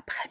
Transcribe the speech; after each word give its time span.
après 0.00 0.29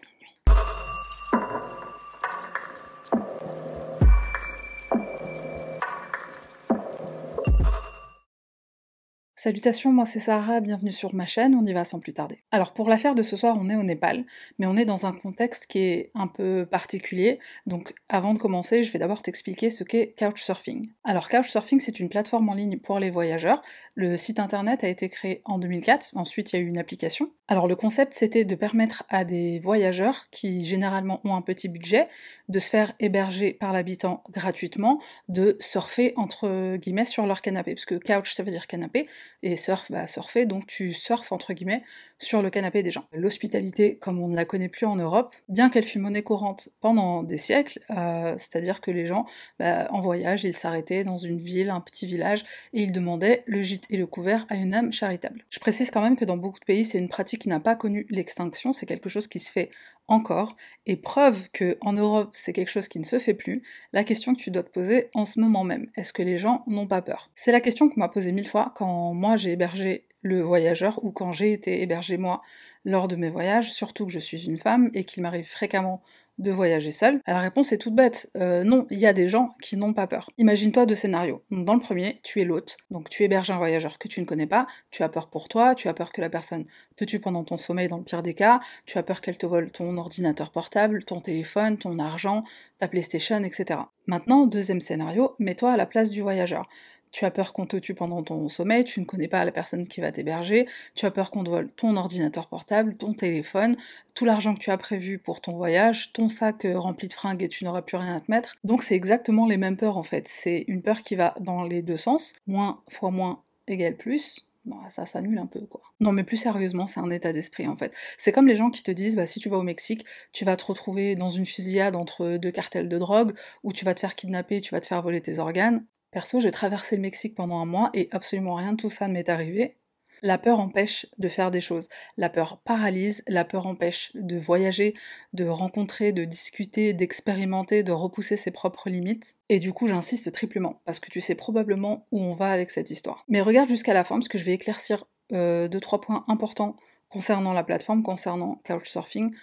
Salutations, 9.41 9.93
moi 9.93 10.05
c'est 10.05 10.19
Sarah, 10.19 10.59
bienvenue 10.59 10.91
sur 10.91 11.15
ma 11.15 11.25
chaîne, 11.25 11.55
on 11.55 11.65
y 11.65 11.71
va 11.71 11.85
sans 11.85 12.01
plus 12.01 12.11
tarder. 12.11 12.43
Alors 12.51 12.73
pour 12.73 12.89
l'affaire 12.89 13.15
de 13.15 13.21
ce 13.21 13.37
soir, 13.37 13.55
on 13.57 13.69
est 13.69 13.75
au 13.77 13.83
Népal, 13.83 14.25
mais 14.57 14.65
on 14.65 14.75
est 14.75 14.83
dans 14.83 15.05
un 15.05 15.13
contexte 15.13 15.65
qui 15.65 15.79
est 15.79 16.11
un 16.13 16.27
peu 16.27 16.67
particulier, 16.69 17.39
donc 17.65 17.93
avant 18.09 18.33
de 18.33 18.37
commencer, 18.37 18.83
je 18.83 18.91
vais 18.91 18.99
d'abord 18.99 19.21
t'expliquer 19.21 19.69
ce 19.69 19.85
qu'est 19.85 20.13
Couchsurfing. 20.19 20.89
Alors 21.05 21.29
Couchsurfing, 21.29 21.79
c'est 21.79 22.01
une 22.01 22.09
plateforme 22.09 22.49
en 22.49 22.53
ligne 22.53 22.79
pour 22.79 22.99
les 22.99 23.09
voyageurs, 23.09 23.61
le 23.95 24.17
site 24.17 24.41
internet 24.41 24.83
a 24.83 24.89
été 24.89 25.07
créé 25.07 25.41
en 25.45 25.57
2004, 25.57 26.09
ensuite 26.15 26.51
il 26.51 26.57
y 26.57 26.59
a 26.59 26.61
eu 26.61 26.67
une 26.67 26.77
application. 26.77 27.31
Alors 27.47 27.69
le 27.69 27.77
concept 27.77 28.15
c'était 28.15 28.43
de 28.43 28.55
permettre 28.55 29.05
à 29.07 29.23
des 29.23 29.59
voyageurs, 29.59 30.25
qui 30.31 30.65
généralement 30.65 31.21
ont 31.23 31.35
un 31.35 31.41
petit 31.41 31.69
budget, 31.69 32.09
de 32.49 32.59
se 32.59 32.69
faire 32.69 32.91
héberger 32.99 33.53
par 33.53 33.71
l'habitant 33.71 34.21
gratuitement, 34.31 34.99
de 35.29 35.55
surfer 35.61 36.11
entre 36.17 36.75
guillemets 36.75 37.05
sur 37.05 37.25
leur 37.25 37.41
canapé, 37.41 37.73
parce 37.73 37.85
que 37.85 37.95
couch 37.95 38.33
ça 38.33 38.43
veut 38.43 38.51
dire 38.51 38.67
canapé, 38.67 39.07
et 39.43 39.55
surf, 39.55 39.91
bah 39.91 40.07
surfer, 40.07 40.45
donc 40.45 40.67
tu 40.67 40.93
surfes 40.93 41.31
entre 41.31 41.53
guillemets 41.53 41.83
sur 42.17 42.41
le 42.41 42.49
canapé 42.49 42.83
des 42.83 42.91
gens. 42.91 43.05
L'hospitalité, 43.13 43.97
comme 43.97 44.19
on 44.19 44.27
ne 44.27 44.35
la 44.35 44.45
connaît 44.45 44.67
plus 44.67 44.85
en 44.85 44.95
Europe, 44.95 45.33
bien 45.47 45.69
qu'elle 45.69 45.85
fût 45.85 45.99
monnaie 45.99 46.23
courante 46.23 46.69
pendant 46.81 47.23
des 47.23 47.37
siècles, 47.37 47.79
euh, 47.91 48.33
c'est-à-dire 48.37 48.81
que 48.81 48.91
les 48.91 49.05
gens, 49.05 49.25
bah, 49.59 49.87
en 49.91 50.01
voyage, 50.01 50.43
ils 50.43 50.53
s'arrêtaient 50.53 51.03
dans 51.03 51.17
une 51.17 51.39
ville, 51.39 51.69
un 51.69 51.81
petit 51.81 52.05
village, 52.05 52.43
et 52.73 52.83
ils 52.83 52.91
demandaient 52.91 53.43
le 53.45 53.61
gîte 53.61 53.85
et 53.89 53.97
le 53.97 54.05
couvert 54.05 54.45
à 54.49 54.55
une 54.55 54.73
âme 54.73 54.91
charitable. 54.91 55.45
Je 55.49 55.59
précise 55.59 55.91
quand 55.91 56.01
même 56.01 56.17
que 56.17 56.25
dans 56.25 56.37
beaucoup 56.37 56.59
de 56.59 56.65
pays, 56.65 56.83
c'est 56.83 56.99
une 56.99 57.09
pratique 57.09 57.41
qui 57.43 57.49
n'a 57.49 57.59
pas 57.59 57.75
connu 57.75 58.05
l'extinction, 58.09 58.73
c'est 58.73 58.85
quelque 58.85 59.09
chose 59.09 59.27
qui 59.27 59.39
se 59.39 59.51
fait 59.51 59.69
encore, 60.09 60.55
et 60.85 60.95
preuve 60.95 61.49
que 61.51 61.77
en 61.81 61.93
Europe 61.93 62.31
c'est 62.33 62.53
quelque 62.53 62.71
chose 62.71 62.87
qui 62.87 62.99
ne 62.99 63.05
se 63.05 63.19
fait 63.19 63.33
plus, 63.33 63.63
la 63.93 64.03
question 64.03 64.33
que 64.33 64.39
tu 64.41 64.51
dois 64.51 64.63
te 64.63 64.71
poser 64.71 65.09
en 65.13 65.25
ce 65.25 65.39
moment 65.39 65.63
même, 65.63 65.89
est-ce 65.95 66.13
que 66.13 66.23
les 66.23 66.37
gens 66.37 66.63
n'ont 66.67 66.87
pas 66.87 67.01
peur? 67.01 67.31
C'est 67.35 67.51
la 67.51 67.61
question 67.61 67.89
qu'on 67.89 67.99
m'a 67.99 68.09
posée 68.09 68.31
mille 68.31 68.47
fois 68.47 68.73
quand 68.75 69.13
moi 69.13 69.37
j'ai 69.37 69.51
hébergé 69.51 70.05
le 70.21 70.41
voyageur 70.41 71.03
ou 71.03 71.11
quand 71.11 71.31
j'ai 71.31 71.53
été 71.53 71.81
hébergé 71.81 72.17
moi 72.17 72.41
lors 72.85 73.07
de 73.07 73.15
mes 73.15 73.29
voyages, 73.29 73.71
surtout 73.71 74.05
que 74.05 74.11
je 74.11 74.19
suis 74.19 74.45
une 74.45 74.57
femme 74.57 74.89
et 74.93 75.03
qu'il 75.03 75.23
m'arrive 75.23 75.47
fréquemment 75.47 76.01
de 76.39 76.51
voyager 76.51 76.91
seul 76.91 77.21
La 77.27 77.39
réponse 77.39 77.71
est 77.71 77.77
toute 77.77 77.93
bête. 77.93 78.31
Euh, 78.37 78.63
non, 78.63 78.87
il 78.89 78.99
y 78.99 79.05
a 79.05 79.13
des 79.13 79.29
gens 79.29 79.55
qui 79.61 79.77
n'ont 79.77 79.93
pas 79.93 80.07
peur. 80.07 80.31
Imagine-toi 80.37 80.85
deux 80.85 80.95
scénarios. 80.95 81.43
Dans 81.51 81.73
le 81.73 81.79
premier, 81.79 82.19
tu 82.23 82.41
es 82.41 82.45
l'hôte, 82.45 82.77
donc 82.89 83.09
tu 83.09 83.23
héberges 83.23 83.51
un 83.51 83.57
voyageur 83.57 83.99
que 83.99 84.07
tu 84.07 84.21
ne 84.21 84.25
connais 84.25 84.47
pas, 84.47 84.65
tu 84.89 85.03
as 85.03 85.09
peur 85.09 85.29
pour 85.29 85.47
toi, 85.49 85.75
tu 85.75 85.87
as 85.87 85.93
peur 85.93 86.11
que 86.11 86.21
la 86.21 86.29
personne 86.29 86.65
te 86.95 87.05
tue 87.05 87.19
pendant 87.19 87.43
ton 87.43 87.57
sommeil 87.57 87.87
dans 87.87 87.97
le 87.97 88.03
pire 88.03 88.23
des 88.23 88.33
cas, 88.33 88.59
tu 88.85 88.97
as 88.97 89.03
peur 89.03 89.21
qu'elle 89.21 89.37
te 89.37 89.45
vole 89.45 89.71
ton 89.71 89.97
ordinateur 89.97 90.51
portable, 90.51 91.03
ton 91.03 91.21
téléphone, 91.21 91.77
ton 91.77 91.99
argent, 91.99 92.43
ta 92.79 92.87
PlayStation, 92.87 93.43
etc. 93.43 93.81
Maintenant, 94.07 94.47
deuxième 94.47 94.81
scénario, 94.81 95.35
mets-toi 95.39 95.73
à 95.73 95.77
la 95.77 95.85
place 95.85 96.09
du 96.09 96.21
voyageur 96.21 96.67
tu 97.11 97.25
as 97.25 97.31
peur 97.31 97.53
qu'on 97.53 97.65
te 97.65 97.77
tue 97.77 97.93
pendant 97.93 98.23
ton 98.23 98.47
sommeil, 98.49 98.83
tu 98.83 98.99
ne 98.99 99.05
connais 99.05 99.27
pas 99.27 99.43
la 99.45 99.51
personne 99.51 99.87
qui 99.87 100.01
va 100.01 100.11
t'héberger, 100.11 100.67
tu 100.95 101.05
as 101.05 101.11
peur 101.11 101.31
qu'on 101.31 101.43
te 101.43 101.49
vole 101.49 101.69
ton 101.71 101.95
ordinateur 101.97 102.47
portable, 102.47 102.95
ton 102.95 103.13
téléphone, 103.13 103.75
tout 104.13 104.25
l'argent 104.25 104.53
que 104.53 104.59
tu 104.59 104.71
as 104.71 104.77
prévu 104.77 105.17
pour 105.17 105.41
ton 105.41 105.55
voyage, 105.55 106.11
ton 106.13 106.29
sac 106.29 106.65
euh, 106.65 106.77
rempli 106.77 107.07
de 107.07 107.13
fringues 107.13 107.43
et 107.43 107.49
tu 107.49 107.65
n'auras 107.65 107.81
plus 107.81 107.97
rien 107.97 108.15
à 108.15 108.19
te 108.19 108.29
mettre. 108.29 108.55
Donc 108.63 108.83
c'est 108.83 108.95
exactement 108.95 109.47
les 109.47 109.57
mêmes 109.57 109.77
peurs 109.77 109.97
en 109.97 110.03
fait. 110.03 110.27
C'est 110.27 110.65
une 110.67 110.81
peur 110.81 111.01
qui 111.01 111.15
va 111.15 111.33
dans 111.39 111.63
les 111.63 111.81
deux 111.81 111.97
sens. 111.97 112.33
Moins 112.47 112.81
fois 112.89 113.11
moins 113.11 113.41
égale 113.67 113.95
plus. 113.95 114.45
Ça 114.89 115.05
s'annule 115.05 115.37
un 115.39 115.45
peu 115.45 115.61
quoi. 115.61 115.81
Non 115.99 116.11
mais 116.11 116.23
plus 116.23 116.37
sérieusement, 116.37 116.85
c'est 116.85 116.99
un 116.99 117.09
état 117.09 117.33
d'esprit 117.33 117.67
en 117.67 117.75
fait. 117.75 117.93
C'est 118.17 118.31
comme 118.31 118.47
les 118.47 118.55
gens 118.55 118.69
qui 118.69 118.83
te 118.83 118.91
disent 118.91 119.15
bah 119.15 119.25
si 119.25 119.39
tu 119.39 119.49
vas 119.49 119.57
au 119.57 119.63
Mexique, 119.63 120.05
tu 120.31 120.45
vas 120.45 120.55
te 120.57 120.65
retrouver 120.65 121.15
dans 121.15 121.29
une 121.29 121.45
fusillade 121.45 121.95
entre 121.95 122.37
deux 122.37 122.51
cartels 122.51 122.89
de 122.89 122.97
drogue, 122.97 123.33
ou 123.63 123.73
tu 123.73 123.85
vas 123.85 123.93
te 123.93 123.99
faire 123.99 124.15
kidnapper, 124.15 124.61
tu 124.61 124.71
vas 124.71 124.81
te 124.81 124.87
faire 124.87 125.01
voler 125.01 125.21
tes 125.21 125.39
organes. 125.39 125.85
Perso, 126.11 126.39
j'ai 126.39 126.51
traversé 126.51 126.95
le 126.95 127.01
Mexique 127.01 127.35
pendant 127.35 127.59
un 127.59 127.65
mois 127.65 127.91
et 127.93 128.09
absolument 128.11 128.55
rien 128.55 128.73
de 128.73 128.77
tout 128.77 128.89
ça 128.89 129.07
ne 129.07 129.13
m'est 129.13 129.29
arrivé. 129.29 129.77
La 130.21 130.37
peur 130.37 130.59
empêche 130.59 131.05
de 131.17 131.29
faire 131.29 131.49
des 131.49 131.61
choses. 131.61 131.87
La 132.17 132.29
peur 132.29 132.59
paralyse, 132.65 133.23
la 133.27 133.45
peur 133.45 133.67
empêche 133.67 134.11
de 134.15 134.37
voyager, 134.37 134.93
de 135.33 135.45
rencontrer, 135.45 136.11
de 136.11 136.25
discuter, 136.25 136.91
d'expérimenter, 136.93 137.83
de 137.83 137.91
repousser 137.93 138.35
ses 138.35 138.51
propres 138.51 138.89
limites. 138.89 139.37
Et 139.47 139.59
du 139.59 139.71
coup, 139.71 139.87
j'insiste 139.87 140.31
triplement, 140.31 140.81
parce 140.85 140.99
que 140.99 141.09
tu 141.09 141.21
sais 141.21 141.35
probablement 141.35 142.05
où 142.11 142.19
on 142.19 142.33
va 142.33 142.51
avec 142.51 142.69
cette 142.69 142.89
histoire. 142.89 143.23
Mais 143.29 143.41
regarde 143.41 143.69
jusqu'à 143.69 143.93
la 143.93 144.03
fin, 144.03 144.15
parce 144.15 144.27
que 144.27 144.37
je 144.37 144.43
vais 144.43 144.53
éclaircir 144.53 145.05
euh, 145.31 145.69
deux, 145.69 145.79
trois 145.79 146.01
points 146.01 146.25
importants 146.27 146.75
concernant 147.07 147.53
la 147.53 147.63
plateforme, 147.63 148.03
concernant 148.03 148.61
Couchsurfing, 148.65 149.33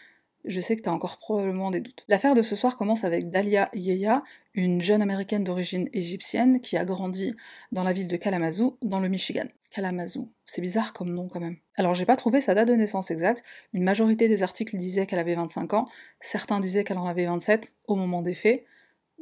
je 0.47 0.61
sais 0.61 0.77
que 0.77 0.83
tu 0.83 0.89
as 0.89 0.93
encore 0.93 1.19
probablement 1.19 1.71
des 1.71 1.81
doutes. 1.81 2.05
L'affaire 2.09 2.35
de 2.35 2.43
ce 2.43 2.57
soir 2.57 2.77
commence 2.77 3.05
avec 3.05 3.31
Dalia 3.31 3.69
Yeya, 3.75 4.23
une 4.55 4.81
jeune 4.81 5.03
américaine 5.03 5.45
d'origine 5.45 5.89
égyptienne 5.93 6.61
qui 6.61 6.77
a 6.77 6.85
grandi 6.85 7.35
dans 7.73 7.85
la 7.85 7.93
ville 7.93 8.09
de 8.09 8.17
Kalamazoo, 8.17 8.79
dans 8.83 9.01
le 9.01 9.09
Michigan. 9.09 9.47
Kalamazoo, 9.71 10.31
c'est 10.47 10.63
bizarre 10.63 10.93
comme 10.93 11.11
nom 11.11 11.29
quand 11.29 11.41
même. 11.41 11.57
Alors 11.77 11.95
j'ai 11.95 12.07
pas 12.07 12.17
trouvé 12.17 12.41
sa 12.41 12.55
date 12.55 12.69
de 12.69 12.75
naissance 12.75 13.11
exacte, 13.11 13.43
une 13.73 13.83
majorité 13.83 14.29
des 14.29 14.43
articles 14.43 14.77
disaient 14.77 15.07
qu'elle 15.07 15.19
avait 15.19 15.35
25 15.35 15.75
ans, 15.75 15.87
certains 16.21 16.61
disaient 16.61 16.85
qu'elle 16.85 16.99
en 16.99 17.07
avait 17.07 17.27
27 17.27 17.75
au 17.87 17.97
moment 17.97 18.23
des 18.23 18.35
faits, 18.35 18.65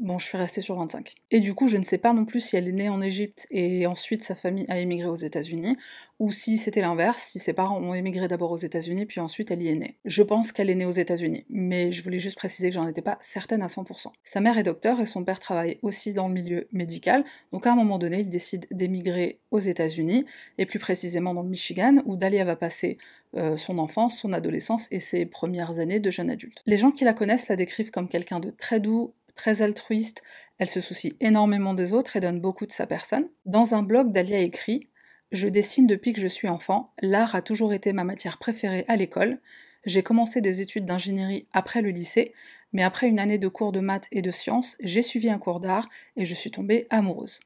Bon, 0.01 0.19
je 0.19 0.27
suis 0.27 0.37
restée 0.37 0.61
sur 0.61 0.75
25. 0.75 1.15
Et 1.31 1.41
du 1.41 1.55
coup, 1.55 1.69
je 1.69 1.77
ne 1.77 1.85
sais 1.85 1.99
pas 1.99 2.13
non 2.13 2.25
plus 2.25 2.41
si 2.41 2.57
elle 2.57 2.67
est 2.67 2.73
née 2.73 2.89
en 2.89 3.01
Égypte 3.01 3.47
et 3.51 3.87
ensuite 3.87 4.25
sa 4.25 4.35
famille 4.35 4.67
a 4.69 4.81
émigré 4.81 5.09
aux 5.09 5.15
États-Unis, 5.15 5.77
ou 6.19 6.33
si 6.33 6.59
c'était 6.59 6.81
l'inverse, 6.81 7.23
si 7.23 7.39
ses 7.39 7.53
parents 7.53 7.79
ont 7.79 7.95
émigré 7.95 8.27
d'abord 8.27 8.51
aux 8.51 8.57
États-Unis 8.57 9.07
puis 9.07 9.21
ensuite 9.21 9.53
elle 9.53 9.63
y 9.63 9.69
est 9.69 9.77
née. 9.77 9.97
Je 10.05 10.25
pense 10.25 10.51
qu'elle 10.51 10.69
est 10.69 10.75
née 10.75 10.85
aux 10.85 10.91
États-Unis, 10.91 11.45
mais 11.49 11.93
je 11.93 12.03
voulais 12.03 12.19
juste 12.19 12.37
préciser 12.37 12.71
que 12.71 12.75
j'en 12.75 12.89
étais 12.89 13.03
pas 13.03 13.19
certaine 13.21 13.63
à 13.63 13.69
100%. 13.69 14.09
Sa 14.25 14.41
mère 14.41 14.59
est 14.59 14.65
docteur 14.65 15.01
et 15.01 15.07
son 15.07 15.25
père 15.25 15.39
travaille 15.39 15.79
aussi 15.83 16.13
dans 16.13 16.27
le 16.27 16.35
milieu 16.35 16.67
médical, 16.73 17.25
donc 17.53 17.67
à 17.67 17.73
un 17.73 17.77
moment 17.77 17.99
donné, 17.99 18.21
il 18.21 18.31
décide 18.31 18.67
d'émigrer 18.73 19.39
aux 19.53 19.61
États-Unis, 19.61 20.25
et 20.59 20.67
plus 20.67 20.81
précisément 20.81 21.35
dans 21.35 21.43
le 21.43 21.49
Michigan, 21.49 22.03
où 22.05 22.17
Dalia 22.17 22.45
va 22.45 22.57
passer 22.57 22.99
euh, 23.37 23.57
son 23.57 23.79
enfance, 23.79 24.19
son 24.19 24.33
adolescence 24.33 24.87
et 24.91 25.01
ses 25.01 25.27
premières 25.27 25.79
années 25.79 26.01
de 26.01 26.11
jeune 26.11 26.31
adulte. 26.31 26.63
Les 26.67 26.77
gens 26.77 26.91
qui 26.91 27.05
la 27.05 27.15
connaissent 27.15 27.49
la 27.49 27.57
décrivent 27.57 27.91
comme 27.91 28.09
quelqu'un 28.09 28.41
de 28.41 28.51
très 28.51 28.81
doux, 28.81 29.13
très 29.35 29.63
altruiste, 29.63 30.23
elle 30.59 30.69
se 30.69 30.81
soucie 30.81 31.17
énormément 31.21 31.75
des 31.75 31.93
autres 31.93 32.17
et 32.17 32.21
donne 32.21 32.41
beaucoup 32.41 32.67
de 32.67 32.73
sa 32.73 32.87
personne. 32.87 33.29
Dans 33.45 33.75
un 33.75 33.83
blog, 33.83 34.13
Dalia 34.13 34.39
écrit 34.39 34.89
Je 35.33 35.49
dessine 35.49 35.87
depuis 35.87 36.13
que 36.13 36.21
je 36.21 36.29
suis 36.29 36.49
enfant, 36.49 36.93
l'art 37.03 37.35
a 37.35 37.43
toujours 37.43 37.73
été 37.73 37.93
ma 37.93 38.05
matière 38.05 38.39
préférée 38.39 38.85
à 38.89 38.97
l'école. 38.97 39.41
J'ai 39.85 40.03
commencé 40.03 40.41
des 40.41 40.61
études 40.61 40.87
d'ingénierie 40.87 41.47
après 41.53 41.83
le 41.83 41.91
lycée, 41.91 42.33
mais 42.73 42.83
après 42.83 43.09
une 43.09 43.19
année 43.19 43.39
de 43.39 43.49
cours 43.49 43.73
de 43.73 43.81
maths 43.81 44.09
et 44.13 44.23
de 44.23 44.31
sciences, 44.31 44.77
j'ai 44.81 45.03
suivi 45.03 45.29
un 45.31 45.39
cours 45.39 45.61
d'art 45.61 45.89
et 46.17 46.25
je 46.25 46.35
suis 46.35 46.51
tombée 46.51 46.87
amoureuse. 46.91 47.41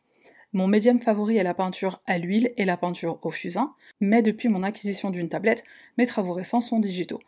Mon 0.55 0.67
médium 0.67 0.99
favori 1.01 1.37
est 1.37 1.45
la 1.45 1.53
peinture 1.53 2.01
à 2.07 2.17
l'huile 2.17 2.53
et 2.57 2.65
la 2.65 2.79
peinture 2.79 3.19
au 3.23 3.31
fusain, 3.31 3.75
mais 4.01 4.23
depuis 4.23 4.49
mon 4.49 4.63
acquisition 4.63 5.11
d'une 5.11 5.29
tablette, 5.29 5.63
mes 5.99 6.07
travaux 6.07 6.33
récents 6.33 6.63
sont 6.63 6.79
digitaux. 6.79 7.21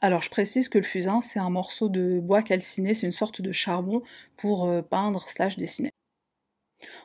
Alors 0.00 0.22
je 0.22 0.30
précise 0.30 0.68
que 0.68 0.78
le 0.78 0.84
fusain, 0.84 1.20
c'est 1.20 1.38
un 1.38 1.50
morceau 1.50 1.88
de 1.88 2.20
bois 2.20 2.42
calciné, 2.42 2.94
c'est 2.94 3.06
une 3.06 3.12
sorte 3.12 3.40
de 3.40 3.52
charbon 3.52 4.02
pour 4.36 4.66
euh, 4.66 4.82
peindre 4.82 5.26
slash 5.28 5.56
dessiner. 5.56 5.90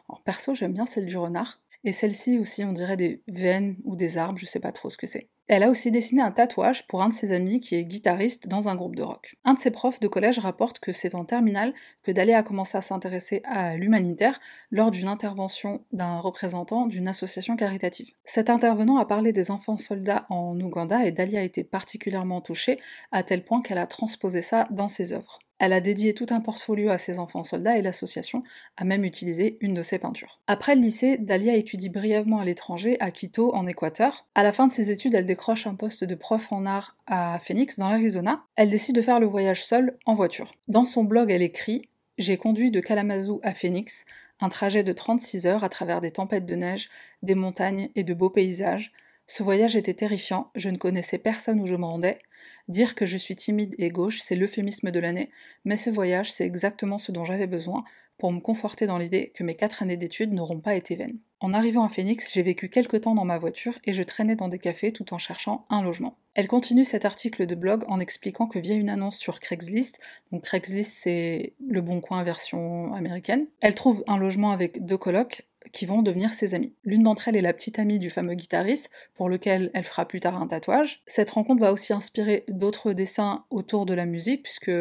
Alors 0.10 0.22
perso, 0.24 0.54
j'aime 0.54 0.74
bien 0.74 0.86
celle 0.86 1.06
du 1.06 1.18
renard, 1.18 1.62
et 1.84 1.92
celle-ci 1.92 2.38
aussi, 2.38 2.64
on 2.64 2.74
dirait 2.74 2.98
des 2.98 3.24
veines 3.28 3.78
ou 3.84 3.96
des 3.96 4.18
arbres, 4.18 4.38
je 4.38 4.46
sais 4.46 4.60
pas 4.60 4.72
trop 4.72 4.90
ce 4.90 4.98
que 4.98 5.08
c'est. 5.08 5.30
Elle 5.48 5.64
a 5.64 5.70
aussi 5.70 5.92
dessiné 5.92 6.22
un 6.22 6.32
tatouage 6.32 6.88
pour 6.88 7.02
un 7.02 7.10
de 7.10 7.14
ses 7.14 7.34
amis 7.34 7.60
qui 7.60 7.76
est 7.76 7.84
guitariste 7.84 8.48
dans 8.48 8.70
un 8.70 8.76
groupe 8.76 8.96
de 8.96 9.04
rock. 9.04 9.36
Un 9.44 9.56
de 9.56 9.60
ses 9.60 9.70
profs 9.70 10.00
de 10.00 10.08
collège 10.08 10.40
rapporte 10.40 10.80
que 10.80 10.94
c'est 10.94 11.14
en 11.14 11.26
terminale 11.26 11.74
que 12.04 12.12
Dalé 12.12 12.34
a 12.34 12.42
commencé 12.42 12.78
à 12.78 12.82
s'intéresser 12.82 13.42
à 13.44 13.76
l'humanitaire 13.76 14.40
lors 14.70 14.92
d'une 14.92 15.10
intervention 15.10 15.84
d'un 15.92 16.20
représentant 16.20 16.86
d'une 16.86 17.10
association 17.10 17.58
caritative. 17.58 18.14
Cet 18.24 18.50
intervenant 18.50 18.98
a 18.98 19.06
parlé 19.06 19.34
des 19.34 19.52
enfants 19.52 19.78
soldats 19.78 20.26
en 20.30 20.58
Ouganda 20.62 21.06
et 21.06 21.12
Dalia 21.12 21.42
a 21.42 21.44
été 21.44 21.66
particulièrement 21.66 22.40
touchée 22.40 22.80
à 23.12 23.24
tel 23.24 23.44
point 23.44 23.62
qu'elle 23.62 23.78
a 23.78 23.88
transposé 23.88 24.42
ça 24.42 24.68
dans 24.72 24.88
ses 24.88 25.12
œuvres. 25.12 25.40
Elle 25.62 25.74
a 25.74 25.80
dédié 25.80 26.16
tout 26.16 26.26
un 26.32 26.42
portfolio 26.42 26.90
à 26.90 26.98
ses 26.98 27.20
enfants 27.20 27.44
soldats 27.44 27.78
et 27.78 27.84
l'association 27.84 28.42
a 28.78 28.84
même 28.84 29.06
utilisé 29.06 29.58
une 29.62 29.76
de 29.76 29.84
ses 29.84 30.00
peintures. 30.00 30.40
Après 30.48 30.74
le 30.74 30.82
lycée, 30.82 31.20
Dalia 31.20 31.54
étudie 31.54 31.90
brièvement 31.90 32.40
à 32.40 32.46
l'étranger, 32.46 32.98
à 33.00 33.12
Quito, 33.12 33.54
en 33.54 33.68
Équateur. 33.68 34.26
À 34.34 34.42
la 34.42 34.54
fin 34.54 34.66
de 34.66 34.72
ses 34.72 34.90
études, 34.90 35.14
elle 35.14 35.28
décroche 35.28 35.68
un 35.68 35.76
poste 35.76 36.04
de 36.04 36.16
prof 36.16 36.52
en 36.52 36.66
art 36.66 36.98
à 37.06 37.38
Phoenix, 37.38 37.78
dans 37.78 37.90
l'Arizona. 37.90 38.44
Elle 38.56 38.72
décide 38.72 38.96
de 38.96 39.04
faire 39.04 39.20
le 39.20 39.28
voyage 39.28 39.64
seule, 39.64 40.00
en 40.08 40.16
voiture. 40.16 40.52
Dans 40.68 40.86
son 40.86 41.04
blog, 41.04 41.30
elle 41.30 41.44
écrit 41.44 41.84
J'ai 42.18 42.38
conduit 42.38 42.72
de 42.72 42.80
Kalamazoo 42.80 43.40
à 43.44 43.54
Phoenix, 43.54 44.06
un 44.40 44.50
trajet 44.50 44.84
de 44.84 44.94
36 44.94 45.46
heures 45.46 45.64
à 45.64 45.70
travers 45.70 46.02
des 46.02 46.10
tempêtes 46.10 46.48
de 46.48 46.56
neige, 46.56 46.90
des 47.22 47.36
montagnes 47.36 47.90
et 47.94 48.04
de 48.04 48.16
beaux 48.16 48.32
paysages. 48.32 48.94
Ce 49.28 49.44
voyage 49.44 49.76
était 49.76 49.94
terrifiant, 49.94 50.52
je 50.56 50.70
ne 50.70 50.78
connaissais 50.78 51.18
personne 51.18 51.62
où 51.62 51.66
je 51.66 51.76
me 51.76 51.86
rendais, 51.86 52.20
Dire 52.68 52.96
que 52.96 53.06
je 53.06 53.18
suis 53.18 53.36
timide 53.36 53.76
et 53.78 53.90
gauche, 53.90 54.20
c'est 54.22 54.36
l'euphémisme 54.36 54.92
de 54.92 55.00
l'année, 55.00 55.30
mais 55.66 55.78
ce 55.78 55.90
voyage, 55.90 56.32
c'est 56.32 56.46
exactement 56.46 56.98
ce 56.98 57.12
dont 57.12 57.26
j'avais 57.26 57.48
besoin 57.48 57.84
pour 58.18 58.32
me 58.32 58.40
conforter 58.40 58.86
dans 58.86 59.00
l'idée 59.00 59.32
que 59.34 59.44
mes 59.44 59.56
quatre 59.56 59.82
années 59.82 59.98
d'études 59.98 60.32
n'auront 60.32 60.60
pas 60.60 60.76
été 60.76 60.96
vaines. 60.96 61.18
En 61.40 61.54
arrivant 61.54 61.84
à 61.84 61.90
Phoenix, 61.90 62.32
j'ai 62.32 62.44
vécu 62.44 62.70
quelques 62.70 63.02
temps 63.02 63.16
dans 63.16 63.26
ma 63.26 63.40
voiture 63.40 63.80
et 63.84 63.94
je 63.94 64.04
traînais 64.04 64.36
dans 64.36 64.48
des 64.48 64.60
cafés 64.60 64.94
tout 64.94 65.12
en 65.14 65.18
cherchant 65.18 65.66
un 65.70 65.82
logement. 65.82 66.18
Elle 66.36 66.48
continue 66.48 66.86
cet 66.86 67.04
article 67.04 67.48
de 67.48 67.56
blog 67.56 67.84
en 67.88 68.00
expliquant 68.00 68.46
que 68.46 68.60
via 68.60 68.76
une 68.76 68.90
annonce 68.90 69.18
sur 69.18 69.40
Craigslist, 69.40 70.00
donc 70.32 70.44
Craigslist 70.44 70.96
c'est 70.98 71.54
le 71.68 71.82
bon 71.82 72.00
coin 72.00 72.24
version 72.24 72.94
américaine, 72.94 73.48
elle 73.60 73.76
trouve 73.76 74.04
un 74.08 74.18
logement 74.18 74.52
avec 74.52 74.86
deux 74.86 74.98
colocs 74.98 75.48
qui 75.72 75.86
vont 75.86 76.02
devenir 76.02 76.34
ses 76.34 76.56
amis. 76.56 76.74
L'une 76.84 77.04
d'entre 77.04 77.28
elles 77.28 77.36
est 77.36 77.42
la 77.42 77.54
petite 77.54 77.80
amie 77.80 78.00
du 78.00 78.10
fameux 78.10 78.34
guitariste, 78.34 78.90
pour 79.16 79.30
lequel 79.30 79.70
elle 79.74 79.84
fera 79.84 80.06
plus 80.06 80.20
tard 80.20 80.42
un 80.42 80.48
tatouage. 80.48 81.02
Cette 81.06 81.32
rencontre 81.32 81.62
va 81.62 81.72
aussi 81.72 81.94
inspirer 81.94 82.46
d'autres 82.48 82.94
dessins 82.94 83.46
autour 83.50 83.86
de 83.86 83.94
la 83.94 84.06
musique, 84.06 84.44
puisque 84.44 84.72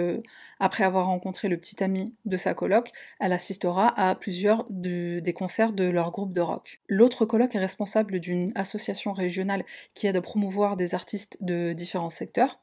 après 0.58 0.84
avoir 0.84 1.06
rencontré 1.06 1.48
le 1.48 1.58
petit 1.58 1.82
ami 1.82 2.14
de 2.24 2.36
sa 2.36 2.54
coloc, 2.54 2.90
elle 3.20 3.32
assistera 3.32 3.88
à 4.00 4.14
plusieurs 4.14 4.66
des 4.68 5.34
concerts 5.34 5.72
de 5.72 5.84
leur 5.84 6.10
groupe 6.10 6.32
de 6.32 6.40
rock. 6.40 6.80
L'autre 6.88 7.24
coloc 7.24 7.54
est 7.54 7.58
responsable 7.58 8.20
d'une 8.20 8.52
association 8.54 9.12
régionale 9.12 9.64
qui 9.94 10.06
aide 10.06 10.16
à 10.16 10.22
promouvoir 10.22 10.76
des 10.76 10.94
artistes 10.94 11.36
de 11.40 11.72
différents 11.72 12.10
secteurs 12.10 12.60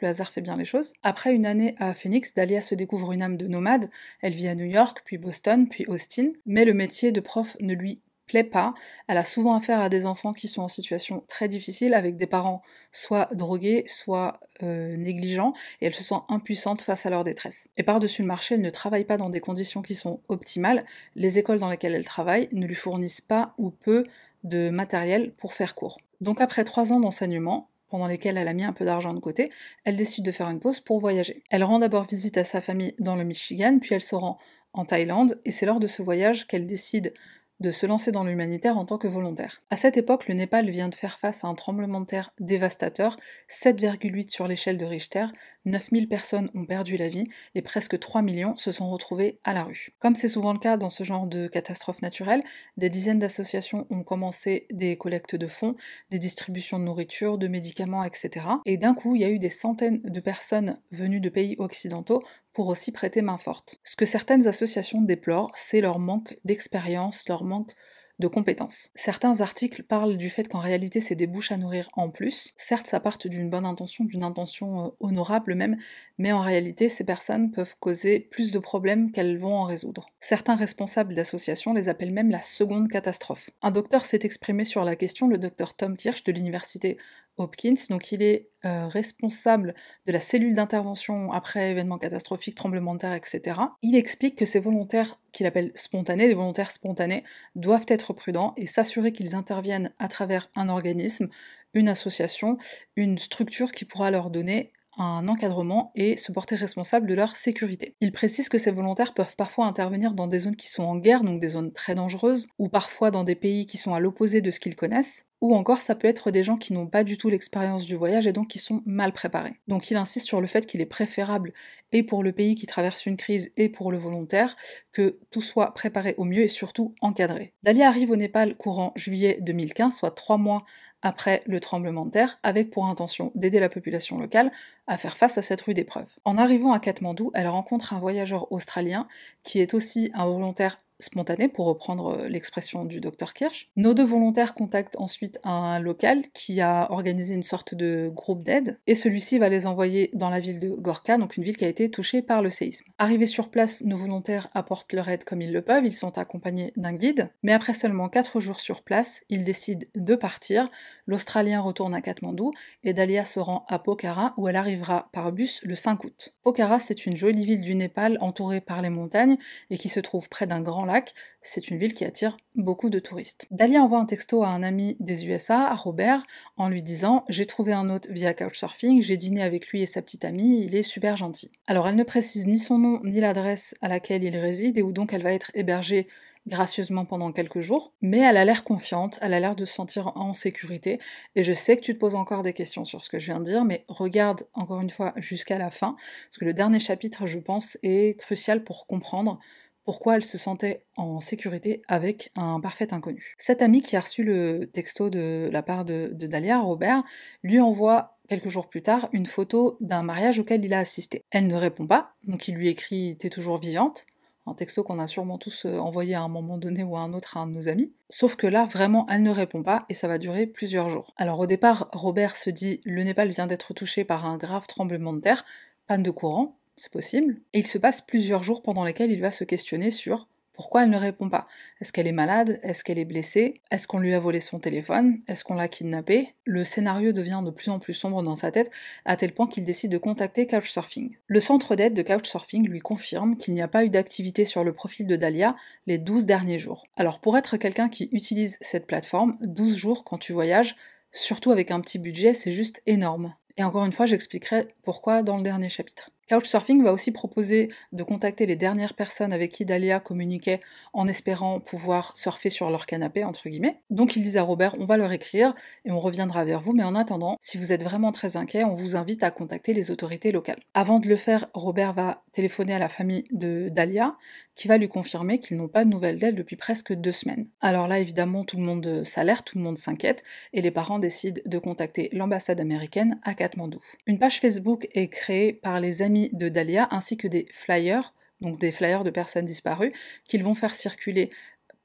le 0.00 0.08
hasard 0.08 0.30
fait 0.30 0.40
bien 0.40 0.56
les 0.56 0.64
choses. 0.64 0.92
Après 1.02 1.32
une 1.34 1.46
année 1.46 1.74
à 1.78 1.94
Phoenix, 1.94 2.34
Dahlia 2.34 2.60
se 2.60 2.74
découvre 2.74 3.12
une 3.12 3.22
âme 3.22 3.36
de 3.36 3.46
nomade. 3.46 3.90
Elle 4.20 4.34
vit 4.34 4.48
à 4.48 4.54
New 4.54 4.66
York, 4.66 5.02
puis 5.04 5.18
Boston, 5.18 5.68
puis 5.68 5.86
Austin. 5.86 6.32
Mais 6.44 6.64
le 6.64 6.74
métier 6.74 7.12
de 7.12 7.20
prof 7.20 7.56
ne 7.60 7.74
lui 7.74 8.00
plaît 8.26 8.44
pas. 8.44 8.74
Elle 9.06 9.18
a 9.18 9.24
souvent 9.24 9.54
affaire 9.54 9.80
à 9.80 9.88
des 9.88 10.04
enfants 10.04 10.32
qui 10.32 10.48
sont 10.48 10.62
en 10.62 10.68
situation 10.68 11.24
très 11.28 11.48
difficile, 11.48 11.94
avec 11.94 12.16
des 12.16 12.26
parents 12.26 12.62
soit 12.92 13.28
drogués, 13.32 13.84
soit 13.86 14.40
euh, 14.62 14.96
négligents, 14.96 15.54
et 15.80 15.86
elle 15.86 15.94
se 15.94 16.02
sent 16.02 16.16
impuissante 16.28 16.82
face 16.82 17.06
à 17.06 17.10
leur 17.10 17.24
détresse. 17.24 17.68
Et 17.76 17.82
par-dessus 17.82 18.22
le 18.22 18.28
marché, 18.28 18.56
elle 18.56 18.62
ne 18.62 18.70
travaille 18.70 19.04
pas 19.04 19.16
dans 19.16 19.30
des 19.30 19.40
conditions 19.40 19.82
qui 19.82 19.94
sont 19.94 20.20
optimales. 20.28 20.84
Les 21.14 21.38
écoles 21.38 21.58
dans 21.58 21.70
lesquelles 21.70 21.94
elle 21.94 22.04
travaille 22.04 22.48
ne 22.52 22.66
lui 22.66 22.74
fournissent 22.74 23.20
pas 23.20 23.52
ou 23.58 23.70
peu 23.70 24.04
de 24.44 24.70
matériel 24.70 25.32
pour 25.38 25.54
faire 25.54 25.74
cours. 25.74 25.98
Donc 26.20 26.40
après 26.40 26.64
trois 26.64 26.92
ans 26.92 27.00
d'enseignement, 27.00 27.68
pendant 27.96 28.08
lesquelles 28.08 28.36
elle 28.36 28.46
a 28.48 28.52
mis 28.52 28.62
un 28.62 28.74
peu 28.74 28.84
d'argent 28.84 29.14
de 29.14 29.20
côté, 29.20 29.50
elle 29.84 29.96
décide 29.96 30.22
de 30.22 30.30
faire 30.30 30.50
une 30.50 30.60
pause 30.60 30.80
pour 30.80 31.00
voyager. 31.00 31.42
Elle 31.50 31.64
rend 31.64 31.78
d'abord 31.78 32.04
visite 32.04 32.36
à 32.36 32.44
sa 32.44 32.60
famille 32.60 32.94
dans 32.98 33.16
le 33.16 33.24
Michigan, 33.24 33.78
puis 33.80 33.94
elle 33.94 34.02
se 34.02 34.14
rend 34.14 34.36
en 34.74 34.84
Thaïlande, 34.84 35.40
et 35.46 35.50
c'est 35.50 35.64
lors 35.64 35.80
de 35.80 35.86
ce 35.86 36.02
voyage 36.02 36.46
qu'elle 36.46 36.66
décide 36.66 37.14
de 37.60 37.70
se 37.70 37.86
lancer 37.86 38.12
dans 38.12 38.22
l'humanitaire 38.22 38.76
en 38.76 38.84
tant 38.84 38.98
que 38.98 39.08
volontaire. 39.08 39.62
À 39.70 39.76
cette 39.76 39.96
époque, 39.96 40.28
le 40.28 40.34
Népal 40.34 40.68
vient 40.68 40.90
de 40.90 40.94
faire 40.94 41.18
face 41.18 41.42
à 41.42 41.48
un 41.48 41.54
tremblement 41.54 42.02
de 42.02 42.04
terre 42.04 42.34
dévastateur, 42.38 43.16
7,8 43.48 44.28
sur 44.28 44.46
l'échelle 44.46 44.76
de 44.76 44.84
Richter, 44.84 45.24
9000 45.66 46.08
personnes 46.08 46.50
ont 46.54 46.64
perdu 46.64 46.96
la 46.96 47.08
vie 47.08 47.28
et 47.54 47.62
presque 47.62 47.98
3 47.98 48.22
millions 48.22 48.56
se 48.56 48.72
sont 48.72 48.90
retrouvés 48.90 49.38
à 49.44 49.52
la 49.52 49.64
rue. 49.64 49.90
Comme 49.98 50.16
c'est 50.16 50.28
souvent 50.28 50.52
le 50.52 50.58
cas 50.58 50.76
dans 50.76 50.90
ce 50.90 51.04
genre 51.04 51.26
de 51.26 51.48
catastrophes 51.48 52.02
naturelles, 52.02 52.42
des 52.76 52.88
dizaines 52.88 53.18
d'associations 53.18 53.86
ont 53.90 54.02
commencé 54.02 54.66
des 54.72 54.96
collectes 54.96 55.36
de 55.36 55.46
fonds, 55.46 55.76
des 56.10 56.18
distributions 56.18 56.78
de 56.78 56.84
nourriture, 56.84 57.36
de 57.36 57.48
médicaments, 57.48 58.04
etc. 58.04 58.46
Et 58.64 58.76
d'un 58.76 58.94
coup, 58.94 59.14
il 59.16 59.22
y 59.22 59.24
a 59.24 59.30
eu 59.30 59.38
des 59.38 59.50
centaines 59.50 60.00
de 60.02 60.20
personnes 60.20 60.78
venues 60.92 61.20
de 61.20 61.28
pays 61.28 61.56
occidentaux 61.58 62.22
pour 62.52 62.68
aussi 62.68 62.90
prêter 62.90 63.20
main 63.20 63.36
forte. 63.36 63.78
Ce 63.84 63.96
que 63.96 64.06
certaines 64.06 64.46
associations 64.46 65.02
déplorent, 65.02 65.52
c'est 65.54 65.82
leur 65.82 65.98
manque 65.98 66.38
d'expérience, 66.46 67.28
leur 67.28 67.44
manque 67.44 67.72
de 68.18 68.28
compétences. 68.28 68.90
Certains 68.94 69.40
articles 69.40 69.82
parlent 69.82 70.16
du 70.16 70.30
fait 70.30 70.48
qu'en 70.48 70.58
réalité 70.58 71.00
c'est 71.00 71.14
des 71.14 71.26
bouches 71.26 71.52
à 71.52 71.56
nourrir 71.56 71.88
en 71.94 72.08
plus. 72.08 72.52
Certes, 72.56 72.86
ça 72.86 73.00
part 73.00 73.18
d'une 73.18 73.50
bonne 73.50 73.66
intention, 73.66 74.04
d'une 74.04 74.22
intention 74.22 74.86
euh, 74.86 74.88
honorable 75.00 75.54
même, 75.54 75.76
mais 76.18 76.32
en 76.32 76.40
réalité 76.40 76.88
ces 76.88 77.04
personnes 77.04 77.50
peuvent 77.50 77.76
causer 77.80 78.20
plus 78.20 78.50
de 78.50 78.58
problèmes 78.58 79.12
qu'elles 79.12 79.38
vont 79.38 79.54
en 79.54 79.64
résoudre. 79.64 80.06
Certains 80.20 80.56
responsables 80.56 81.14
d'associations 81.14 81.74
les 81.74 81.88
appellent 81.88 82.12
même 82.12 82.30
la 82.30 82.42
seconde 82.42 82.88
catastrophe. 82.88 83.50
Un 83.62 83.70
docteur 83.70 84.04
s'est 84.04 84.20
exprimé 84.22 84.64
sur 84.64 84.84
la 84.84 84.96
question, 84.96 85.28
le 85.28 85.38
docteur 85.38 85.74
Tom 85.74 85.96
Kirsch 85.96 86.24
de 86.24 86.32
l'université 86.32 86.98
Hopkins, 87.36 87.74
donc 87.90 88.12
il 88.12 88.22
est 88.22 88.48
euh, 88.64 88.86
responsable 88.86 89.74
de 90.06 90.12
la 90.12 90.20
cellule 90.20 90.54
d'intervention 90.54 91.32
après 91.32 91.70
événements 91.70 91.98
catastrophiques, 91.98 92.54
tremblements 92.54 92.94
de 92.94 93.00
terre, 93.00 93.14
etc. 93.14 93.60
Il 93.82 93.96
explique 93.96 94.36
que 94.36 94.44
ces 94.44 94.60
volontaires, 94.60 95.18
qu'il 95.32 95.46
appelle 95.46 95.72
spontanés, 95.74 96.28
des 96.28 96.34
volontaires 96.34 96.70
spontanés, 96.70 97.24
doivent 97.54 97.86
être 97.88 98.12
prudents 98.12 98.54
et 98.56 98.66
s'assurer 98.66 99.12
qu'ils 99.12 99.34
interviennent 99.34 99.92
à 99.98 100.08
travers 100.08 100.50
un 100.56 100.68
organisme, 100.68 101.28
une 101.74 101.88
association, 101.88 102.58
une 102.96 103.18
structure 103.18 103.72
qui 103.72 103.84
pourra 103.84 104.10
leur 104.10 104.30
donner 104.30 104.72
un 104.98 105.28
encadrement 105.28 105.92
et 105.94 106.16
se 106.16 106.32
porter 106.32 106.56
responsable 106.56 107.06
de 107.06 107.14
leur 107.14 107.36
sécurité. 107.36 107.94
Il 108.00 108.12
précise 108.12 108.48
que 108.48 108.58
ces 108.58 108.70
volontaires 108.70 109.14
peuvent 109.14 109.36
parfois 109.36 109.66
intervenir 109.66 110.14
dans 110.14 110.26
des 110.26 110.40
zones 110.40 110.56
qui 110.56 110.68
sont 110.68 110.84
en 110.84 110.96
guerre, 110.96 111.22
donc 111.22 111.40
des 111.40 111.48
zones 111.48 111.72
très 111.72 111.94
dangereuses, 111.94 112.48
ou 112.58 112.68
parfois 112.68 113.10
dans 113.10 113.24
des 113.24 113.34
pays 113.34 113.66
qui 113.66 113.76
sont 113.76 113.94
à 113.94 114.00
l'opposé 114.00 114.40
de 114.40 114.50
ce 114.50 114.60
qu'ils 114.60 114.76
connaissent, 114.76 115.25
ou 115.40 115.54
encore 115.54 115.78
ça 115.78 115.94
peut 115.94 116.08
être 116.08 116.30
des 116.30 116.42
gens 116.42 116.56
qui 116.56 116.72
n'ont 116.72 116.86
pas 116.86 117.04
du 117.04 117.18
tout 117.18 117.28
l'expérience 117.28 117.84
du 117.84 117.94
voyage 117.94 118.26
et 118.26 118.32
donc 118.32 118.48
qui 118.48 118.58
sont 118.58 118.82
mal 118.86 119.12
préparés. 119.12 119.54
Donc 119.68 119.90
il 119.90 119.96
insiste 119.96 120.26
sur 120.26 120.40
le 120.40 120.46
fait 120.46 120.66
qu'il 120.66 120.80
est 120.80 120.86
préférable, 120.86 121.52
et 121.92 122.02
pour 122.02 122.22
le 122.22 122.32
pays 122.32 122.54
qui 122.54 122.66
traverse 122.66 123.06
une 123.06 123.16
crise 123.16 123.52
et 123.56 123.68
pour 123.68 123.92
le 123.92 123.98
volontaire, 123.98 124.56
que 124.92 125.18
tout 125.30 125.40
soit 125.40 125.72
préparé 125.72 126.14
au 126.18 126.24
mieux 126.24 126.42
et 126.42 126.48
surtout 126.48 126.94
encadré. 127.00 127.52
Dalia 127.62 127.88
arrive 127.88 128.10
au 128.10 128.16
Népal 128.16 128.56
courant 128.56 128.92
juillet 128.96 129.38
2015, 129.40 129.96
soit 129.96 130.10
trois 130.10 130.36
mois 130.36 130.64
après 131.02 131.42
le 131.46 131.60
tremblement 131.60 132.06
de 132.06 132.10
terre, 132.10 132.38
avec 132.42 132.70
pour 132.70 132.86
intention 132.86 133.30
d'aider 133.34 133.60
la 133.60 133.68
population 133.68 134.18
locale 134.18 134.50
à 134.86 134.96
faire 134.98 135.16
face 135.16 135.38
à 135.38 135.42
cette 135.42 135.62
rude 135.62 135.78
épreuve. 135.78 136.08
En 136.24 136.38
arrivant 136.38 136.72
à 136.72 136.80
Katmandou, 136.80 137.30
elle 137.34 137.48
rencontre 137.48 137.92
un 137.92 137.98
voyageur 137.98 138.50
australien 138.52 139.08
qui 139.42 139.60
est 139.60 139.74
aussi 139.74 140.10
un 140.14 140.26
volontaire 140.26 140.78
spontané, 141.00 141.48
pour 141.48 141.66
reprendre 141.66 142.18
euh, 142.18 142.28
l'expression 142.28 142.84
du 142.84 143.00
docteur 143.00 143.34
Kirsch. 143.34 143.68
Nos 143.76 143.94
deux 143.94 144.04
volontaires 144.04 144.54
contactent 144.54 144.96
ensuite 144.98 145.38
un 145.44 145.78
local 145.78 146.22
qui 146.32 146.60
a 146.60 146.90
organisé 146.90 147.34
une 147.34 147.42
sorte 147.42 147.74
de 147.74 148.10
groupe 148.12 148.42
d'aide, 148.42 148.78
et 148.86 148.94
celui-ci 148.94 149.38
va 149.38 149.48
les 149.48 149.66
envoyer 149.66 150.10
dans 150.14 150.30
la 150.30 150.40
ville 150.40 150.58
de 150.58 150.70
Gorka, 150.70 151.18
donc 151.18 151.36
une 151.36 151.44
ville 151.44 151.56
qui 151.56 151.64
a 151.64 151.68
été 151.68 151.90
touchée 151.90 152.22
par 152.22 152.42
le 152.42 152.50
séisme. 152.50 152.86
Arrivés 152.98 153.26
sur 153.26 153.50
place, 153.50 153.82
nos 153.84 153.96
volontaires 153.96 154.48
apportent 154.54 154.92
leur 154.92 155.08
aide 155.08 155.24
comme 155.24 155.42
ils 155.42 155.52
le 155.52 155.62
peuvent, 155.62 155.84
ils 155.84 155.94
sont 155.94 156.18
accompagnés 156.18 156.72
d'un 156.76 156.94
guide, 156.94 157.30
mais 157.42 157.52
après 157.52 157.74
seulement 157.74 158.08
4 158.08 158.40
jours 158.40 158.60
sur 158.60 158.82
place, 158.82 159.22
ils 159.28 159.44
décident 159.44 159.86
de 159.94 160.14
partir, 160.14 160.70
l'Australien 161.06 161.60
retourne 161.60 161.94
à 161.94 162.00
Katmandou, 162.00 162.52
et 162.84 162.92
Dalia 162.92 163.24
se 163.24 163.40
rend 163.40 163.64
à 163.68 163.78
Pokhara, 163.78 164.34
où 164.36 164.48
elle 164.48 164.56
arrivera 164.56 165.08
par 165.12 165.32
bus 165.32 165.60
le 165.62 165.74
5 165.74 166.04
août. 166.04 166.34
Pokhara, 166.42 166.78
c'est 166.78 167.06
une 167.06 167.16
jolie 167.16 167.44
ville 167.44 167.62
du 167.62 167.74
Népal 167.74 168.18
entourée 168.20 168.60
par 168.60 168.82
les 168.82 168.90
montagnes, 168.90 169.38
et 169.70 169.78
qui 169.78 169.88
se 169.88 170.00
trouve 170.00 170.28
près 170.28 170.46
d'un 170.46 170.60
grand 170.60 170.84
lac, 170.84 171.14
c'est 171.42 171.68
une 171.68 171.78
ville 171.78 171.94
qui 171.94 172.04
attire 172.04 172.36
beaucoup 172.56 172.90
de 172.90 172.98
touristes. 172.98 173.46
Dalia 173.50 173.82
envoie 173.82 174.00
un 174.00 174.06
texto 174.06 174.42
à 174.42 174.48
un 174.48 174.62
ami 174.62 174.96
des 175.00 175.26
USA, 175.26 175.68
à 175.68 175.74
Robert, 175.74 176.24
en 176.56 176.68
lui 176.68 176.82
disant 176.82 177.24
J'ai 177.28 177.46
trouvé 177.46 177.72
un 177.72 177.88
hôte 177.88 178.08
via 178.10 178.34
Couchsurfing, 178.34 179.02
j'ai 179.02 179.16
dîné 179.16 179.42
avec 179.42 179.68
lui 179.68 179.82
et 179.82 179.86
sa 179.86 180.02
petite 180.02 180.24
amie, 180.24 180.64
il 180.64 180.74
est 180.74 180.82
super 180.82 181.16
gentil. 181.16 181.50
Alors 181.66 181.88
elle 181.88 181.96
ne 181.96 182.02
précise 182.02 182.46
ni 182.46 182.58
son 182.58 182.78
nom 182.78 183.00
ni 183.04 183.20
l'adresse 183.20 183.74
à 183.80 183.88
laquelle 183.88 184.24
il 184.24 184.36
réside 184.36 184.78
et 184.78 184.82
où 184.82 184.92
donc 184.92 185.12
elle 185.12 185.22
va 185.22 185.32
être 185.32 185.50
hébergée 185.54 186.08
gracieusement 186.46 187.04
pendant 187.04 187.32
quelques 187.32 187.60
jours, 187.60 187.92
mais 188.00 188.18
elle 188.18 188.36
a 188.36 188.44
l'air 188.44 188.64
confiante, 188.64 189.18
elle 189.20 189.34
a 189.34 189.40
l'air 189.40 189.56
de 189.56 189.64
se 189.64 189.74
sentir 189.74 190.12
en 190.16 190.34
sécurité, 190.34 191.00
et 191.34 191.42
je 191.42 191.52
sais 191.52 191.76
que 191.76 191.82
tu 191.82 191.94
te 191.94 191.98
poses 191.98 192.14
encore 192.14 192.42
des 192.42 192.52
questions 192.52 192.84
sur 192.84 193.02
ce 193.02 193.10
que 193.10 193.18
je 193.18 193.26
viens 193.26 193.40
de 193.40 193.44
dire, 193.44 193.64
mais 193.64 193.84
regarde 193.88 194.46
encore 194.54 194.80
une 194.80 194.90
fois 194.90 195.12
jusqu'à 195.16 195.58
la 195.58 195.70
fin, 195.70 195.96
parce 196.28 196.38
que 196.38 196.44
le 196.44 196.54
dernier 196.54 196.78
chapitre, 196.78 197.26
je 197.26 197.38
pense, 197.38 197.78
est 197.82 198.18
crucial 198.18 198.64
pour 198.64 198.86
comprendre 198.86 199.38
pourquoi 199.86 200.16
elle 200.16 200.24
se 200.24 200.36
sentait 200.36 200.84
en 200.96 201.20
sécurité 201.20 201.80
avec 201.86 202.32
un 202.34 202.60
parfait 202.60 202.92
inconnu. 202.92 203.34
Cet 203.38 203.62
ami 203.62 203.80
qui 203.80 203.96
a 203.96 204.00
reçu 204.00 204.24
le 204.24 204.66
texto 204.66 205.10
de 205.10 205.48
la 205.52 205.62
part 205.62 205.84
de, 205.84 206.10
Dalia, 206.12 206.58
Robert, 206.58 207.04
lui 207.44 207.60
envoie 207.60 208.18
quelques 208.28 208.48
jours 208.48 208.68
plus 208.68 208.82
tard 208.82 209.08
une 209.12 209.26
photo 209.26 209.76
d'un 209.80 210.02
mariage 210.02 210.40
auquel 210.40 210.64
il 210.64 210.74
a 210.74 210.80
assisté. 210.80 211.24
Elle 211.30 211.46
ne 211.46 211.54
répond 211.54 211.86
pas, 211.86 212.14
donc 212.24 212.48
il 212.48 212.56
lui 212.56 212.68
écrit 212.68 213.16
T'es 213.20 213.30
toujours 213.30 213.58
vivante 213.58 214.06
un 214.46 214.54
texto 214.54 214.82
qu'on 214.82 214.98
a 214.98 215.06
sûrement 215.06 215.38
tous 215.38 215.66
euh, 215.66 215.78
envoyé 215.78 216.14
à 216.14 216.22
un 216.22 216.28
moment 216.28 216.58
donné 216.58 216.82
ou 216.82 216.96
à 216.96 217.00
un 217.00 217.12
autre 217.12 217.36
à 217.36 217.40
un 217.40 217.46
de 217.46 217.52
nos 217.52 217.68
amis. 217.68 217.92
Sauf 218.10 218.36
que 218.36 218.46
là, 218.46 218.64
vraiment, 218.64 219.06
elle 219.10 219.22
ne 219.22 219.30
répond 219.30 219.62
pas 219.62 219.84
et 219.88 219.94
ça 219.94 220.08
va 220.08 220.18
durer 220.18 220.46
plusieurs 220.46 220.88
jours. 220.88 221.12
Alors 221.16 221.40
au 221.40 221.46
départ, 221.46 221.88
Robert 221.92 222.36
se 222.36 222.50
dit 222.50 222.80
le 222.84 223.02
Népal 223.02 223.30
vient 223.30 223.46
d'être 223.46 223.74
touché 223.74 224.04
par 224.04 224.24
un 224.26 224.36
grave 224.36 224.66
tremblement 224.66 225.12
de 225.12 225.20
terre, 225.20 225.44
panne 225.86 226.02
de 226.02 226.10
courant, 226.10 226.56
c'est 226.76 226.92
possible. 226.92 227.40
Et 227.52 227.60
il 227.60 227.66
se 227.66 227.78
passe 227.78 228.00
plusieurs 228.00 228.42
jours 228.42 228.62
pendant 228.62 228.84
lesquels 228.84 229.10
il 229.10 229.20
va 229.20 229.30
se 229.30 229.44
questionner 229.44 229.90
sur 229.90 230.28
pourquoi 230.56 230.82
elle 230.82 230.90
ne 230.90 230.96
répond 230.96 231.28
pas? 231.28 231.46
Est-ce 231.80 231.92
qu'elle 231.92 232.06
est 232.06 232.12
malade? 232.12 232.58
Est-ce 232.62 232.82
qu'elle 232.82 232.98
est 232.98 233.04
blessée? 233.04 233.60
Est-ce 233.70 233.86
qu'on 233.86 233.98
lui 233.98 234.14
a 234.14 234.20
volé 234.20 234.40
son 234.40 234.58
téléphone? 234.58 235.20
Est-ce 235.28 235.44
qu'on 235.44 235.54
l'a 235.54 235.68
kidnappée? 235.68 236.34
Le 236.44 236.64
scénario 236.64 237.12
devient 237.12 237.42
de 237.44 237.50
plus 237.50 237.70
en 237.70 237.78
plus 237.78 237.94
sombre 237.94 238.22
dans 238.22 238.34
sa 238.34 238.50
tête, 238.50 238.70
à 239.04 239.16
tel 239.16 239.32
point 239.32 239.46
qu'il 239.46 239.64
décide 239.64 239.92
de 239.92 239.98
contacter 239.98 240.46
Couchsurfing. 240.46 241.16
Le 241.26 241.40
centre 241.40 241.76
d'aide 241.76 241.94
de 241.94 242.02
Couchsurfing 242.02 242.66
lui 242.66 242.80
confirme 242.80 243.36
qu'il 243.36 243.54
n'y 243.54 243.62
a 243.62 243.68
pas 243.68 243.84
eu 243.84 243.90
d'activité 243.90 244.46
sur 244.46 244.64
le 244.64 244.72
profil 244.72 245.06
de 245.06 245.16
Dahlia 245.16 245.54
les 245.86 245.98
12 245.98 246.26
derniers 246.26 246.58
jours. 246.58 246.86
Alors 246.96 247.20
pour 247.20 247.36
être 247.36 247.56
quelqu'un 247.56 247.88
qui 247.88 248.08
utilise 248.12 248.58
cette 248.60 248.86
plateforme, 248.86 249.36
12 249.42 249.76
jours 249.76 250.04
quand 250.04 250.18
tu 250.18 250.32
voyages, 250.32 250.76
surtout 251.12 251.50
avec 251.50 251.70
un 251.70 251.80
petit 251.80 251.98
budget, 251.98 252.34
c'est 252.34 252.52
juste 252.52 252.82
énorme. 252.86 253.34
Et 253.58 253.64
encore 253.64 253.84
une 253.84 253.92
fois, 253.92 254.06
j'expliquerai 254.06 254.68
pourquoi 254.82 255.22
dans 255.22 255.36
le 255.36 255.42
dernier 255.42 255.68
chapitre. 255.68 256.10
Couchsurfing 256.28 256.82
va 256.82 256.92
aussi 256.92 257.12
proposer 257.12 257.68
de 257.92 258.02
contacter 258.02 258.46
les 258.46 258.56
dernières 258.56 258.94
personnes 258.94 259.32
avec 259.32 259.52
qui 259.52 259.64
Dahlia 259.64 260.00
communiquait 260.00 260.60
en 260.92 261.06
espérant 261.06 261.60
pouvoir 261.60 262.12
surfer 262.16 262.50
sur 262.50 262.70
leur 262.70 262.86
canapé, 262.86 263.24
entre 263.24 263.48
guillemets. 263.48 263.80
Donc 263.90 264.16
ils 264.16 264.22
disent 264.22 264.36
à 264.36 264.42
Robert, 264.42 264.74
on 264.78 264.86
va 264.86 264.96
leur 264.96 265.12
écrire 265.12 265.54
et 265.84 265.90
on 265.90 266.00
reviendra 266.00 266.44
vers 266.44 266.60
vous, 266.60 266.72
mais 266.72 266.82
en 266.82 266.94
attendant, 266.94 267.36
si 267.40 267.58
vous 267.58 267.72
êtes 267.72 267.84
vraiment 267.84 268.12
très 268.12 268.36
inquiet, 268.36 268.64
on 268.64 268.74
vous 268.74 268.96
invite 268.96 269.22
à 269.22 269.30
contacter 269.30 269.72
les 269.72 269.90
autorités 269.90 270.32
locales. 270.32 270.60
Avant 270.74 270.98
de 270.98 271.08
le 271.08 271.16
faire, 271.16 271.46
Robert 271.54 271.92
va 271.92 272.24
téléphoner 272.32 272.74
à 272.74 272.78
la 272.78 272.88
famille 272.88 273.24
de 273.30 273.68
Dahlia, 273.68 274.16
qui 274.56 274.68
va 274.68 274.78
lui 274.78 274.88
confirmer 274.88 275.38
qu'ils 275.38 275.56
n'ont 275.56 275.68
pas 275.68 275.84
de 275.84 275.90
nouvelles 275.90 276.18
d'elle 276.18 276.34
depuis 276.34 276.56
presque 276.56 276.92
deux 276.92 277.12
semaines. 277.12 277.46
Alors 277.60 277.88
là, 277.88 277.98
évidemment, 277.98 278.44
tout 278.44 278.56
le 278.56 278.62
monde 278.62 279.04
s'alerte, 279.04 279.46
tout 279.46 279.58
le 279.58 279.64
monde 279.64 279.78
s'inquiète, 279.78 280.22
et 280.52 280.62
les 280.62 280.70
parents 280.70 280.98
décident 280.98 281.40
de 281.44 281.58
contacter 281.58 282.08
l'ambassade 282.12 282.60
américaine 282.60 283.20
à 283.22 283.34
Katmandou. 283.34 283.80
Une 284.06 284.18
page 284.18 284.40
Facebook 284.40 284.88
est 284.94 285.08
créée 285.08 285.52
par 285.52 285.78
les 285.78 286.02
amis 286.02 286.15
de 286.32 286.48
Dahlia 286.48 286.88
ainsi 286.90 287.16
que 287.16 287.28
des 287.28 287.46
flyers, 287.52 288.14
donc 288.40 288.58
des 288.58 288.72
flyers 288.72 289.04
de 289.04 289.10
personnes 289.10 289.44
disparues, 289.44 289.92
qu'ils 290.26 290.44
vont 290.44 290.54
faire 290.54 290.74
circuler 290.74 291.30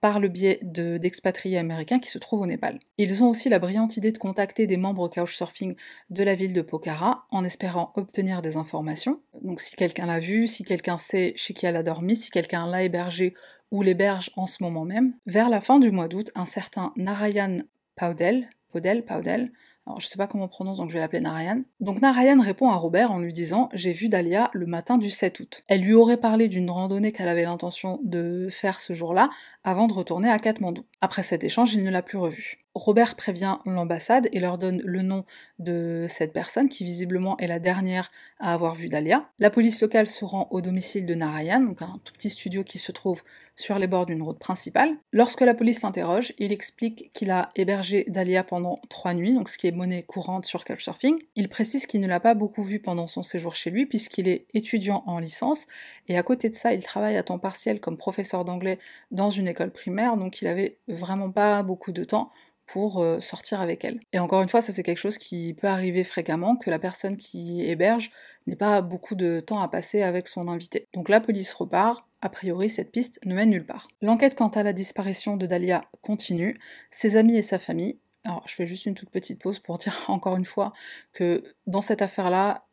par 0.02 0.20
le 0.20 0.28
biais 0.30 0.60
d'expatriés 0.64 1.60
américains 1.60 2.00
qui 2.00 2.10
se 2.10 2.18
trouvent 2.18 2.42
au 2.42 2.46
Népal. 2.48 2.80
Ils 2.98 3.24
ont 3.24 3.30
aussi 3.30 3.50
la 3.50 3.60
brillante 3.60 3.98
idée 3.98 4.12
de 4.12 4.18
contacter 4.18 4.66
des 4.66 4.76
membres 4.76 5.08
Couchsurfing 5.08 5.76
de 6.10 6.24
la 6.24 6.34
ville 6.34 6.54
de 6.54 6.64
Pokhara 6.64 7.28
en 7.30 7.46
espérant 7.46 7.94
obtenir 7.96 8.42
des 8.42 8.58
informations. 8.58 9.22
Donc 9.44 9.62
si 9.62 9.76
quelqu'un 9.76 10.08
l'a 10.08 10.20
vu, 10.20 10.48
si 10.48 10.64
quelqu'un 10.64 10.98
sait 10.98 11.34
chez 11.36 11.54
qui 11.54 11.68
elle 11.68 11.76
a 11.76 11.84
dormi, 11.84 12.16
si 12.16 12.32
quelqu'un 12.32 12.66
l'a 12.66 12.82
hébergé 12.84 13.36
ou 13.70 13.84
l'héberge 13.84 14.32
en 14.36 14.48
ce 14.48 14.64
moment 14.64 14.86
même. 14.86 15.14
Vers 15.28 15.50
la 15.50 15.62
fin 15.62 15.80
du 15.80 15.92
mois 15.92 16.08
d'août, 16.08 16.32
un 16.34 16.48
certain 16.48 16.94
Narayan 16.98 17.60
Paudel, 17.96 18.50
Paudel, 18.72 19.06
Paudel, 19.06 19.52
alors 19.88 20.00
je 20.00 20.06
sais 20.06 20.18
pas 20.18 20.28
comment 20.28 20.46
on 20.46 20.48
prononce, 20.48 20.78
donc 20.78 20.90
je 20.90 20.94
vais 20.94 21.00
l'appeler 21.00 21.22
Narayan. 21.22 21.64
Donc 21.80 22.02
Narayan 22.02 22.40
répond 22.40 22.70
à 22.70 22.76
Robert 22.76 23.12
en 23.12 23.20
lui 23.20 23.34
disant 23.34 23.68
J'ai 23.74 23.94
vu 23.94 24.10
Dahlia 24.10 24.52
le 24.54 24.68
matin 24.68 24.98
du 24.98 25.10
7 25.10 25.40
août. 25.40 25.64
Elle 25.68 25.82
lui 25.82 25.94
aurait 25.94 26.18
parlé 26.18 26.48
d'une 26.48 26.70
randonnée 26.70 27.12
qu'elle 27.12 27.28
avait 27.28 27.44
l'intention 27.44 28.00
de 28.04 28.48
faire 28.52 28.80
ce 28.80 28.94
jour-là 28.94 29.30
avant 29.64 29.88
de 29.88 29.94
retourner 29.94 30.30
à 30.30 30.38
Katmandou. 30.38 30.86
Après 31.02 31.24
cet 31.24 31.44
échange, 31.44 31.74
il 31.74 31.84
ne 31.84 31.90
l'a 31.90 32.04
plus 32.04 32.20
revue. 32.20 32.61
Robert 32.74 33.16
prévient 33.16 33.58
l'ambassade 33.66 34.30
et 34.32 34.40
leur 34.40 34.58
donne 34.58 34.82
le 34.86 35.02
nom 35.02 35.26
de 35.60 36.06
cette 36.08 36.32
personne 36.32 36.70
qui 36.70 36.86
visiblement 36.86 37.38
est 37.38 37.48
la 37.48 37.60
dernière 37.60 38.12
à 38.40 38.54
avoir 38.54 38.76
vu 38.76 38.88
Dahlia. 38.88 39.30
La 39.40 39.50
police 39.50 39.82
locale 39.82 40.08
se 40.08 40.24
rend 40.24 40.48
au 40.52 40.62
domicile 40.62 41.06
de 41.06 41.14
Narayan, 41.14 41.76
un 41.82 42.00
tout 42.04 42.14
petit 42.14 42.30
studio 42.30 42.64
qui 42.64 42.80
se 42.80 42.92
trouve 42.94 43.22
sur 43.58 43.78
les 43.78 43.88
bords 43.88 44.06
d'une 44.06 44.22
route 44.22 44.40
principale. 44.40 44.96
Lorsque 45.12 45.42
la 45.42 45.54
police 45.54 45.82
l'interroge, 45.82 46.34
il 46.40 46.52
explique 46.52 47.12
qu'il 47.14 47.30
a 47.30 47.50
hébergé 47.56 48.06
Dahlia 48.08 48.44
pendant 48.44 48.80
trois 48.90 49.14
nuits, 49.14 49.34
donc 49.34 49.50
ce 49.50 49.58
qui 49.58 49.68
est 49.68 49.72
monnaie 49.72 50.04
courante 50.04 50.46
sur 50.46 50.64
Couchsurfing. 50.64 51.20
Il 51.36 51.50
précise 51.50 51.86
qu'il 51.86 52.02
ne 52.02 52.08
l'a 52.08 52.20
pas 52.20 52.34
beaucoup 52.34 52.64
vue 52.64 52.80
pendant 52.80 53.08
son 53.08 53.22
séjour 53.22 53.54
chez 53.54 53.70
lui 53.70 53.86
puisqu'il 53.86 54.28
est 54.28 54.46
étudiant 54.54 55.04
en 55.06 55.20
licence 55.20 55.68
et 56.08 56.18
à 56.18 56.24
côté 56.24 56.50
de 56.50 56.56
ça, 56.56 56.74
il 56.74 56.84
travaille 56.84 57.18
à 57.18 57.24
temps 57.24 57.40
partiel 57.40 57.80
comme 57.80 57.98
professeur 57.98 58.46
d'anglais 58.46 58.80
dans 59.12 59.30
une 59.30 59.48
école 59.48 59.72
primaire, 59.72 60.18
donc 60.18 60.42
il 60.42 60.48
avait 60.48 60.78
vraiment 60.88 61.30
pas 61.30 61.62
beaucoup 61.64 61.92
de 61.92 62.04
temps 62.04 62.32
pour 62.66 63.02
euh, 63.02 63.20
sortir 63.20 63.62
avec 63.62 63.84
elle. 63.84 64.00
Et 64.14 64.20
encore 64.20 64.42
une 64.42 64.50
fois, 64.50 64.62
ça 64.62 64.72
c'est 64.72 64.84
quelque 64.84 64.98
chose 64.98 65.18
qui 65.18 65.54
peut 65.54 65.68
arriver 65.68 66.04
fréquemment, 66.04 66.56
que 66.56 66.70
la 66.70 66.80
personne 66.80 67.18
qui 67.18 67.66
héberge 67.68 68.12
n'ait 68.48 68.56
pas 68.56 68.82
beaucoup 68.82 69.16
de 69.16 69.40
temps 69.40 69.62
à 69.62 69.68
passer 69.68 70.02
avec 70.02 70.28
son 70.28 70.48
invité. 70.48 70.88
Donc 70.94 71.10
la 71.10 71.20
police 71.20 71.54
repart, 71.54 72.06
a 72.22 72.30
priori 72.30 72.70
cette 72.70 72.92
piste 72.92 73.20
ne 73.26 73.36
mène 73.36 73.50
nulle 73.50 73.66
part. 73.66 73.88
L'enquête 74.02 74.36
quant 74.36 74.50
à 74.50 74.64
la 74.64 74.74
disparition 74.74 75.38
de 75.38 75.46
Dahlia 75.46 75.82
continue, 76.02 76.60
ses 76.90 77.18
amis 77.18 77.36
et 77.36 77.42
sa 77.42 77.60
famille. 77.60 78.00
Alors 78.24 78.44
je 78.48 78.54
fais 78.54 78.68
juste 78.68 78.86
une 78.86 78.94
toute 78.94 79.10
petite 79.10 79.42
pause 79.42 79.60
pour 79.60 79.78
dire 79.80 80.06
encore 80.08 80.38
une 80.38 80.46
fois 80.46 80.74
que 81.14 81.44
dans 81.68 81.82
cette 81.82 82.02
affaire-là, 82.02 82.66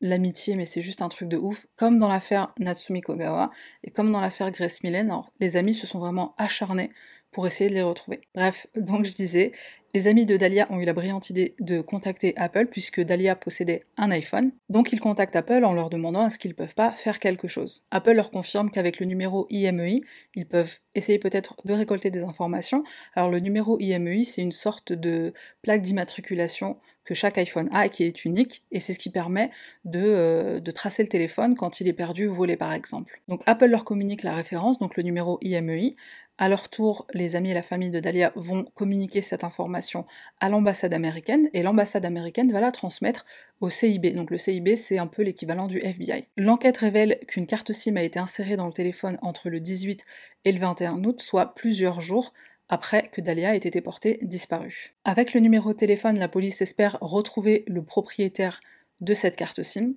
l'amitié, 0.00 0.56
mais 0.56 0.66
c'est 0.66 0.82
juste 0.82 1.02
un 1.02 1.08
truc 1.08 1.28
de 1.28 1.36
ouf. 1.36 1.66
Comme 1.76 1.98
dans 1.98 2.08
l'affaire 2.08 2.52
Natsumi 2.58 3.00
Kogawa 3.00 3.50
et 3.82 3.90
comme 3.90 4.12
dans 4.12 4.20
l'affaire 4.20 4.50
Grace 4.50 4.82
Millen, 4.82 5.12
les 5.40 5.56
amis 5.56 5.74
se 5.74 5.86
sont 5.86 5.98
vraiment 5.98 6.34
acharnés 6.38 6.90
pour 7.32 7.46
essayer 7.46 7.68
de 7.70 7.74
les 7.74 7.82
retrouver. 7.82 8.20
Bref, 8.34 8.66
donc 8.76 9.04
je 9.04 9.12
disais, 9.12 9.52
les 9.96 10.08
amis 10.08 10.26
de 10.26 10.36
Dahlia 10.36 10.66
ont 10.70 10.78
eu 10.78 10.84
la 10.84 10.92
brillante 10.92 11.30
idée 11.30 11.54
de 11.58 11.80
contacter 11.80 12.34
Apple 12.36 12.66
puisque 12.66 13.00
Dahlia 13.00 13.34
possédait 13.34 13.80
un 13.96 14.10
iPhone. 14.10 14.50
Donc 14.68 14.92
ils 14.92 15.00
contactent 15.00 15.36
Apple 15.36 15.64
en 15.64 15.72
leur 15.72 15.88
demandant 15.88 16.26
est-ce 16.26 16.38
qu'ils 16.38 16.54
peuvent 16.54 16.74
pas 16.74 16.90
faire 16.90 17.18
quelque 17.18 17.48
chose. 17.48 17.82
Apple 17.90 18.12
leur 18.12 18.30
confirme 18.30 18.70
qu'avec 18.70 19.00
le 19.00 19.06
numéro 19.06 19.46
IMEI, 19.48 20.00
e 20.00 20.06
ils 20.34 20.46
peuvent 20.46 20.80
essayer 20.94 21.18
peut-être 21.18 21.56
de 21.64 21.72
récolter 21.72 22.10
des 22.10 22.24
informations. 22.24 22.84
Alors 23.14 23.30
le 23.30 23.40
numéro 23.40 23.78
IMEI, 23.80 24.20
e 24.20 24.24
c'est 24.24 24.42
une 24.42 24.52
sorte 24.52 24.92
de 24.92 25.32
plaque 25.62 25.80
d'immatriculation 25.80 26.76
que 27.06 27.14
chaque 27.14 27.38
iPhone 27.38 27.68
a 27.72 27.86
et 27.86 27.88
qui 27.88 28.02
est 28.02 28.24
unique, 28.24 28.64
et 28.72 28.80
c'est 28.80 28.92
ce 28.92 28.98
qui 28.98 29.10
permet 29.10 29.50
de, 29.84 30.00
euh, 30.02 30.60
de, 30.60 30.70
tracer 30.72 31.02
le 31.04 31.08
téléphone 31.08 31.54
quand 31.54 31.80
il 31.80 31.88
est 31.88 31.92
perdu 31.92 32.26
ou 32.26 32.34
volé 32.34 32.56
par 32.56 32.72
exemple. 32.72 33.22
Donc 33.28 33.42
Apple 33.46 33.66
leur 33.66 33.84
communique 33.84 34.24
la 34.24 34.34
référence, 34.34 34.78
donc 34.78 34.96
le 34.96 35.04
numéro 35.04 35.38
IMEI, 35.40 35.94
à 36.38 36.48
leur 36.48 36.68
tour, 36.68 37.06
les 37.14 37.34
amis 37.34 37.50
et 37.50 37.54
la 37.54 37.62
famille 37.62 37.90
de 37.90 38.00
Dahlia 38.00 38.32
vont 38.36 38.64
communiquer 38.74 39.22
cette 39.22 39.44
information 39.44 40.04
à 40.40 40.48
l'ambassade 40.48 40.92
américaine 40.92 41.48
et 41.54 41.62
l'ambassade 41.62 42.04
américaine 42.04 42.52
va 42.52 42.60
la 42.60 42.72
transmettre 42.72 43.24
au 43.60 43.70
CIB. 43.70 44.14
Donc 44.14 44.30
le 44.30 44.38
CIB, 44.38 44.76
c'est 44.76 44.98
un 44.98 45.06
peu 45.06 45.22
l'équivalent 45.22 45.66
du 45.66 45.78
FBI. 45.78 46.26
L'enquête 46.36 46.76
révèle 46.76 47.18
qu'une 47.26 47.46
carte 47.46 47.72
SIM 47.72 47.96
a 47.96 48.02
été 48.02 48.18
insérée 48.18 48.56
dans 48.56 48.66
le 48.66 48.72
téléphone 48.72 49.18
entre 49.22 49.48
le 49.48 49.60
18 49.60 50.04
et 50.44 50.52
le 50.52 50.60
21 50.60 51.04
août, 51.04 51.22
soit 51.22 51.54
plusieurs 51.54 52.00
jours 52.00 52.34
après 52.68 53.08
que 53.08 53.20
Dahlia 53.20 53.54
ait 53.54 53.58
été 53.58 53.80
portée 53.80 54.18
disparue. 54.22 54.94
Avec 55.04 55.32
le 55.34 55.40
numéro 55.40 55.72
de 55.72 55.78
téléphone, 55.78 56.18
la 56.18 56.28
police 56.28 56.60
espère 56.60 56.98
retrouver 57.00 57.64
le 57.66 57.82
propriétaire 57.82 58.60
de 59.00 59.14
cette 59.14 59.36
carte 59.36 59.62
SIM. 59.62 59.94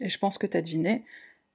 Et 0.00 0.08
je 0.08 0.18
pense 0.18 0.38
que 0.38 0.46
tu 0.46 0.56
as 0.56 0.62
deviné, 0.62 1.04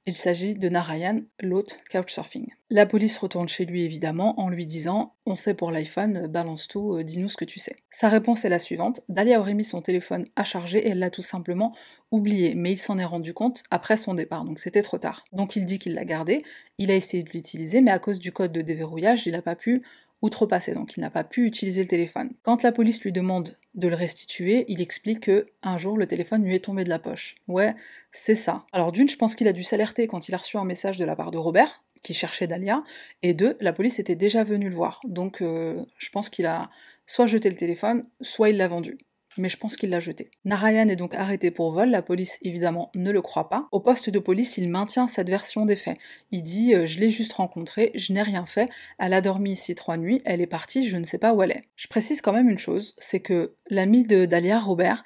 il 0.08 0.16
s'agit 0.16 0.54
de 0.54 0.70
Narayan, 0.70 1.20
l'hôte 1.42 1.80
Couchsurfing. 1.92 2.48
La 2.70 2.86
police 2.86 3.18
retourne 3.18 3.50
chez 3.50 3.66
lui 3.66 3.84
évidemment 3.84 4.40
en 4.40 4.48
lui 4.48 4.66
disant 4.66 5.14
On 5.26 5.36
sait 5.36 5.54
pour 5.54 5.70
l'iPhone, 5.70 6.28
balance 6.28 6.70
tout, 6.70 6.94
euh, 6.94 7.04
dis-nous 7.04 7.28
ce 7.28 7.36
que 7.36 7.44
tu 7.44 7.60
sais. 7.60 7.76
Sa 7.90 8.08
réponse 8.08 8.46
est 8.46 8.50
la 8.50 8.58
suivante 8.58 9.02
Dahlia 9.10 9.38
aurait 9.38 9.54
mis 9.54 9.66
son 9.66 9.82
téléphone 9.82 10.26
à 10.38 10.46
charger 10.46 10.80
et 10.80 10.92
elle 10.92 11.00
l'a 11.00 11.10
tout 11.10 11.22
simplement 11.22 11.76
oublié, 12.12 12.56
mais 12.56 12.72
il 12.72 12.78
s'en 12.78 12.98
est 12.98 13.06
rendu 13.06 13.34
compte 13.34 13.64
après 13.70 13.98
son 13.98 14.14
départ, 14.14 14.46
donc 14.46 14.60
c'était 14.60 14.82
trop 14.82 14.98
tard. 14.98 15.26
Donc 15.34 15.58
il 15.58 15.66
dit 15.66 15.78
qu'il 15.78 15.94
l'a 15.94 16.06
gardé, 16.06 16.42
il 16.78 16.90
a 16.90 16.96
essayé 16.96 17.24
de 17.24 17.30
l'utiliser, 17.32 17.82
mais 17.82 17.92
à 17.92 18.00
cause 18.00 18.20
du 18.20 18.32
code 18.32 18.54
de 18.54 18.62
déverrouillage, 18.62 19.28
il 19.28 19.34
n'a 19.34 19.42
pas 19.42 19.56
pu 19.56 19.84
outrepassé, 20.22 20.74
donc 20.74 20.98
il 20.98 21.02
n'a 21.02 21.10
pas 21.10 21.24
pu 21.24 21.46
utiliser 21.46 21.82
le 21.82 21.88
téléphone. 21.88 22.32
Quand 22.44 22.64
la 22.64 22.72
police 22.72 23.02
lui 23.02 23.12
demande 23.12 23.56
de 23.76 23.88
le 23.88 23.96
restituer, 23.96 24.66
il 24.68 24.82
explique 24.82 25.22
que 25.22 25.48
un 25.62 25.78
jour 25.78 25.98
le 25.98 26.08
téléphone 26.08 26.44
lui 26.44 26.56
est 26.56 26.66
tombé 26.66 26.84
de 26.84 26.90
la 26.90 27.00
poche. 27.00 27.36
Ouais, 27.48 27.76
c'est 28.12 28.36
ça. 28.36 28.66
Alors 28.72 28.92
d'une, 28.92 29.10
je 29.10 29.18
pense 29.18 29.36
qu'il 29.36 29.48
a 29.48 29.54
dû 29.54 29.64
s'alerter 29.64 30.08
quand 30.08 30.28
il 30.28 30.34
a 30.34 30.38
reçu 30.38 30.58
un 30.58 30.66
message 30.66 30.98
de 30.98 31.06
la 31.06 31.16
part 31.16 31.32
de 31.32 31.38
Robert, 31.38 31.84
qui 32.02 32.14
cherchait 32.14 32.48
Dahlia, 32.48 32.84
et 33.22 33.34
deux, 33.34 33.58
la 33.60 33.74
police 33.74 34.00
était 34.00 34.16
déjà 34.16 34.44
venue 34.44 34.70
le 34.70 34.76
voir. 34.76 35.00
Donc 35.04 35.42
euh, 35.42 35.84
je 35.98 36.10
pense 36.10 36.30
qu'il 36.30 36.46
a 36.46 36.70
soit 37.06 37.26
jeté 37.26 37.50
le 37.50 37.56
téléphone, 37.56 38.08
soit 38.22 38.50
il 38.50 38.58
l'a 38.58 38.68
vendu 38.68 38.98
mais 39.38 39.50
je 39.50 39.58
pense 39.58 39.78
qu'il 39.78 39.90
l'a 39.90 40.00
jeté. 40.00 40.30
Narayan 40.46 40.88
est 40.88 40.96
donc 40.96 41.16
arrêté 41.16 41.52
pour 41.52 41.72
vol, 41.72 41.90
la 41.90 42.02
police 42.02 42.38
évidemment 42.42 42.92
ne 42.96 43.12
le 43.12 43.22
croit 43.22 43.50
pas. 43.50 43.68
Au 43.72 43.80
poste 43.80 44.10
de 44.10 44.20
police, 44.20 44.58
il 44.58 44.70
maintient 44.70 45.08
cette 45.08 45.30
version 45.30 45.66
des 45.66 45.76
faits. 45.76 45.98
Il 46.32 46.44
dit 46.44 46.74
euh, 46.76 46.86
Je 46.86 47.00
l'ai 47.00 47.10
juste 47.10 47.34
rencontrée, 47.34 47.92
je 47.96 48.14
n'ai 48.14 48.22
rien 48.22 48.46
fait, 48.46 48.70
elle 49.00 49.14
a 49.14 49.22
dormi 49.22 49.52
ici 49.52 49.76
trois 49.76 49.98
nuits, 49.98 50.22
elle 50.26 50.42
est 50.42 50.48
partie, 50.48 50.88
je 50.88 50.98
ne 50.98 51.04
sais 51.04 51.18
pas 51.18 51.34
où 51.34 51.42
elle 51.42 51.52
est. 51.52 51.64
Je 51.76 51.88
précise 51.88 52.22
quand 52.22 52.34
même 52.34 52.50
une 52.50 52.58
chose, 52.58 52.96
c'est 52.98 53.20
que 53.20 53.54
l'ami 53.70 54.04
de 54.04 54.26
Dahlia, 54.26 54.60
Robert, 54.60 55.04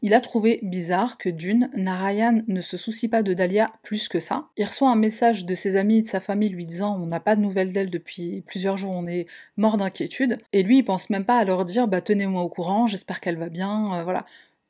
il 0.00 0.14
a 0.14 0.20
trouvé 0.20 0.60
bizarre 0.62 1.18
que 1.18 1.28
d'une, 1.28 1.68
Narayan 1.74 2.42
ne 2.46 2.60
se 2.60 2.76
soucie 2.76 3.08
pas 3.08 3.22
de 3.22 3.34
Dahlia 3.34 3.68
plus 3.82 4.08
que 4.08 4.20
ça. 4.20 4.46
Il 4.56 4.64
reçoit 4.64 4.90
un 4.90 4.96
message 4.96 5.44
de 5.44 5.54
ses 5.56 5.74
amis 5.76 5.98
et 5.98 6.02
de 6.02 6.06
sa 6.06 6.20
famille 6.20 6.50
lui 6.50 6.64
disant 6.64 6.96
on 7.00 7.06
n'a 7.06 7.18
pas 7.18 7.34
de 7.34 7.40
nouvelles 7.40 7.72
d'elle 7.72 7.90
depuis 7.90 8.42
plusieurs 8.46 8.76
jours, 8.76 8.92
on 8.94 9.08
est 9.08 9.26
mort 9.56 9.76
d'inquiétude. 9.76 10.38
Et 10.52 10.62
lui, 10.62 10.78
il 10.78 10.84
pense 10.84 11.10
même 11.10 11.24
pas 11.24 11.38
à 11.38 11.44
leur 11.44 11.64
dire 11.64 11.88
bah 11.88 12.00
tenez-moi 12.00 12.42
au 12.42 12.48
courant, 12.48 12.86
j'espère 12.86 13.20
qu'elle 13.20 13.38
va 13.38 13.48
bien, 13.48 13.94
euh, 13.94 14.04
voilà. 14.04 14.24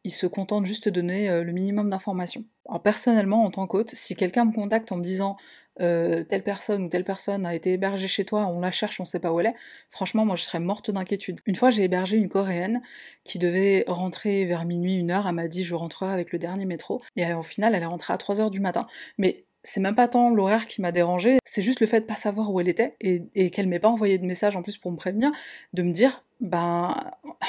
Il 0.04 0.12
se 0.12 0.26
contente 0.26 0.66
juste 0.66 0.86
de 0.88 0.90
donner 0.90 1.28
euh, 1.28 1.44
le 1.44 1.52
minimum 1.52 1.90
d'informations. 1.90 2.44
Alors 2.66 2.82
personnellement, 2.82 3.44
en 3.44 3.50
tant 3.50 3.66
qu'hôte, 3.66 3.90
si 3.94 4.16
quelqu'un 4.16 4.46
me 4.46 4.52
contacte 4.52 4.92
en 4.92 4.96
me 4.96 5.04
disant 5.04 5.36
euh, 5.80 6.22
telle 6.24 6.42
personne 6.42 6.84
ou 6.84 6.88
telle 6.88 7.04
personne 7.04 7.46
a 7.46 7.54
été 7.54 7.72
hébergée 7.72 8.08
chez 8.08 8.24
toi, 8.24 8.46
on 8.46 8.60
la 8.60 8.70
cherche, 8.70 9.00
on 9.00 9.04
sait 9.04 9.20
pas 9.20 9.32
où 9.32 9.40
elle 9.40 9.46
est, 9.46 9.54
franchement, 9.90 10.24
moi 10.24 10.36
je 10.36 10.42
serais 10.42 10.60
morte 10.60 10.90
d'inquiétude. 10.90 11.40
Une 11.46 11.56
fois, 11.56 11.70
j'ai 11.70 11.84
hébergé 11.84 12.18
une 12.18 12.28
coréenne 12.28 12.82
qui 13.24 13.38
devait 13.38 13.84
rentrer 13.86 14.44
vers 14.44 14.64
minuit, 14.64 14.94
une 14.94 15.10
heure, 15.10 15.26
elle 15.26 15.34
m'a 15.34 15.48
dit 15.48 15.64
je 15.64 15.74
rentrerai 15.74 16.12
avec 16.12 16.32
le 16.32 16.38
dernier 16.38 16.66
métro, 16.66 17.02
et 17.16 17.32
au 17.32 17.42
final, 17.42 17.74
elle 17.74 17.82
est 17.82 17.86
rentrée 17.86 18.12
à 18.12 18.16
3h 18.16 18.50
du 18.50 18.60
matin. 18.60 18.86
Mais 19.18 19.44
c'est 19.64 19.80
même 19.80 19.94
pas 19.94 20.08
tant 20.08 20.30
l'horaire 20.30 20.66
qui 20.66 20.80
m'a 20.80 20.92
dérangé, 20.92 21.38
c'est 21.44 21.62
juste 21.62 21.80
le 21.80 21.86
fait 21.86 22.00
de 22.00 22.06
pas 22.06 22.16
savoir 22.16 22.52
où 22.52 22.60
elle 22.60 22.68
était 22.68 22.96
et, 23.00 23.22
et 23.34 23.50
qu'elle 23.50 23.68
m'ait 23.68 23.78
pas 23.78 23.88
envoyé 23.88 24.18
de 24.18 24.26
message 24.26 24.56
en 24.56 24.62
plus 24.62 24.76
pour 24.76 24.90
me 24.90 24.96
prévenir, 24.96 25.30
de 25.72 25.82
me 25.82 25.92
dire, 25.92 26.24
ben, 26.40 26.96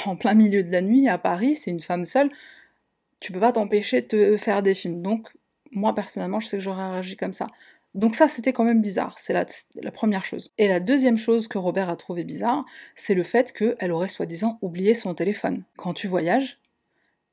en 0.06 0.16
plein 0.16 0.34
milieu 0.34 0.62
de 0.62 0.70
la 0.70 0.80
nuit 0.80 1.08
à 1.08 1.18
Paris, 1.18 1.56
c'est 1.56 1.70
une 1.70 1.80
femme 1.80 2.04
seule, 2.04 2.30
tu 3.20 3.32
peux 3.32 3.40
pas 3.40 3.52
t'empêcher 3.52 4.02
de 4.02 4.06
te 4.06 4.36
faire 4.36 4.62
des 4.62 4.74
films. 4.74 5.02
Donc, 5.02 5.28
moi 5.72 5.94
personnellement, 5.94 6.40
je 6.40 6.46
sais 6.46 6.58
que 6.58 6.62
j'aurais 6.62 6.90
réagi 6.90 7.16
comme 7.16 7.32
ça. 7.32 7.48
Donc 7.94 8.16
ça, 8.16 8.26
c'était 8.26 8.52
quand 8.52 8.64
même 8.64 8.82
bizarre, 8.82 9.18
c'est 9.18 9.32
la, 9.32 9.90
première 9.92 10.24
chose. 10.24 10.52
Et 10.58 10.66
la 10.66 10.80
deuxième 10.80 11.18
chose 11.18 11.46
que 11.46 11.58
Robert 11.58 11.88
a 11.88 11.96
trouvé 11.96 12.24
bizarre, 12.24 12.64
c'est 12.96 13.14
le 13.14 13.22
fait 13.22 13.52
qu'elle 13.52 13.92
aurait 13.92 14.08
soi-disant 14.08 14.58
oublié 14.62 14.94
son 14.94 15.14
téléphone. 15.14 15.64
Quand 15.76 15.94
tu 15.94 16.08
voyages, 16.08 16.60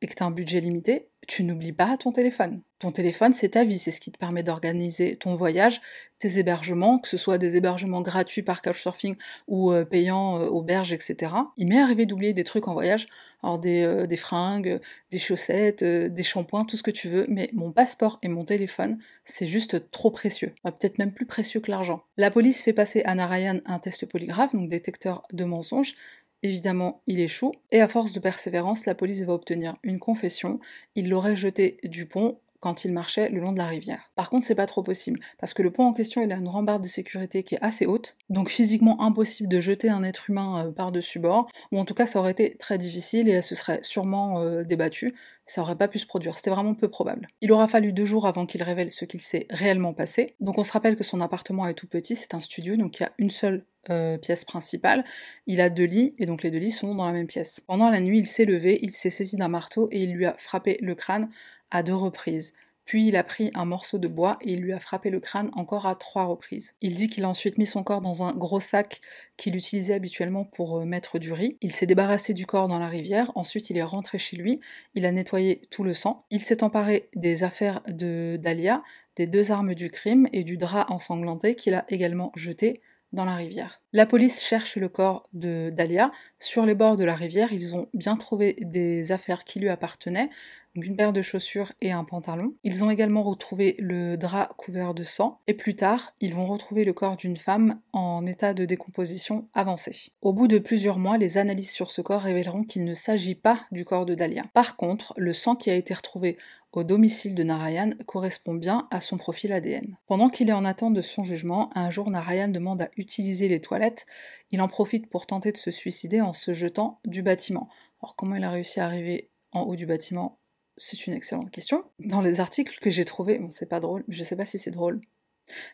et 0.01 0.07
que 0.07 0.13
tu 0.15 0.23
as 0.23 0.25
un 0.25 0.31
budget 0.31 0.61
limité, 0.61 1.10
tu 1.27 1.43
n'oublies 1.43 1.73
pas 1.73 1.97
ton 1.97 2.11
téléphone. 2.11 2.61
Ton 2.79 2.91
téléphone, 2.91 3.35
c'est 3.35 3.49
ta 3.49 3.63
vie, 3.63 3.77
c'est 3.77 3.91
ce 3.91 4.01
qui 4.01 4.11
te 4.11 4.17
permet 4.17 4.41
d'organiser 4.41 5.15
ton 5.15 5.35
voyage, 5.35 5.81
tes 6.17 6.39
hébergements, 6.39 6.97
que 6.97 7.07
ce 7.07 7.17
soit 7.17 7.37
des 7.37 7.55
hébergements 7.55 8.01
gratuits 8.01 8.41
par 8.41 8.63
Couchsurfing 8.63 9.15
ou 9.47 9.71
euh, 9.71 9.85
payants, 9.85 10.39
euh, 10.39 10.47
auberges, 10.47 10.91
etc. 10.91 11.33
Il 11.57 11.67
m'est 11.67 11.79
arrivé 11.79 12.07
d'oublier 12.07 12.33
des 12.33 12.43
trucs 12.43 12.67
en 12.67 12.73
voyage, 12.73 13.05
alors 13.43 13.59
des, 13.59 13.83
euh, 13.83 14.15
fringues, 14.17 14.79
des 15.11 15.19
chaussettes, 15.19 15.83
des 15.83 16.23
shampoings, 16.23 16.65
tout 16.65 16.75
ce 16.75 16.81
que 16.81 16.89
tu 16.89 17.07
veux, 17.07 17.27
mais 17.29 17.51
mon 17.53 17.71
passeport 17.71 18.17
et 18.23 18.27
mon 18.27 18.45
téléphone, 18.45 18.97
c'est 19.23 19.47
juste 19.47 19.91
trop 19.91 20.09
précieux. 20.09 20.53
Peut-être 20.63 20.97
même 20.97 21.11
plus 21.11 21.27
précieux 21.27 21.59
que 21.59 21.69
l'argent. 21.69 22.03
La 22.17 22.31
police 22.31 22.63
fait 22.63 22.73
passer 22.73 23.03
à 23.03 23.13
Narayan 23.13 23.59
un 23.65 23.77
test 23.77 24.07
polygraphe, 24.07 24.55
donc 24.55 24.69
détecteur 24.69 25.23
de 25.31 25.43
mensonges, 25.43 25.93
Évidemment, 26.43 27.01
il 27.07 27.19
échoue, 27.19 27.51
et 27.71 27.81
à 27.81 27.87
force 27.87 28.13
de 28.13 28.19
persévérance, 28.19 28.85
la 28.85 28.95
police 28.95 29.21
va 29.21 29.33
obtenir 29.33 29.75
une 29.83 29.99
confession. 29.99 30.59
Il 30.95 31.09
l'aurait 31.09 31.35
jeté 31.35 31.77
du 31.83 32.05
pont 32.05 32.37
quand 32.61 32.85
il 32.85 32.93
marchait 32.93 33.29
le 33.29 33.41
long 33.41 33.51
de 33.51 33.57
la 33.57 33.65
rivière. 33.65 34.11
Par 34.15 34.29
contre, 34.29 34.45
c'est 34.45 34.55
pas 34.55 34.67
trop 34.67 34.83
possible, 34.83 35.19
parce 35.39 35.53
que 35.53 35.63
le 35.63 35.71
pont 35.71 35.83
en 35.83 35.93
question, 35.93 36.21
il 36.23 36.31
a 36.31 36.35
une 36.35 36.47
rambarde 36.47 36.83
de 36.83 36.87
sécurité 36.87 37.43
qui 37.43 37.55
est 37.55 37.61
assez 37.61 37.85
haute, 37.85 38.15
donc 38.29 38.49
physiquement 38.49 39.01
impossible 39.01 39.49
de 39.49 39.59
jeter 39.59 39.89
un 39.89 40.03
être 40.03 40.29
humain 40.29 40.67
euh, 40.67 40.71
par-dessus 40.71 41.19
bord, 41.19 41.49
ou 41.71 41.79
en 41.79 41.85
tout 41.85 41.95
cas 41.95 42.05
ça 42.05 42.19
aurait 42.19 42.31
été 42.31 42.55
très 42.57 42.77
difficile 42.77 43.27
et 43.27 43.31
elle 43.31 43.43
se 43.43 43.55
serait 43.55 43.79
sûrement 43.81 44.39
euh, 44.41 44.63
débattue, 44.63 45.13
ça 45.47 45.61
aurait 45.61 45.75
pas 45.75 45.87
pu 45.87 45.97
se 45.97 46.05
produire, 46.05 46.37
c'était 46.37 46.51
vraiment 46.51 46.75
peu 46.75 46.87
probable. 46.87 47.27
Il 47.41 47.51
aura 47.51 47.67
fallu 47.67 47.93
deux 47.93 48.05
jours 48.05 48.27
avant 48.27 48.45
qu'il 48.45 48.61
révèle 48.61 48.91
ce 48.91 49.05
qu'il 49.05 49.21
s'est 49.21 49.47
réellement 49.49 49.93
passé, 49.93 50.35
donc 50.39 50.59
on 50.59 50.63
se 50.63 50.71
rappelle 50.71 50.95
que 50.95 51.03
son 51.03 51.19
appartement 51.19 51.67
est 51.67 51.73
tout 51.73 51.87
petit, 51.87 52.15
c'est 52.15 52.35
un 52.35 52.41
studio, 52.41 52.75
donc 52.75 52.99
il 52.99 53.03
y 53.03 53.05
a 53.07 53.11
une 53.17 53.31
seule 53.31 53.65
euh, 53.89 54.17
pièce 54.17 54.45
principale, 54.45 55.03
il 55.47 55.59
a 55.61 55.69
deux 55.69 55.85
lits, 55.85 56.13
et 56.19 56.25
donc 56.25 56.43
les 56.43 56.51
deux 56.51 56.59
lits 56.59 56.71
sont 56.71 56.93
dans 56.93 57.05
la 57.05 57.13
même 57.13 57.27
pièce. 57.27 57.61
Pendant 57.65 57.89
la 57.89 57.99
nuit, 57.99 58.19
il 58.19 58.27
s'est 58.27 58.45
levé, 58.45 58.79
il 58.81 58.91
s'est 58.91 59.09
saisi 59.09 59.37
d'un 59.37 59.47
marteau 59.47 59.89
et 59.91 60.03
il 60.03 60.13
lui 60.13 60.25
a 60.25 60.35
frappé 60.37 60.77
le 60.81 60.95
crâne 60.95 61.29
à 61.71 61.81
deux 61.81 61.95
reprises. 61.95 62.53
Puis 62.85 63.07
il 63.07 63.15
a 63.15 63.23
pris 63.23 63.51
un 63.53 63.65
morceau 63.65 63.99
de 63.99 64.07
bois 64.07 64.37
et 64.41 64.53
il 64.53 64.59
lui 64.59 64.73
a 64.73 64.79
frappé 64.79 65.09
le 65.09 65.19
crâne 65.19 65.49
encore 65.53 65.85
à 65.85 65.95
trois 65.95 66.25
reprises. 66.25 66.73
Il 66.81 66.95
dit 66.95 67.09
qu'il 67.09 67.23
a 67.23 67.29
ensuite 67.29 67.57
mis 67.57 67.65
son 67.65 67.83
corps 67.83 68.01
dans 68.01 68.23
un 68.23 68.33
gros 68.33 68.59
sac 68.59 69.01
qu'il 69.37 69.55
utilisait 69.55 69.93
habituellement 69.93 70.43
pour 70.43 70.79
euh, 70.79 70.85
mettre 70.85 71.17
du 71.17 71.31
riz. 71.31 71.57
Il 71.61 71.71
s'est 71.71 71.85
débarrassé 71.85 72.33
du 72.33 72.45
corps 72.45 72.67
dans 72.67 72.79
la 72.79 72.87
rivière, 72.87 73.31
ensuite 73.35 73.69
il 73.69 73.77
est 73.77 73.83
rentré 73.83 74.17
chez 74.17 74.35
lui, 74.35 74.59
il 74.95 75.05
a 75.05 75.11
nettoyé 75.11 75.61
tout 75.69 75.83
le 75.83 75.93
sang. 75.93 76.25
Il 76.31 76.41
s'est 76.41 76.63
emparé 76.63 77.09
des 77.15 77.43
affaires 77.43 77.81
de 77.87 78.37
Dahlia, 78.41 78.83
des 79.15 79.27
deux 79.27 79.51
armes 79.51 79.73
du 79.73 79.89
crime 79.89 80.27
et 80.33 80.43
du 80.43 80.57
drap 80.57 80.85
ensanglanté 80.89 81.55
qu'il 81.55 81.75
a 81.75 81.85
également 81.89 82.31
jeté 82.35 82.81
dans 83.13 83.25
la 83.25 83.35
rivière. 83.35 83.81
La 83.93 84.05
police 84.05 84.43
cherche 84.43 84.77
le 84.77 84.89
corps 84.89 85.27
de 85.33 85.69
Dahlia. 85.71 86.11
Sur 86.39 86.65
les 86.65 86.75
bords 86.75 86.97
de 86.97 87.03
la 87.03 87.15
rivière, 87.15 87.51
ils 87.51 87.75
ont 87.75 87.87
bien 87.93 88.15
trouvé 88.15 88.55
des 88.61 89.11
affaires 89.11 89.43
qui 89.43 89.59
lui 89.59 89.69
appartenaient, 89.69 90.29
une 90.75 90.95
paire 90.95 91.11
de 91.11 91.21
chaussures 91.21 91.73
et 91.81 91.91
un 91.91 92.03
pantalon. 92.03 92.53
Ils 92.63 92.83
ont 92.83 92.89
également 92.89 93.23
retrouvé 93.23 93.75
le 93.79 94.15
drap 94.15 94.49
couvert 94.57 94.93
de 94.93 95.03
sang, 95.03 95.39
et 95.47 95.53
plus 95.53 95.75
tard, 95.75 96.13
ils 96.21 96.33
vont 96.33 96.45
retrouver 96.45 96.85
le 96.85 96.93
corps 96.93 97.17
d'une 97.17 97.37
femme 97.37 97.79
en 97.91 98.25
état 98.25 98.53
de 98.53 98.65
décomposition 98.65 99.47
avancée. 99.53 100.11
Au 100.21 100.31
bout 100.31 100.47
de 100.47 100.59
plusieurs 100.59 100.97
mois, 100.97 101.17
les 101.17 101.37
analyses 101.37 101.71
sur 101.71 101.91
ce 101.91 102.01
corps 102.01 102.21
révéleront 102.21 102.63
qu'il 102.63 102.85
ne 102.85 102.93
s'agit 102.93 103.35
pas 103.35 103.61
du 103.71 103.83
corps 103.83 104.05
de 104.05 104.15
Dahlia. 104.15 104.43
Par 104.53 104.77
contre, 104.77 105.13
le 105.17 105.33
sang 105.33 105.55
qui 105.55 105.69
a 105.69 105.75
été 105.75 105.93
retrouvé 105.93 106.37
au 106.73 106.83
domicile 106.83 107.35
de 107.35 107.43
Narayan 107.43 107.91
correspond 108.05 108.53
bien 108.53 108.87
à 108.91 109.01
son 109.01 109.17
profil 109.17 109.51
ADN. 109.51 109.97
Pendant 110.07 110.29
qu'il 110.29 110.49
est 110.49 110.53
en 110.53 110.65
attente 110.65 110.93
de 110.93 111.01
son 111.01 111.23
jugement, 111.23 111.69
un 111.75 111.89
jour 111.89 112.09
Narayan 112.09 112.47
demande 112.47 112.81
à 112.81 112.89
utiliser 112.97 113.47
les 113.47 113.61
toilettes. 113.61 114.05
Il 114.51 114.61
en 114.61 114.67
profite 114.67 115.09
pour 115.09 115.25
tenter 115.25 115.51
de 115.51 115.57
se 115.57 115.71
suicider 115.71 116.21
en 116.21 116.33
se 116.33 116.53
jetant 116.53 116.99
du 117.05 117.23
bâtiment. 117.23 117.69
Alors 118.01 118.15
comment 118.15 118.35
il 118.35 118.43
a 118.43 118.51
réussi 118.51 118.79
à 118.79 118.85
arriver 118.85 119.29
en 119.51 119.61
haut 119.61 119.75
du 119.75 119.85
bâtiment? 119.85 120.39
C'est 120.77 121.05
une 121.07 121.13
excellente 121.13 121.51
question. 121.51 121.83
Dans 121.99 122.21
les 122.21 122.39
articles 122.39 122.79
que 122.79 122.89
j'ai 122.89 123.05
trouvés, 123.05 123.37
bon 123.39 123.51
c'est 123.51 123.67
pas 123.67 123.79
drôle, 123.79 124.03
je 124.07 124.23
sais 124.23 124.35
pas 124.35 124.45
si 124.45 124.57
c'est 124.57 124.71
drôle, 124.71 125.01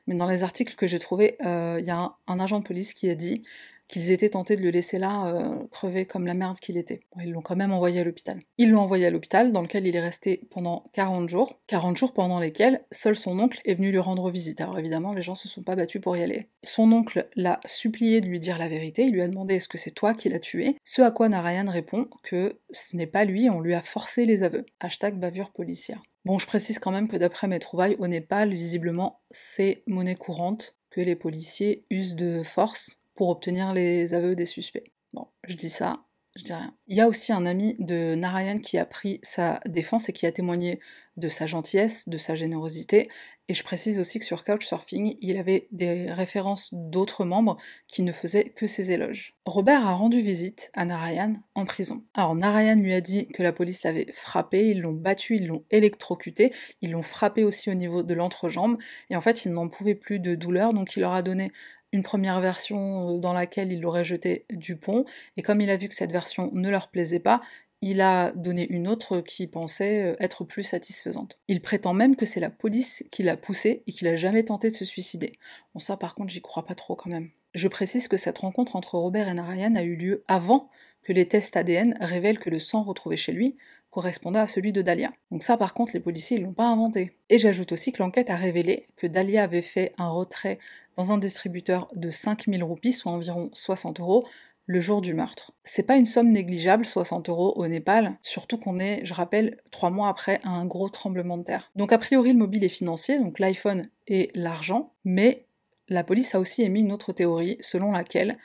mais 0.08 0.16
dans 0.16 0.26
les 0.26 0.44
articles 0.44 0.76
que 0.76 0.88
j'ai 0.88 1.00
trouvés, 1.00 1.38
euh, 1.46 1.78
il 1.80 1.86
y 1.86 1.92
a 1.92 2.16
un, 2.28 2.40
agent 2.40 2.60
de 2.60 2.66
police 2.66 2.94
qui 2.94 3.10
a 3.10 3.16
dit 3.16 3.44
qu'ils 3.88 4.12
étaient 4.12 4.30
tentés 4.30 4.56
de 4.56 4.62
le 4.62 4.70
laisser 4.70 5.00
là 5.00 5.28
euh, 5.28 5.66
crever 5.72 6.06
comme 6.06 6.26
la 6.26 6.34
merde 6.34 6.60
qu'il 6.60 6.78
était. 6.78 7.02
ils 7.22 7.32
l'ont 7.32 7.42
quand 7.42 7.56
même 7.56 7.72
envoyé 7.72 8.02
à 8.02 8.04
l'hôpital. 8.04 8.40
Ils 8.58 8.72
l'ont 8.72 8.82
envoyé 8.82 9.06
à 9.06 9.10
l'hôpital, 9.10 9.52
dans 9.52 9.62
lequel 9.62 9.88
il 9.88 9.96
est 9.96 10.02
resté 10.02 10.42
pendant 10.50 10.86
40 10.94 11.30
jours. 11.30 11.60
40 11.68 11.98
jours 11.98 12.14
pendant 12.14 12.40
lesquels 12.40 12.84
seul 12.92 13.16
son 13.16 13.40
oncle 13.40 13.62
est 13.66 13.76
venu 13.76 13.92
lui 13.92 14.00
rendre 14.00 14.30
visite. 14.30 14.62
Alors 14.62 14.80
évidemment, 14.80 15.14
les 15.14 15.22
gens 15.22 15.36
se 15.36 15.48
sont 15.48 15.64
pas 15.64 15.76
battus 15.76 16.02
pour 16.02 16.18
y 16.18 16.24
aller. 16.24 16.48
Son 16.64 16.92
oncle 16.92 17.28
l'a 17.36 17.60
supplié 17.66 18.22
de 18.22 18.28
lui 18.28 18.40
dire 18.40 18.58
la 18.58 18.68
vérité, 18.68 19.04
il 19.04 19.14
lui 19.14 19.22
a 19.22 19.28
demandé 19.28 19.56
est-ce 19.56 19.70
que 19.70 19.78
c'est 19.78 19.92
toi 19.92 20.14
qui 20.14 20.30
l'as 20.30 20.40
tué? 20.40 20.78
Ce 20.84 21.02
à 21.02 21.12
quoi 21.12 21.30
Narayan 21.30 21.70
répond 21.70 22.08
que 22.24 22.60
ce 22.72 22.96
n'est 22.96 23.08
pas 23.08 23.26
lui, 23.26 23.50
on 23.50 23.62
lui 23.62 23.74
a 23.74 23.82
forcé 23.82 24.26
les 24.26 24.44
aveux. 24.44 24.66
Hashtag 24.80 25.16
bavure 25.16 25.52
policière. 25.52 26.02
Bon, 26.26 26.40
je 26.40 26.48
précise 26.48 26.80
quand 26.80 26.92
même 26.92 27.08
que 27.08 27.16
d'après 27.16 27.48
mes 27.48 27.60
trouvailles, 27.60 27.96
au 28.00 28.08
Népal, 28.08 28.54
visiblement, 28.54 29.22
c'est 29.32 29.84
monnaie 29.88 30.16
courante 30.16 30.76
que 30.90 31.00
les 31.00 31.16
policiers 31.16 31.86
usent 31.90 32.16
de 32.16 32.44
force 32.44 33.00
pour 33.18 33.30
obtenir 33.30 33.74
les 33.74 34.14
aveux 34.14 34.36
des 34.36 34.46
suspects. 34.46 34.94
Bon, 35.12 35.28
je 35.46 35.56
dis 35.56 35.70
ça, 35.70 36.06
je 36.38 36.44
dis 36.44 36.54
rien. 36.54 36.74
Il 36.88 36.96
y 36.96 37.02
a 37.02 37.08
aussi 37.08 37.34
un 37.34 37.46
ami 37.46 37.76
de 37.80 38.16
Narayan 38.16 38.60
qui 38.60 38.78
a 38.78 38.86
pris 38.86 39.20
sa 39.24 39.60
défense 39.66 40.08
et 40.08 40.14
qui 40.14 40.26
a 40.26 40.32
témoigné 40.32 40.80
de 41.18 41.28
sa 41.28 41.48
gentillesse, 41.48 42.08
de 42.08 42.18
sa 42.18 42.36
générosité. 42.36 43.10
Et 43.50 43.54
je 43.54 43.64
précise 43.64 43.98
aussi 44.00 44.20
que 44.20 44.26
sur 44.26 44.44
Couchsurfing, 44.44 45.16
il 45.22 45.38
avait 45.38 45.68
des 45.72 46.12
références 46.12 46.70
d'autres 46.74 47.24
membres 47.24 47.58
qui 47.88 48.04
ne 48.04 48.12
faisaient 48.12 48.50
que 48.50 48.68
ses 48.68 48.92
éloges. 48.92 49.36
Robert 49.46 49.88
a 49.88 49.96
rendu 49.96 50.22
visite 50.22 50.70
à 50.74 50.86
Narayan 50.86 51.38
en 51.56 51.66
prison. 51.66 52.04
Alors 52.14 52.36
Narayan 52.36 52.76
lui 52.76 52.94
a 52.94 53.02
dit 53.02 53.28
que 53.30 53.42
la 53.42 53.54
police 53.54 53.84
l'avait 53.84 54.12
frappé, 54.12 54.70
ils 54.70 54.82
l'ont 54.82 54.92
battu, 54.92 55.38
ils 55.38 55.48
l'ont 55.48 55.64
électrocuté, 55.72 56.54
ils 56.82 56.92
l'ont 56.92 57.04
frappé 57.04 57.46
aussi 57.46 57.70
au 57.72 57.74
niveau 57.74 58.04
de 58.04 58.14
l'entrejambe, 58.14 58.78
et 59.10 59.16
en 59.16 59.22
fait 59.22 59.46
il 59.46 59.54
n'en 59.54 59.70
pouvait 59.70 59.96
plus 59.96 60.20
de 60.20 60.36
douleur, 60.36 60.74
donc 60.74 60.98
il 60.98 61.00
leur 61.00 61.14
a 61.14 61.22
donné 61.22 61.54
une 61.92 62.04
première 62.04 62.40
version 62.42 63.16
euh, 63.16 63.18
dans 63.18 63.34
laquelle 63.34 63.72
il 63.72 63.82
l'aurait 63.82 64.04
jeté 64.04 64.46
du 64.50 64.76
pont, 64.76 65.06
et 65.36 65.42
comme 65.42 65.62
il 65.62 65.70
a 65.70 65.78
vu 65.78 65.88
que 65.88 65.96
cette 65.96 66.12
version 66.12 66.50
ne 66.54 66.70
leur 66.70 66.90
plaisait 66.90 67.20
pas, 67.20 67.42
il 67.82 68.02
a 68.02 68.32
donné 68.32 68.68
une 68.70 68.88
autre 68.88 69.22
qui 69.22 69.48
pensait 69.48 70.04
euh, 70.04 70.16
être 70.20 70.44
plus 70.44 70.64
satisfaisante. 70.64 71.38
Il 71.48 71.62
prétend 71.62 71.94
même 71.94 72.16
que 72.16 72.26
c'est 72.26 72.40
la 72.40 72.50
police 72.50 73.04
qui 73.12 73.24
l'a 73.24 73.38
poussé 73.38 73.84
et 73.86 73.92
qu'il 73.92 74.08
a 74.08 74.16
jamais 74.16 74.44
tenté 74.44 74.70
de 74.70 74.76
se 74.76 74.86
suicider. 74.86 75.34
Bon 75.74 75.80
ça 75.80 75.98
par 75.98 76.16
contre 76.16 76.32
j'y 76.32 76.42
crois 76.42 76.66
pas 76.66 76.76
trop 76.76 76.96
quand 76.96 77.10
même. 77.10 77.30
Je 77.54 77.68
précise 77.68 78.08
que 78.08 78.18
cette 78.18 78.40
rencontre 78.40 78.76
entre 78.76 78.96
Robert 78.96 79.28
et 79.28 79.34
Narayan 79.34 79.76
a 79.76 79.84
eu 79.84 79.96
lieu 79.96 80.24
avant 80.28 80.70
que 81.04 81.14
les 81.14 81.28
tests 81.28 81.56
ADN 81.56 81.96
révèlent 82.02 82.40
que 82.40 82.50
le 82.50 82.60
sang 82.60 82.84
retrouvé 82.84 83.16
chez 83.16 83.32
lui 83.32 83.56
correspondait 83.98 84.38
à 84.38 84.46
celui 84.46 84.74
de 84.74 84.84
Dahlia. 84.84 85.12
Donc 85.32 85.42
ça 85.42 85.58
par 85.58 85.74
contre 85.74 85.94
les 85.96 86.00
policiers 86.00 86.38
ne 86.38 86.44
l'ont 86.44 86.54
pas 86.54 86.68
inventé. 86.68 87.18
Et 87.30 87.40
j'ajoute 87.40 87.72
aussi 87.72 87.92
que 87.92 88.04
l'enquête 88.04 88.30
a 88.30 88.36
révélé 88.36 88.86
que 88.96 89.08
Dahlia 89.08 89.42
avait 89.42 89.64
fait 89.64 89.92
un 89.98 90.10
retrait 90.10 90.60
dans 90.98 91.12
un 91.12 91.18
distributeur 91.18 91.88
de 91.96 92.12
5000 92.12 92.64
roupies, 92.64 92.94
soit 92.94 93.12
environ 93.12 93.50
60 93.54 94.00
euros, 94.00 94.28
le 94.68 94.82
jour 94.82 95.02
du 95.02 95.16
meurtre. 95.16 95.52
C'est 95.64 95.82
pas 95.82 95.96
une 95.96 96.06
somme 96.06 96.30
négligeable, 96.30 96.86
60 96.86 97.28
euros 97.30 97.54
au 97.56 97.66
Népal, 97.66 98.20
surtout 98.22 98.60
qu'on 98.60 98.78
est, 98.78 99.04
je 99.04 99.16
rappelle, 99.16 99.58
trois 99.72 99.90
mois 99.90 100.10
après 100.10 100.42
un 100.44 100.68
gros 100.68 100.90
tremblement 100.90 101.40
de 101.40 101.44
terre. 101.44 101.72
Donc 101.76 101.92
a 101.92 101.98
priori 101.98 102.34
le 102.34 102.38
mobile 102.38 102.64
est 102.64 102.70
financier, 102.70 103.18
donc 103.18 103.40
l'iPhone 103.40 103.90
et 104.06 104.30
l'argent, 104.36 104.92
mais 105.06 105.46
la 105.90 106.04
police 106.04 106.36
a 106.36 106.40
aussi 106.40 106.62
émis 106.62 106.82
une 106.82 106.92
autre 106.92 107.14
théorie 107.14 107.58
selon 107.62 107.92
laquelle 107.92 108.38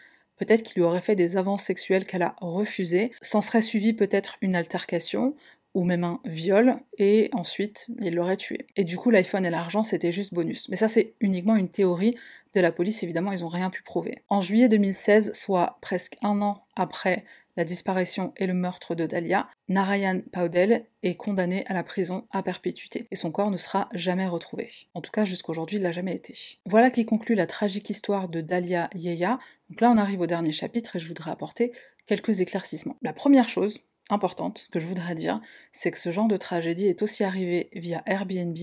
peut-être 0.45 0.63
qu'il 0.63 0.81
lui 0.81 0.83
aurait 0.83 1.01
fait 1.01 1.15
des 1.15 1.37
avances 1.37 1.63
sexuelles 1.63 2.05
qu'elle 2.05 2.23
a 2.23 2.35
refusées, 2.41 3.13
s'en 3.21 3.43
serait 3.43 3.63
suivi 3.63 3.93
peut-être 3.93 4.39
une 4.41 4.57
altercation, 4.57 5.37
ou 5.75 5.85
même 5.85 6.05
un 6.05 6.21
viol, 6.25 6.77
et 6.99 7.31
ensuite 7.33 7.87
il 8.01 8.15
l'aurait 8.15 8.37
tué. 8.37 8.67
Et 8.77 8.85
du 8.85 8.97
coup 8.97 9.11
l'iPhone 9.11 9.47
et 9.47 9.51
l'argent 9.51 9.83
c'était 9.83 10.13
juste 10.13 10.35
bonus. 10.35 10.69
Mais 10.69 10.77
ça 10.77 10.89
c'est 10.89 11.15
uniquement 11.21 11.57
une 11.57 11.69
théorie 11.69 12.17
de 12.55 12.61
la 12.61 12.73
police, 12.73 13.03
évidemment 13.03 13.33
ils 13.33 13.41
n'ont 13.41 13.49
rien 13.49 13.71
pu 13.71 13.83
prouver. 13.83 14.19
En 14.29 14.41
juillet 14.41 14.69
2016, 14.69 15.33
soit 15.33 15.79
presque 15.81 16.17
un 16.23 16.43
an 16.43 16.65
après 16.77 17.25
la 17.57 17.65
disparition 17.65 18.33
et 18.37 18.47
le 18.47 18.55
meurtre 18.55 18.95
de 18.95 19.07
Dahlia, 19.07 19.49
Narayan 19.69 20.21
Paudel 20.33 20.87
est 21.03 21.17
condamné 21.17 21.65
à 21.67 21.75
la 21.75 21.83
prison 21.83 22.27
à 22.31 22.43
perpétuité 22.43 23.05
et 23.11 23.17
son 23.17 23.31
corps 23.31 23.51
ne 23.51 23.57
sera 23.57 23.89
jamais 23.93 24.27
retrouvé. 24.27 24.71
En 24.95 25.01
tout 25.01 25.11
cas, 25.11 25.25
jusqu'aujourd'hui, 25.25 25.77
il 25.77 25.83
l'a 25.83 25.93
jamais 25.93 26.15
été. 26.15 26.59
Voilà 26.67 26.91
qui 26.91 27.05
conclut 27.05 27.35
la 27.35 27.47
tragique 27.47 27.91
histoire 27.91 28.29
de 28.29 28.41
Dahlia 28.41 28.89
Yeya. 28.95 29.39
Donc 29.71 29.81
là, 29.81 29.91
on 29.91 29.99
arrive 29.99 30.21
au 30.21 30.27
dernier 30.27 30.53
chapitre 30.53 30.97
et 30.97 30.99
je 30.99 31.09
voudrais 31.09 31.31
apporter 31.31 31.73
quelques 32.07 32.41
éclaircissements. 32.41 32.97
La 33.03 33.13
première 33.13 33.49
chose, 33.49 33.79
importante 34.11 34.69
que 34.73 34.81
je 34.81 34.87
voudrais 34.87 35.15
dire, 35.15 35.41
c'est 35.73 35.91
que 35.91 35.99
ce 35.99 36.11
genre 36.11 36.29
de 36.29 36.37
tragédie 36.37 36.87
est 36.87 37.03
aussi 37.03 37.25
arrivé 37.25 37.69
via 37.73 38.03
Airbnb, 38.07 38.57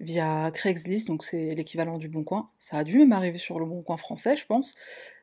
via 0.00 0.50
Craigslist, 0.52 1.08
donc 1.08 1.24
c'est 1.24 1.54
l'équivalent 1.54 1.98
du 1.98 2.08
Bon 2.08 2.24
Coin. 2.24 2.50
Ça 2.58 2.78
a 2.78 2.84
dû 2.84 2.98
même 2.98 3.12
arriver 3.12 3.38
sur 3.38 3.58
le 3.58 3.66
Bon 3.66 3.82
Coin 3.82 3.96
français, 3.96 4.36
je 4.36 4.46
pense. 4.46 4.74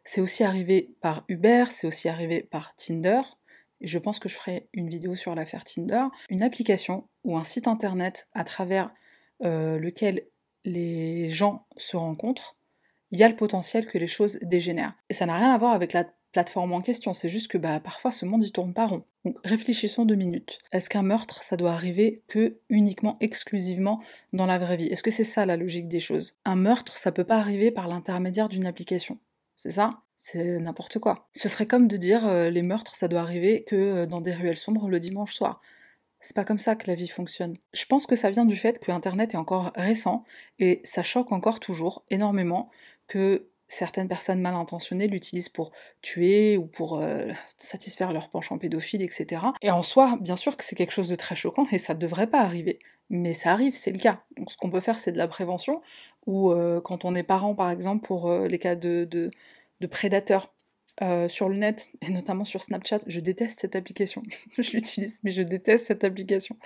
C'est 0.06 0.22
aussi 0.22 0.44
arrivé 0.44 0.96
par 1.02 1.26
Uber, 1.28 1.66
c'est 1.72 1.88
aussi 1.88 2.08
arrivé 2.08 2.42
par 2.42 2.76
Tinder. 2.78 3.22
Et 3.82 3.88
je 3.88 4.00
pense 4.00 4.20
que 4.20 4.30
je 4.30 4.36
ferai 4.36 4.70
une 4.72 4.88
vidéo 4.88 5.16
sur 5.16 5.36
l'affaire 5.36 5.66
Tinder. 5.66 6.06
Une 6.30 6.44
application 6.44 7.08
ou 7.24 7.38
un 7.38 7.44
site 7.44 7.68
internet 7.68 8.28
à 8.34 8.44
travers 8.44 8.92
euh, 9.44 9.78
lequel 9.80 10.28
les 10.64 11.30
gens 11.30 11.68
se 11.76 11.98
rencontrent, 11.98 12.56
il 13.12 13.20
y 13.20 13.24
a 13.24 13.30
le 13.30 13.36
potentiel 13.36 13.86
que 13.86 13.98
les 13.98 14.08
choses 14.08 14.40
dégénèrent. 14.42 14.96
Et 15.10 15.14
ça 15.14 15.26
n'a 15.26 15.36
rien 15.36 15.52
à 15.52 15.58
voir 15.58 15.74
avec 15.74 15.94
la 15.94 16.06
plateforme 16.32 16.74
en 16.74 16.82
question, 16.82 17.14
c'est 17.14 17.30
juste 17.30 17.48
que 17.48 17.58
bah, 17.58 17.80
parfois 17.80 18.12
ce 18.12 18.26
monde 18.26 18.44
y 18.44 18.52
tourne 18.52 18.74
pas 18.74 18.88
rond. 18.88 19.06
Donc 19.24 19.38
réfléchissons 19.46 20.04
deux 20.04 20.16
minutes. 20.16 20.60
Est-ce 20.74 20.90
qu'un 20.90 21.02
meurtre, 21.02 21.42
ça 21.44 21.56
doit 21.56 21.72
arriver 21.72 22.24
que 22.28 22.60
uniquement, 22.70 23.16
exclusivement 23.22 24.02
dans 24.34 24.46
la 24.46 24.58
vraie 24.58 24.76
vie? 24.76 24.88
Est-ce 24.88 25.02
que 25.02 25.12
c'est 25.12 25.24
ça 25.24 25.46
la 25.46 25.56
logique 25.56 25.88
des 25.88 26.02
choses? 26.02 26.38
Un 26.44 26.58
meurtre, 26.58 26.98
ça 26.98 27.14
peut 27.14 27.24
pas 27.24 27.38
arriver 27.38 27.72
par 27.72 27.88
l'intermédiaire 27.88 28.50
d'une 28.50 28.66
application. 28.66 29.18
C'est 29.58 29.72
ça? 29.72 29.90
C'est 30.16 30.60
n'importe 30.60 31.00
quoi. 31.00 31.28
Ce 31.34 31.50
serait 31.50 31.68
comme 31.68 31.88
de 31.88 31.98
dire 31.98 32.26
euh, 32.28 32.50
les 32.50 32.62
meurtres, 32.62 32.96
ça 32.96 33.08
doit 33.08 33.22
arriver 33.22 33.64
que 33.64 33.76
euh, 33.76 34.06
dans 34.06 34.22
des 34.22 34.34
ruelles 34.34 34.58
sombres 34.58 34.90
le 34.90 35.00
dimanche 35.00 35.34
soir. 35.34 35.62
C'est 36.20 36.36
pas 36.36 36.46
comme 36.46 36.58
ça 36.60 36.76
que 36.76 36.88
la 36.88 36.96
vie 36.96 37.08
fonctionne. 37.08 37.58
Je 37.74 37.86
pense 37.86 38.08
que 38.08 38.16
ça 38.16 38.32
vient 38.32 38.46
du 38.46 38.56
fait 38.56 38.80
que 38.80 38.92
Internet 38.92 39.34
est 39.36 39.38
encore 39.38 39.72
récent 39.76 40.24
et 40.58 40.82
ça 40.84 41.04
choque 41.04 41.32
encore 41.32 41.60
toujours 41.60 42.04
énormément 42.10 42.72
que 43.08 43.48
certaines 43.68 44.08
personnes 44.08 44.42
mal 44.42 44.56
intentionnées 44.56 45.08
l'utilisent 45.08 45.50
pour 45.50 45.72
tuer 46.02 46.58
ou 46.58 46.66
pour 46.66 47.00
euh, 47.00 47.28
satisfaire 47.58 48.14
leur 48.14 48.30
penchant 48.30 48.58
pédophile, 48.58 49.02
etc. 49.02 49.42
Et 49.62 49.72
en 49.72 49.82
soi, 49.82 50.18
bien 50.22 50.36
sûr 50.36 50.58
que 50.58 50.64
c'est 50.64 50.76
quelque 50.76 50.94
chose 50.94 51.10
de 51.10 51.16
très 51.16 51.36
choquant 51.36 51.68
et 51.72 51.78
ça 51.78 51.94
ne 51.94 52.00
devrait 52.00 52.28
pas 52.28 52.42
arriver. 52.42 52.80
Mais 53.10 53.34
ça 53.34 53.52
arrive, 53.52 53.76
c'est 53.76 53.92
le 53.92 54.00
cas. 54.00 54.24
Donc 54.38 54.52
ce 54.52 54.58
qu'on 54.58 54.70
peut 54.70 54.80
faire, 54.80 55.00
c'est 55.00 55.12
de 55.12 55.18
la 55.18 55.28
prévention, 55.28 55.82
ou 56.26 56.52
euh, 56.52 56.82
quand 56.82 57.06
on 57.06 57.16
est 57.16 57.24
parent, 57.24 57.56
par 57.56 57.70
exemple, 57.70 58.06
pour 58.06 58.30
euh, 58.30 58.48
les 58.48 58.60
cas 58.60 58.76
de, 58.76 59.08
de, 59.10 59.32
prédateurs 59.88 60.52
sur 61.28 61.50
le 61.50 61.56
net, 61.58 61.90
et 62.02 62.10
notamment 62.10 62.46
sur 62.46 62.64
Snapchat, 62.64 63.00
je 63.06 63.20
déteste 63.20 63.60
cette 63.60 63.76
application. 63.76 64.24
je 64.58 64.72
l'utilise, 64.72 65.20
mais 65.24 65.32
je 65.32 65.44
déteste 65.44 65.86
cette 65.86 66.04
application. 66.04 66.58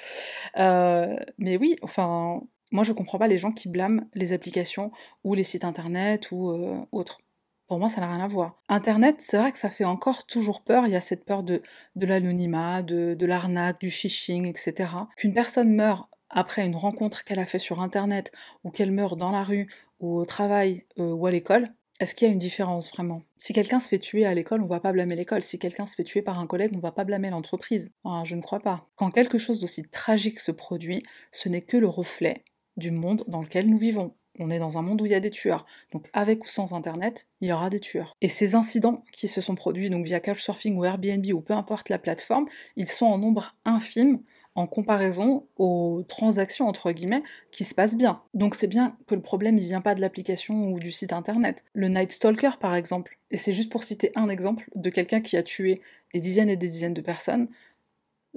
mais 0.56 1.58
oui, 1.58 1.75
enfin, 1.82 2.41
moi, 2.71 2.84
je 2.84 2.93
comprends 2.93 3.17
pas 3.17 3.28
les 3.28 3.38
gens 3.38 3.52
qui 3.52 3.67
blâment 3.67 4.06
les 4.13 4.34
applications 4.34 4.91
ou 5.23 5.34
les 5.34 5.43
sites 5.43 5.63
internet 5.63 6.32
ou 6.32 6.52
euh, 6.52 6.80
autres. 6.91 7.19
Pour 7.67 7.80
moi, 7.80 7.89
ça 7.89 8.02
n'a 8.02 8.12
rien 8.12 8.23
à 8.23 8.28
voir. 8.28 8.62
Internet, 8.67 9.17
c'est 9.19 9.38
vrai 9.38 9.52
que 9.52 9.58
ça 9.58 9.69
fait 9.69 9.86
encore 9.86 10.25
toujours 10.25 10.62
peur. 10.62 10.86
Il 10.86 10.91
y 10.91 10.95
a 10.95 11.02
cette 11.02 11.25
peur 11.25 11.43
de, 11.43 11.62
de 11.95 12.06
l'anonymat, 12.06 12.82
de, 12.82 13.13
de 13.13 13.25
l'arnaque, 13.25 13.80
du 13.80 13.91
phishing, 13.91 14.45
etc. 14.45 14.91
Qu'une 15.17 15.34
personne 15.34 15.75
meure 15.75 16.09
après 16.30 16.65
une 16.65 16.76
rencontre 16.76 17.24
qu'elle 17.24 17.39
a 17.39 17.46
fait 17.46 17.60
sur 17.60 17.82
Internet 17.82 18.32
ou 18.63 18.72
qu'elle 18.72 18.92
meurt 18.92 19.18
dans 19.18 19.32
la 19.32 19.44
rue 19.44 19.68
ou 20.00 20.18
au 20.18 20.26
travail 20.26 20.86
euh, 21.00 21.12
ou 21.12 21.26
à 21.26 21.32
l'école, 21.32 21.70
est-ce 22.00 22.15
qu'il 22.15 22.28
y 22.28 22.32
a 22.32 22.34
une 22.34 22.39
différence 22.39 22.89
vraiment? 22.89 23.24
Si 23.39 23.52
quelqu'un 23.52 23.82
se 23.82 23.89
fait 23.89 24.00
tuer 24.00 24.26
à 24.26 24.34
l'école, 24.34 24.62
on 24.62 24.68
va 24.68 24.80
pas 24.80 24.94
blâmer 24.94 25.18
l'école. 25.18 25.44
Si 25.44 25.60
quelqu'un 25.60 25.86
se 25.86 25.96
fait 25.96 26.06
tuer 26.06 26.22
par 26.22 26.39
un 26.39 26.48
collègue, 26.48 26.72
on 26.74 26.80
va 26.80 26.94
pas 26.94 27.04
blâmer 27.04 27.30
l'entreprise. 27.30 27.92
Ah, 28.06 28.24
je 28.26 28.36
ne 28.36 28.42
crois 28.42 28.62
pas. 28.62 28.88
Quand 28.96 29.12
quelque 29.12 29.38
chose 29.38 29.60
d'aussi 29.60 29.84
tragique 29.84 30.39
se 30.39 30.52
produit, 30.52 31.04
ce 31.34 31.50
n'est 31.50 31.62
que 31.62 31.76
le 31.76 31.88
reflet 31.88 32.46
du 32.78 32.92
monde 32.92 33.26
dans 33.28 33.42
lequel 33.42 33.68
nous 33.68 33.78
vivons. 33.78 34.13
On 34.42 34.50
est 34.50 34.60
dans 34.60 34.78
un 34.78 34.82
monde 34.82 35.02
où 35.02 35.06
il 35.06 35.12
y 35.12 35.15
a 35.15 35.20
des 35.20 35.30
tueurs. 35.30 35.65
Donc 35.92 36.10
avec 36.13 36.46
ou 36.46 36.48
sans 36.48 36.72
Internet, 36.72 37.28
il 37.42 37.50
y 37.50 37.52
aura 37.52 37.70
des 37.70 37.82
tueurs. 37.82 38.15
Et 38.22 38.30
ces 38.30 38.56
incidents 38.56 39.04
qui 39.12 39.28
se 39.28 39.42
sont 39.42 39.56
produits 39.56 39.89
donc 39.89 40.06
via 40.06 40.22
Couchsurfing 40.22 40.78
ou 40.78 40.86
Airbnb 40.86 41.26
ou 41.34 41.42
peu 41.42 41.54
importe 41.54 41.89
la 41.89 42.00
plateforme, 42.00 42.48
ils 42.78 42.88
sont 42.88 43.08
en 43.08 43.18
nombre 43.18 43.56
infime 43.65 44.22
en 44.60 44.67
comparaison 44.67 45.48
aux 45.58 46.04
transactions 46.08 46.67
entre 46.67 46.91
guillemets 46.91 47.24
qui 47.52 47.63
se 47.63 47.74
passent 47.74 47.95
bien. 47.95 48.22
Donc 48.34 48.56
c'est 48.56 48.67
bien 48.67 48.98
que 49.08 49.15
le 49.15 49.22
problème 49.22 49.58
il 49.58 49.63
vient 49.63 49.82
pas 49.82 49.95
de 49.95 50.02
l'application 50.02 50.72
ou 50.72 50.80
du 50.80 50.91
site 50.91 51.13
internet. 51.13 51.63
Le 51.74 51.88
Night 51.88 52.12
Stalker 52.12 52.52
par 52.60 52.76
exemple, 52.76 53.17
et 53.32 53.38
c'est 53.38 53.54
juste 53.54 53.72
pour 53.72 53.84
citer 53.86 54.12
un 54.15 54.28
exemple 54.28 54.69
de 54.76 54.89
quelqu'un 54.89 55.22
qui 55.22 55.38
a 55.38 55.43
tué 55.43 55.82
des 56.13 56.19
dizaines 56.19 56.50
et 56.50 56.58
des 56.58 56.67
dizaines 56.67 56.93
de 56.93 57.02
personnes, 57.02 57.48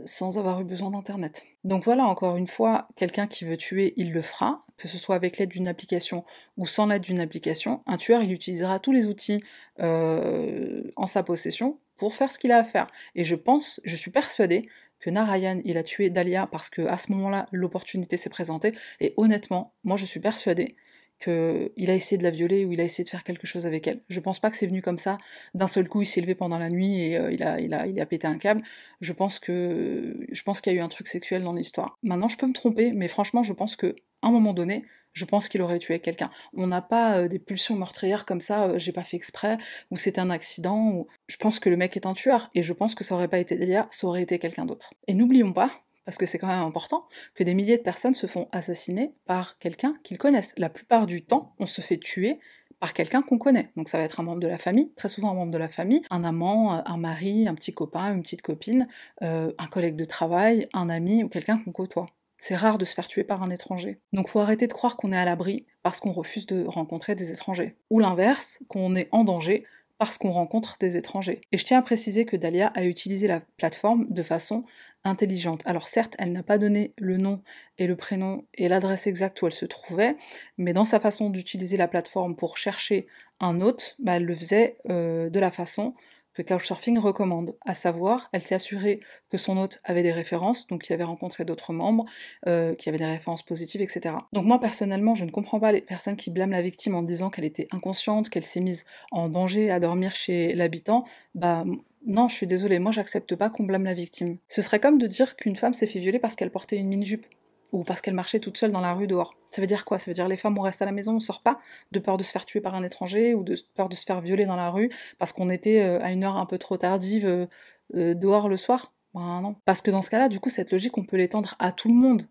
sans 0.04 0.38
avoir 0.38 0.60
eu 0.60 0.64
besoin 0.64 0.90
d'Internet. 0.90 1.44
Donc 1.64 1.84
voilà, 1.84 2.04
encore 2.04 2.36
une 2.36 2.46
fois, 2.46 2.86
quelqu'un 2.96 3.26
qui 3.26 3.44
veut 3.44 3.56
tuer, 3.56 3.92
il 3.96 4.12
le 4.12 4.22
fera, 4.22 4.62
que 4.78 4.88
ce 4.88 4.98
soit 4.98 5.16
avec 5.16 5.38
l'aide 5.38 5.50
d'une 5.50 5.68
application 5.68 6.24
ou 6.56 6.66
sans 6.66 6.86
l'aide 6.86 7.02
d'une 7.02 7.20
application. 7.20 7.82
Un 7.86 7.96
tueur, 7.96 8.22
il 8.22 8.32
utilisera 8.32 8.78
tous 8.78 8.92
les 8.92 9.06
outils 9.06 9.42
euh, 9.80 10.82
en 10.96 11.06
sa 11.06 11.22
possession 11.22 11.78
pour 11.96 12.14
faire 12.14 12.30
ce 12.30 12.38
qu'il 12.38 12.52
a 12.52 12.58
à 12.58 12.64
faire. 12.64 12.86
Et 13.14 13.24
je 13.24 13.34
pense, 13.34 13.80
je 13.84 13.96
suis 13.96 14.10
persuadée 14.10 14.68
que 15.02 15.10
Narayan, 15.10 15.60
il 15.64 15.76
a 15.76 15.82
tué 15.82 16.08
Dahlia 16.08 16.46
parce 16.46 16.70
que 16.70 16.82
à 16.82 16.96
ce 16.96 17.12
moment-là, 17.12 17.46
l'opportunité 17.52 18.16
s'est 18.16 18.30
présentée. 18.30 18.72
Et 19.00 19.12
honnêtement, 19.18 19.74
moi, 19.84 19.96
je 19.96 20.06
suis 20.06 20.20
persuadée 20.20 20.76
qu'il 21.22 21.90
a 21.90 21.94
essayé 21.94 22.18
de 22.18 22.22
la 22.22 22.30
violer 22.30 22.64
ou 22.64 22.72
il 22.72 22.80
a 22.80 22.84
essayé 22.84 23.04
de 23.04 23.08
faire 23.08 23.22
quelque 23.22 23.46
chose 23.46 23.66
avec 23.66 23.86
elle. 23.86 24.00
Je 24.08 24.20
pense 24.20 24.40
pas 24.40 24.50
que 24.50 24.56
c'est 24.56 24.66
venu 24.66 24.82
comme 24.82 24.98
ça, 24.98 25.18
d'un 25.54 25.68
seul 25.68 25.88
coup 25.88 26.02
il 26.02 26.06
s'est 26.06 26.20
levé 26.20 26.34
pendant 26.34 26.58
la 26.58 26.68
nuit 26.68 27.00
et 27.00 27.16
euh, 27.16 27.30
il, 27.30 27.44
a, 27.44 27.60
il, 27.60 27.78
il 27.90 28.00
a 28.00 28.06
pété 28.06 28.26
un 28.26 28.38
câble. 28.38 28.62
Je 29.00 29.12
pense 29.12 29.38
que 29.38 30.16
je 30.30 30.42
pense 30.42 30.60
qu'il 30.60 30.72
y 30.72 30.76
a 30.76 30.78
eu 30.80 30.82
un 30.82 30.88
truc 30.88 31.06
sexuel 31.06 31.44
dans 31.44 31.52
l'histoire. 31.52 31.96
Maintenant 32.02 32.26
je 32.26 32.36
peux 32.36 32.48
me 32.48 32.52
tromper, 32.52 32.90
mais 32.92 33.06
franchement 33.06 33.44
je 33.44 33.52
pense 33.52 33.76
que 33.76 33.94
un 34.28 34.30
moment 34.30 34.52
donné, 34.52 34.84
je 35.12 35.24
pense 35.24 35.48
qu'il 35.48 35.62
aurait 35.62 35.78
tué 35.78 35.98
quelqu'un. 35.98 36.30
On 36.54 36.66
n'a 36.66 36.82
pas 36.82 37.18
euh, 37.18 37.28
des 37.28 37.38
pulsions 37.38 37.76
meurtrières 37.76 38.24
comme 38.24 38.40
ça, 38.40 38.64
euh, 38.64 38.78
j'ai 38.78 38.92
pas 38.92 39.04
fait 39.04 39.16
exprès, 39.16 39.58
ou 39.90 39.96
c'est 39.96 40.18
un 40.18 40.30
accident, 40.30 40.90
ou... 40.90 41.06
Je 41.28 41.36
pense 41.36 41.60
que 41.60 41.68
le 41.68 41.76
mec 41.76 41.96
est 41.96 42.06
un 42.06 42.14
tueur, 42.14 42.50
et 42.54 42.62
je 42.62 42.72
pense 42.72 42.94
que 42.94 43.04
ça 43.04 43.14
aurait 43.14 43.28
pas 43.28 43.38
été 43.38 43.56
Delia, 43.56 43.88
ça 43.90 44.06
aurait 44.06 44.22
été 44.22 44.38
quelqu'un 44.38 44.64
d'autre. 44.64 44.94
Et 45.08 45.14
n'oublions 45.14 45.52
pas, 45.52 45.70
parce 46.04 46.16
que 46.16 46.26
c'est 46.26 46.38
quand 46.38 46.48
même 46.48 46.60
important, 46.60 47.06
que 47.34 47.44
des 47.44 47.54
milliers 47.54 47.76
de 47.76 47.82
personnes 47.82 48.14
se 48.14 48.26
font 48.26 48.48
assassiner 48.52 49.12
par 49.26 49.58
quelqu'un 49.58 49.96
qu'ils 50.02 50.18
connaissent. 50.18 50.54
La 50.56 50.68
plupart 50.68 51.06
du 51.06 51.22
temps, 51.24 51.54
on 51.58 51.66
se 51.66 51.80
fait 51.80 51.98
tuer 51.98 52.38
par 52.80 52.94
quelqu'un 52.94 53.22
qu'on 53.22 53.38
connaît. 53.38 53.70
Donc 53.76 53.88
ça 53.88 53.98
va 53.98 54.02
être 54.04 54.18
un 54.18 54.24
membre 54.24 54.40
de 54.40 54.48
la 54.48 54.58
famille, 54.58 54.90
très 54.96 55.08
souvent 55.08 55.30
un 55.30 55.34
membre 55.34 55.52
de 55.52 55.58
la 55.58 55.68
famille, 55.68 56.02
un 56.10 56.24
amant, 56.24 56.82
un 56.84 56.96
mari, 56.96 57.46
un 57.46 57.54
petit 57.54 57.72
copain, 57.72 58.12
une 58.12 58.22
petite 58.22 58.42
copine, 58.42 58.88
euh, 59.22 59.52
un 59.58 59.66
collègue 59.68 59.94
de 59.94 60.04
travail, 60.04 60.68
un 60.72 60.88
ami 60.88 61.22
ou 61.22 61.28
quelqu'un 61.28 61.58
qu'on 61.58 61.70
côtoie. 61.70 62.06
C'est 62.42 62.56
rare 62.56 62.76
de 62.76 62.84
se 62.84 62.94
faire 62.94 63.06
tuer 63.06 63.22
par 63.22 63.44
un 63.44 63.50
étranger. 63.50 64.00
Donc 64.12 64.28
faut 64.28 64.40
arrêter 64.40 64.66
de 64.66 64.72
croire 64.72 64.96
qu'on 64.96 65.12
est 65.12 65.16
à 65.16 65.24
l'abri 65.24 65.64
parce 65.84 66.00
qu'on 66.00 66.10
refuse 66.10 66.44
de 66.44 66.64
rencontrer 66.64 67.14
des 67.14 67.30
étrangers. 67.30 67.76
Ou 67.88 68.00
l'inverse, 68.00 68.58
qu'on 68.66 68.96
est 68.96 69.08
en 69.12 69.22
danger 69.22 69.64
parce 69.96 70.18
qu'on 70.18 70.32
rencontre 70.32 70.76
des 70.80 70.96
étrangers. 70.96 71.40
Et 71.52 71.56
je 71.56 71.64
tiens 71.64 71.78
à 71.78 71.82
préciser 71.82 72.24
que 72.24 72.36
Dahlia 72.36 72.72
a 72.74 72.84
utilisé 72.84 73.28
la 73.28 73.38
plateforme 73.58 74.08
de 74.10 74.24
façon 74.24 74.64
intelligente. 75.04 75.62
Alors 75.66 75.86
certes, 75.86 76.16
elle 76.18 76.32
n'a 76.32 76.42
pas 76.42 76.58
donné 76.58 76.92
le 76.98 77.16
nom 77.16 77.40
et 77.78 77.86
le 77.86 77.94
prénom 77.94 78.44
et 78.54 78.66
l'adresse 78.66 79.06
exacte 79.06 79.40
où 79.40 79.46
elle 79.46 79.52
se 79.52 79.64
trouvait, 79.64 80.16
mais 80.58 80.72
dans 80.72 80.84
sa 80.84 80.98
façon 80.98 81.30
d'utiliser 81.30 81.76
la 81.76 81.86
plateforme 81.86 82.34
pour 82.34 82.56
chercher 82.56 83.06
un 83.38 83.60
hôte, 83.60 83.94
bah, 84.00 84.16
elle 84.16 84.24
le 84.24 84.34
faisait 84.34 84.78
euh, 84.90 85.30
de 85.30 85.38
la 85.38 85.52
façon 85.52 85.94
que 86.34 86.42
Couchsurfing 86.42 86.98
recommande, 86.98 87.54
à 87.64 87.74
savoir, 87.74 88.28
elle 88.32 88.42
s'est 88.42 88.54
assurée 88.54 89.00
que 89.30 89.38
son 89.38 89.56
hôte 89.58 89.80
avait 89.84 90.02
des 90.02 90.12
références, 90.12 90.66
donc 90.66 90.82
qu'il 90.82 90.94
avait 90.94 91.04
rencontré 91.04 91.44
d'autres 91.44 91.72
membres, 91.72 92.04
euh, 92.46 92.74
qui 92.74 92.88
avaient 92.88 92.98
des 92.98 93.04
références 93.04 93.42
positives, 93.42 93.82
etc. 93.82 94.16
Donc 94.32 94.44
moi 94.44 94.60
personnellement, 94.60 95.14
je 95.14 95.24
ne 95.24 95.30
comprends 95.30 95.60
pas 95.60 95.72
les 95.72 95.82
personnes 95.82 96.16
qui 96.16 96.30
blâment 96.30 96.52
la 96.52 96.62
victime 96.62 96.94
en 96.94 97.02
disant 97.02 97.30
qu'elle 97.30 97.44
était 97.44 97.68
inconsciente, 97.72 98.30
qu'elle 98.30 98.44
s'est 98.44 98.60
mise 98.60 98.84
en 99.10 99.28
danger 99.28 99.70
à 99.70 99.80
dormir 99.80 100.14
chez 100.14 100.54
l'habitant. 100.54 101.04
Bah 101.34 101.64
non, 102.06 102.28
je 102.28 102.34
suis 102.34 102.46
désolée, 102.46 102.78
moi 102.78 102.92
j'accepte 102.92 103.36
pas 103.36 103.50
qu'on 103.50 103.64
blâme 103.64 103.84
la 103.84 103.94
victime. 103.94 104.38
Ce 104.48 104.62
serait 104.62 104.80
comme 104.80 104.98
de 104.98 105.06
dire 105.06 105.36
qu'une 105.36 105.56
femme 105.56 105.74
s'est 105.74 105.86
fait 105.86 106.00
violer 106.00 106.18
parce 106.18 106.34
qu'elle 106.34 106.50
portait 106.50 106.76
une 106.76 106.88
mini-jupe 106.88 107.26
ou 107.72 107.84
parce 107.84 108.00
qu'elle 108.00 108.14
marchait 108.14 108.38
toute 108.38 108.58
seule 108.58 108.70
dans 108.70 108.80
la 108.80 108.92
rue 108.92 109.06
dehors. 109.06 109.34
Ça 109.50 109.60
veut 109.60 109.66
dire 109.66 109.84
quoi? 109.84 109.98
Ça 109.98 110.10
veut 110.10 110.14
dire 110.14 110.28
les 110.28 110.36
femmes, 110.36 110.56
on 110.58 110.62
reste 110.62 110.82
à 110.82 110.84
la 110.84 110.92
maison, 110.92 111.16
on 111.16 111.20
sort 111.20 111.42
pas, 111.42 111.58
de 111.90 111.98
peur 111.98 112.18
de 112.18 112.22
se 112.22 112.30
faire 112.30 112.46
tuer 112.46 112.60
par 112.60 112.74
un 112.74 112.84
étranger 112.84 113.34
ou 113.34 113.42
de 113.42 113.56
peur 113.74 113.88
de 113.88 113.94
se 113.94 114.04
faire 114.04 114.20
violer 114.20 114.44
dans 114.44 114.56
la 114.56 114.70
rue 114.70 114.90
parce 115.18 115.32
qu'on 115.32 115.50
était 115.50 115.80
euh, 115.80 116.02
à 116.02 116.12
une 116.12 116.22
heure 116.22 116.36
un 116.36 116.46
peu 116.46 116.58
trop 116.58 116.76
tardive 116.76 117.26
euh, 117.26 117.46
euh, 117.94 118.14
dehors 118.14 118.48
le 118.48 118.56
soir? 118.56 118.92
Ben 119.14 119.40
non. 119.42 119.56
Parce 119.64 119.82
que 119.82 119.90
dans 119.90 120.02
ce 120.02 120.10
cas-là, 120.10 120.28
du 120.28 120.40
coup, 120.40 120.50
cette 120.50 120.70
logique, 120.70 120.96
on 120.96 121.04
peut 121.04 121.16
l'étendre 121.16 121.54
à 121.58 121.72
tout 121.72 121.88
le 121.88 121.94
monde. 121.94 122.22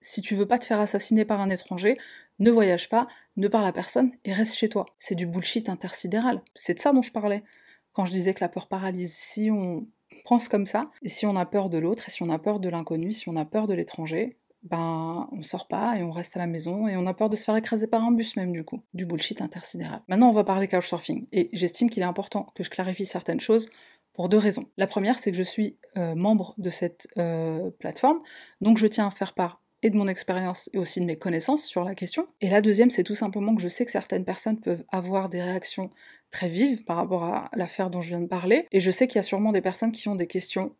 Si 0.00 0.20
tu 0.20 0.34
veux 0.34 0.46
pas 0.46 0.58
te 0.58 0.64
faire 0.64 0.80
assassiner 0.80 1.24
par 1.24 1.40
un 1.40 1.50
étranger, 1.50 1.96
ne 2.38 2.50
voyage 2.50 2.88
pas, 2.88 3.06
ne 3.36 3.48
parle 3.48 3.66
à 3.66 3.72
personne 3.72 4.12
et 4.24 4.32
reste 4.32 4.56
chez 4.56 4.68
toi. 4.68 4.86
C'est 4.98 5.14
du 5.14 5.26
bullshit 5.26 5.68
intersidéral. 5.68 6.42
C'est 6.54 6.74
de 6.74 6.80
ça 6.80 6.92
dont 6.92 7.02
je 7.02 7.12
parlais. 7.12 7.44
Quand 7.92 8.04
je 8.04 8.10
disais 8.10 8.34
que 8.34 8.40
la 8.40 8.48
peur 8.48 8.68
paralyse, 8.68 9.14
si 9.14 9.50
on 9.50 9.86
pense 10.24 10.48
comme 10.48 10.66
ça, 10.66 10.90
et 11.02 11.08
si 11.08 11.26
on 11.26 11.36
a 11.36 11.46
peur 11.46 11.68
de 11.68 11.78
l'autre, 11.78 12.08
et 12.08 12.10
si 12.10 12.22
on 12.22 12.30
a 12.30 12.38
peur 12.38 12.60
de 12.60 12.68
l'inconnu, 12.68 13.12
si 13.12 13.28
on 13.28 13.36
a 13.36 13.44
peur 13.44 13.66
de 13.66 13.74
l'étranger, 13.74 14.36
ben 14.62 15.28
on 15.32 15.42
sort 15.42 15.66
pas 15.66 15.96
et 15.96 16.02
on 16.02 16.10
reste 16.10 16.36
à 16.36 16.38
la 16.38 16.46
maison 16.46 16.86
et 16.88 16.96
on 16.96 17.06
a 17.06 17.14
peur 17.14 17.28
de 17.28 17.36
se 17.36 17.44
faire 17.44 17.56
écraser 17.56 17.86
par 17.86 18.04
un 18.04 18.12
bus 18.12 18.36
même 18.36 18.52
du 18.52 18.64
coup. 18.64 18.80
Du 18.94 19.06
bullshit 19.06 19.42
intersidéral. 19.42 20.02
Maintenant 20.08 20.28
on 20.28 20.32
va 20.32 20.44
parler 20.44 20.68
couchsurfing 20.68 21.26
et 21.32 21.50
j'estime 21.52 21.90
qu'il 21.90 22.02
est 22.02 22.06
important 22.06 22.52
que 22.54 22.62
je 22.62 22.70
clarifie 22.70 23.06
certaines 23.06 23.40
choses 23.40 23.68
pour 24.12 24.28
deux 24.28 24.38
raisons. 24.38 24.66
La 24.76 24.86
première 24.86 25.18
c'est 25.18 25.32
que 25.32 25.36
je 25.36 25.42
suis 25.42 25.76
euh, 25.96 26.14
membre 26.14 26.54
de 26.58 26.70
cette 26.70 27.08
euh, 27.18 27.70
plateforme 27.78 28.20
donc 28.60 28.78
je 28.78 28.86
tiens 28.86 29.06
à 29.06 29.10
faire 29.10 29.34
part 29.34 29.62
et 29.82 29.90
de 29.90 29.96
mon 29.96 30.08
expérience 30.08 30.70
et 30.72 30.78
aussi 30.78 31.00
de 31.00 31.04
mes 31.04 31.16
connaissances 31.16 31.64
sur 31.64 31.84
la 31.84 31.94
question. 31.94 32.28
Et 32.40 32.48
la 32.48 32.60
deuxième, 32.60 32.90
c'est 32.90 33.02
tout 33.02 33.14
simplement 33.14 33.54
que 33.54 33.60
je 33.60 33.68
sais 33.68 33.84
que 33.84 33.90
certaines 33.90 34.24
personnes 34.24 34.60
peuvent 34.60 34.84
avoir 34.92 35.28
des 35.28 35.42
réactions 35.42 35.90
très 36.30 36.48
vives 36.48 36.84
par 36.84 36.96
rapport 36.96 37.24
à 37.24 37.50
l'affaire 37.54 37.90
dont 37.90 38.00
je 38.00 38.08
viens 38.08 38.20
de 38.20 38.26
parler, 38.26 38.66
et 38.70 38.80
je 38.80 38.90
sais 38.90 39.06
qu'il 39.06 39.16
y 39.16 39.18
a 39.18 39.24
sûrement 39.24 39.52
des 39.52 39.60
personnes 39.60 39.92
qui 39.92 40.08
ont 40.08 40.14
des 40.14 40.26
questions 40.26 40.74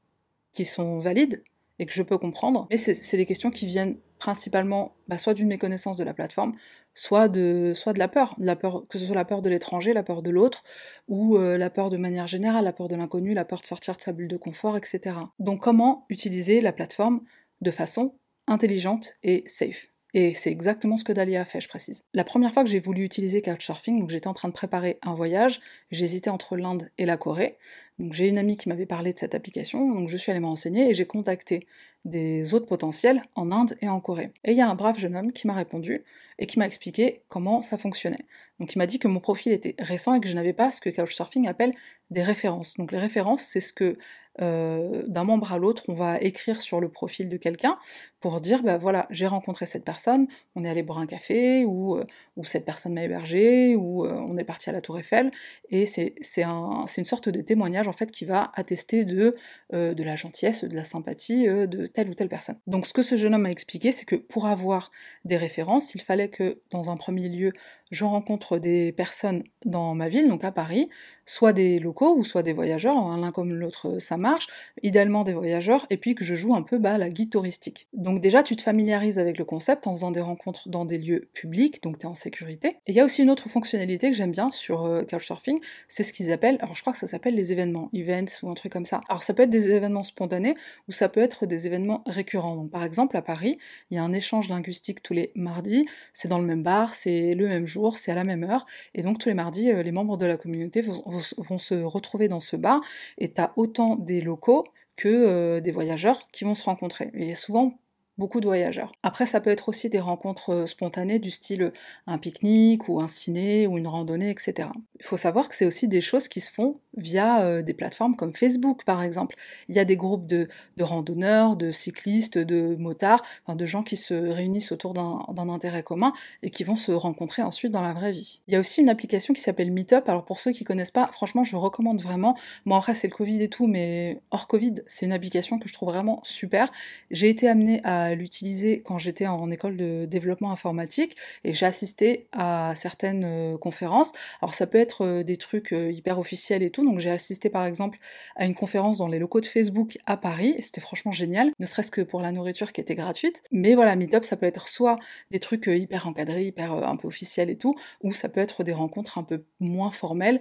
qui 0.52 0.64
sont 0.64 0.98
valides, 0.98 1.42
et 1.82 1.86
que 1.86 1.92
je 1.92 2.02
peux 2.02 2.16
comprendre. 2.16 2.68
Mais 2.70 2.76
c'est 2.76 3.16
des 3.16 3.26
questions 3.26 3.50
qui 3.50 3.66
viennent 3.66 3.96
principalement 4.18 4.94
bah, 5.08 5.18
soit 5.18 5.34
d'une 5.34 5.48
méconnaissance 5.48 5.96
de 5.96 6.04
la 6.04 6.14
plateforme, 6.14 6.54
soit 6.94 7.28
de, 7.28 7.72
soit 7.74 7.92
de 7.92 7.98
la 7.98 8.06
peur, 8.06 8.36
la 8.38 8.54
peur, 8.54 8.86
que 8.88 8.98
ce 8.98 9.06
soit 9.06 9.16
la 9.16 9.24
peur 9.24 9.42
de 9.42 9.50
l'étranger, 9.50 9.92
la 9.92 10.04
peur 10.04 10.22
de 10.22 10.30
l'autre, 10.30 10.62
ou 11.08 11.36
euh, 11.36 11.58
la 11.58 11.70
peur 11.70 11.90
de 11.90 11.96
manière 11.96 12.28
générale, 12.28 12.64
la 12.64 12.72
peur 12.72 12.86
de 12.86 12.94
l'inconnu, 12.94 13.34
la 13.34 13.44
peur 13.44 13.60
de 13.60 13.66
sortir 13.66 13.96
de 13.96 14.00
sa 14.00 14.12
bulle 14.12 14.28
de 14.28 14.36
confort, 14.36 14.76
etc. 14.76 15.16
Donc 15.40 15.60
comment 15.60 16.06
utiliser 16.08 16.60
la 16.60 16.72
plateforme 16.72 17.22
de 17.62 17.72
façon 17.72 18.14
intelligente 18.46 19.14
et 19.24 19.42
safe? 19.48 19.91
Et 20.14 20.34
c'est 20.34 20.50
exactement 20.50 20.98
ce 20.98 21.04
que 21.04 21.12
Dalia 21.12 21.40
a 21.40 21.44
fait, 21.46 21.60
je 21.60 21.68
précise. 21.68 22.04
La 22.12 22.24
première 22.24 22.52
fois 22.52 22.64
que 22.64 22.70
j'ai 22.70 22.80
voulu 22.80 23.02
utiliser 23.02 23.40
Couchsurfing, 23.40 23.98
donc 23.98 24.10
j'étais 24.10 24.28
en 24.28 24.34
train 24.34 24.48
de 24.48 24.52
préparer 24.52 24.98
un 25.02 25.14
voyage, 25.14 25.60
j'hésitais 25.90 26.28
entre 26.28 26.56
l'Inde 26.56 26.90
et 26.98 27.06
la 27.06 27.16
Corée. 27.16 27.56
Donc 27.98 28.12
j'ai 28.12 28.28
une 28.28 28.36
amie 28.36 28.58
qui 28.58 28.68
m'avait 28.68 28.84
parlé 28.84 29.14
de 29.14 29.18
cette 29.18 29.34
application, 29.34 29.90
donc 29.90 30.08
je 30.10 30.16
suis 30.18 30.30
allée 30.30 30.40
me 30.40 30.46
renseigner 30.46 30.90
et 30.90 30.94
j'ai 30.94 31.06
contacté 31.06 31.66
des 32.04 32.52
autres 32.52 32.66
potentiels 32.66 33.22
en 33.36 33.50
Inde 33.52 33.76
et 33.80 33.88
en 33.88 34.00
Corée. 34.00 34.32
Et 34.44 34.52
il 34.52 34.56
y 34.56 34.60
a 34.60 34.68
un 34.68 34.74
brave 34.74 34.98
jeune 34.98 35.16
homme 35.16 35.32
qui 35.32 35.46
m'a 35.46 35.54
répondu 35.54 36.02
et 36.38 36.46
qui 36.46 36.58
m'a 36.58 36.66
expliqué 36.66 37.22
comment 37.28 37.62
ça 37.62 37.78
fonctionnait. 37.78 38.26
Donc 38.60 38.74
il 38.74 38.78
m'a 38.78 38.86
dit 38.86 38.98
que 38.98 39.08
mon 39.08 39.20
profil 39.20 39.52
était 39.52 39.76
récent 39.78 40.14
et 40.14 40.20
que 40.20 40.28
je 40.28 40.34
n'avais 40.34 40.52
pas 40.52 40.70
ce 40.70 40.80
que 40.80 40.90
Couchsurfing 40.90 41.48
appelle 41.48 41.72
des 42.10 42.22
références. 42.22 42.74
Donc 42.76 42.92
les 42.92 42.98
références, 42.98 43.42
c'est 43.42 43.60
ce 43.60 43.72
que 43.72 43.96
euh, 44.40 45.04
d'un 45.06 45.24
membre 45.24 45.52
à 45.52 45.58
l'autre, 45.58 45.84
on 45.88 45.94
va 45.94 46.18
écrire 46.20 46.60
sur 46.60 46.80
le 46.80 46.88
profil 46.88 47.28
de 47.28 47.36
quelqu'un 47.36 47.78
pour 48.22 48.40
dire, 48.40 48.62
bah 48.62 48.78
voilà, 48.78 49.06
j'ai 49.10 49.26
rencontré 49.26 49.66
cette 49.66 49.84
personne, 49.84 50.26
on 50.54 50.64
est 50.64 50.70
allé 50.70 50.82
boire 50.82 50.98
un 50.98 51.06
café, 51.06 51.64
ou, 51.66 51.96
euh, 51.96 52.04
ou 52.36 52.44
cette 52.44 52.64
personne 52.64 52.94
m'a 52.94 53.04
hébergé, 53.04 53.76
ou 53.76 54.06
euh, 54.06 54.12
on 54.26 54.38
est 54.38 54.44
parti 54.44 54.70
à 54.70 54.72
la 54.72 54.80
Tour 54.80 54.98
Eiffel, 54.98 55.30
et 55.68 55.84
c'est 55.84 56.42
un, 56.42 56.86
une 56.96 57.04
sorte 57.04 57.28
de 57.28 57.40
témoignage 57.42 57.88
en 57.88 57.92
fait 57.92 58.10
qui 58.10 58.24
va 58.24 58.52
attester 58.54 59.04
de, 59.04 59.36
de 59.72 60.02
la 60.02 60.16
gentillesse, 60.16 60.64
de 60.64 60.74
la 60.74 60.84
sympathie 60.84 61.46
de 61.46 61.86
telle 61.86 62.08
ou 62.08 62.14
telle 62.14 62.28
personne. 62.28 62.56
Donc 62.66 62.86
ce 62.86 62.92
que 62.92 63.02
ce 63.02 63.16
jeune 63.16 63.34
homme 63.34 63.42
m'a 63.42 63.50
expliqué, 63.50 63.90
c'est 63.92 64.04
que 64.04 64.16
pour 64.16 64.46
avoir 64.46 64.90
des 65.24 65.36
références, 65.36 65.94
il 65.94 66.00
fallait 66.00 66.28
que 66.28 66.60
dans 66.70 66.90
un 66.90 66.96
premier 66.96 67.28
lieu, 67.28 67.52
je 67.90 68.04
rencontre 68.04 68.58
des 68.58 68.92
personnes 68.92 69.44
dans 69.66 69.94
ma 69.94 70.08
ville, 70.08 70.28
donc 70.28 70.44
à 70.44 70.52
Paris, 70.52 70.88
soit 71.26 71.52
des 71.52 71.78
locaux 71.78 72.16
ou 72.16 72.24
soit 72.24 72.42
des 72.42 72.52
voyageurs, 72.52 72.96
hein, 72.96 73.18
l'un 73.20 73.32
comme 73.32 73.52
l'autre 73.52 73.98
ça 73.98 74.16
marche, 74.16 74.46
idéalement 74.82 75.24
des 75.24 75.34
voyageurs, 75.34 75.86
et 75.90 75.98
puis 75.98 76.14
que 76.14 76.24
je 76.24 76.34
joue 76.34 76.54
un 76.54 76.62
peu 76.62 76.78
bah, 76.78 76.96
la 76.96 77.10
guide 77.10 77.30
touristique. 77.30 77.88
Déjà 78.20 78.42
tu 78.42 78.56
te 78.56 78.62
familiarises 78.62 79.18
avec 79.18 79.38
le 79.38 79.44
concept 79.44 79.86
en 79.86 79.94
faisant 79.94 80.10
des 80.10 80.20
rencontres 80.20 80.68
dans 80.68 80.84
des 80.84 80.98
lieux 80.98 81.28
publics, 81.32 81.82
donc 81.82 81.98
tu 81.98 82.06
es 82.06 82.08
en 82.08 82.14
sécurité. 82.14 82.76
Et 82.86 82.92
il 82.92 82.94
y 82.94 83.00
a 83.00 83.04
aussi 83.04 83.22
une 83.22 83.30
autre 83.30 83.48
fonctionnalité 83.48 84.10
que 84.10 84.16
j'aime 84.16 84.32
bien 84.32 84.50
sur 84.50 84.84
euh, 84.84 85.02
Couchsurfing, 85.02 85.60
c'est 85.88 86.02
ce 86.02 86.12
qu'ils 86.12 86.32
appellent, 86.32 86.58
alors 86.60 86.74
je 86.74 86.80
crois 86.80 86.92
que 86.92 86.98
ça 86.98 87.06
s'appelle 87.06 87.34
les 87.34 87.52
événements, 87.52 87.90
events 87.94 88.42
ou 88.42 88.50
un 88.50 88.54
truc 88.54 88.72
comme 88.72 88.84
ça. 88.84 89.00
Alors 89.08 89.22
ça 89.22 89.34
peut 89.34 89.42
être 89.44 89.50
des 89.50 89.70
événements 89.70 90.02
spontanés 90.02 90.54
ou 90.88 90.92
ça 90.92 91.08
peut 91.08 91.20
être 91.20 91.46
des 91.46 91.66
événements 91.66 92.02
récurrents. 92.06 92.56
Donc 92.56 92.70
par 92.70 92.84
exemple 92.84 93.16
à 93.16 93.22
Paris, 93.22 93.58
il 93.90 93.96
y 93.96 93.98
a 93.98 94.02
un 94.02 94.12
échange 94.12 94.48
linguistique 94.48 95.02
tous 95.02 95.14
les 95.14 95.32
mardis, 95.34 95.86
c'est 96.12 96.28
dans 96.28 96.38
le 96.38 96.46
même 96.46 96.62
bar, 96.62 96.94
c'est 96.94 97.34
le 97.34 97.48
même 97.48 97.66
jour, 97.66 97.96
c'est 97.96 98.10
à 98.10 98.14
la 98.14 98.24
même 98.24 98.44
heure, 98.44 98.66
et 98.94 99.02
donc 99.02 99.18
tous 99.18 99.28
les 99.28 99.34
mardis, 99.34 99.70
euh, 99.70 99.82
les 99.82 99.92
membres 99.92 100.16
de 100.16 100.26
la 100.26 100.36
communauté 100.36 100.80
vont, 100.80 101.58
se 101.58 101.74
retrouver 101.74 102.28
dans 102.28 102.40
ce 102.40 102.56
bar, 102.56 102.80
et 103.18 103.32
tu 103.32 103.40
as 103.40 103.52
autant 103.56 103.96
des 103.96 104.20
locaux 104.20 104.64
que 104.96 105.08
euh, 105.08 105.60
des 105.60 105.70
voyageurs 105.70 106.28
qui 106.32 106.44
vont 106.44 106.54
se 106.54 106.64
rencontrer. 106.64 107.10
Et 107.14 107.34
souvent 107.34 107.78
beaucoup 108.22 108.38
de 108.38 108.46
voyageurs. 108.46 108.92
Après, 109.02 109.26
ça 109.26 109.40
peut 109.40 109.50
être 109.50 109.68
aussi 109.68 109.90
des 109.90 109.98
rencontres 109.98 110.50
euh, 110.50 110.66
spontanées 110.66 111.18
du 111.18 111.32
style 111.32 111.62
euh, 111.62 111.72
un 112.06 112.18
pique-nique 112.18 112.88
ou 112.88 113.00
un 113.00 113.08
ciné 113.08 113.66
ou 113.66 113.78
une 113.78 113.88
randonnée, 113.88 114.30
etc. 114.30 114.68
Il 115.00 115.04
faut 115.04 115.16
savoir 115.16 115.48
que 115.48 115.56
c'est 115.56 115.66
aussi 115.66 115.88
des 115.88 116.00
choses 116.00 116.28
qui 116.28 116.40
se 116.40 116.48
font 116.48 116.78
via 116.96 117.42
euh, 117.42 117.62
des 117.62 117.74
plateformes 117.74 118.16
comme 118.16 118.34
Facebook, 118.34 118.84
par 118.84 119.02
exemple. 119.02 119.36
Il 119.68 119.74
y 119.74 119.78
a 119.78 119.84
des 119.84 119.96
groupes 119.96 120.26
de, 120.26 120.48
randonneurs, 120.80 121.56
de 121.56 121.70
cyclistes, 121.70 122.38
de 122.38 122.76
motards, 122.76 123.22
enfin, 123.46 123.56
de 123.56 123.66
gens 123.66 123.82
qui 123.82 123.96
se 123.96 124.14
réunissent 124.14 124.72
autour 124.72 124.92
d'un 124.94 125.48
intérêt 125.48 125.82
commun 125.82 126.12
et 126.42 126.50
qui 126.50 126.64
vont 126.64 126.76
se 126.76 126.92
rencontrer 126.92 127.42
ensuite 127.42 127.72
dans 127.72 127.80
la 127.80 127.92
vraie 127.92 128.12
vie. 128.12 128.40
Il 128.48 128.54
y 128.54 128.56
a 128.56 128.60
aussi 128.60 128.80
une 128.80 128.88
application 128.88 129.34
qui 129.34 129.40
s'appelle 129.40 129.70
Meetup. 129.70 130.08
Alors 130.08 130.24
pour 130.24 130.40
ceux 130.40 130.52
qui 130.52 130.64
connaissent 130.64 130.90
pas, 130.90 131.08
franchement, 131.12 131.44
je 131.44 131.56
recommande 131.56 132.00
vraiment. 132.00 132.36
Moi, 132.64 132.76
après, 132.76 132.94
c'est 132.94 133.08
le 133.08 133.14
Covid 133.14 133.42
et 133.42 133.48
tout, 133.48 133.66
mais 133.66 134.20
hors 134.30 134.48
Covid, 134.48 134.76
c'est 134.86 135.06
une 135.06 135.12
application 135.12 135.58
que 135.58 135.68
je 135.68 135.72
trouve 135.72 135.90
vraiment 135.90 136.20
super. 136.24 136.70
J'ai 137.10 137.28
été 137.28 137.48
amenée 137.48 137.80
à 137.84 138.14
l'utiliser 138.14 138.82
quand 138.84 138.98
j'étais 138.98 139.26
en 139.26 139.50
école 139.50 139.76
de 139.76 140.06
développement 140.06 140.52
informatique 140.52 141.16
et 141.44 141.52
j'ai 141.52 141.66
assisté 141.66 142.26
à 142.32 142.74
certaines 142.74 143.24
euh, 143.24 143.58
conférences. 143.58 144.12
Alors 144.40 144.54
ça 144.54 144.66
peut 144.66 144.78
être 144.78 145.04
euh, 145.04 145.22
des 145.22 145.36
trucs 145.36 145.72
hyper 145.72 146.18
officiels 146.18 146.62
et 146.62 146.70
tout, 146.70 146.81
donc 146.82 146.98
j'ai 146.98 147.10
assisté 147.10 147.50
par 147.50 147.64
exemple 147.64 147.98
à 148.36 148.44
une 148.44 148.54
conférence 148.54 148.98
dans 148.98 149.08
les 149.08 149.18
locaux 149.18 149.40
de 149.40 149.46
Facebook 149.46 149.98
à 150.06 150.16
Paris, 150.16 150.54
et 150.56 150.62
c'était 150.62 150.80
franchement 150.80 151.12
génial, 151.12 151.50
ne 151.58 151.66
serait-ce 151.66 151.90
que 151.90 152.00
pour 152.00 152.20
la 152.20 152.32
nourriture 152.32 152.72
qui 152.72 152.80
était 152.80 152.94
gratuite. 152.94 153.42
Mais 153.50 153.74
voilà, 153.74 153.96
Meetup 153.96 154.24
ça 154.24 154.36
peut 154.36 154.46
être 154.46 154.68
soit 154.68 154.96
des 155.30 155.40
trucs 155.40 155.66
hyper 155.66 156.06
encadrés, 156.06 156.46
hyper 156.46 156.72
un 156.72 156.96
peu 156.96 157.08
officiels 157.08 157.50
et 157.50 157.56
tout, 157.56 157.74
ou 158.02 158.12
ça 158.12 158.28
peut 158.28 158.40
être 158.40 158.64
des 158.64 158.72
rencontres 158.72 159.18
un 159.18 159.24
peu 159.24 159.44
moins 159.60 159.90
formelles, 159.90 160.40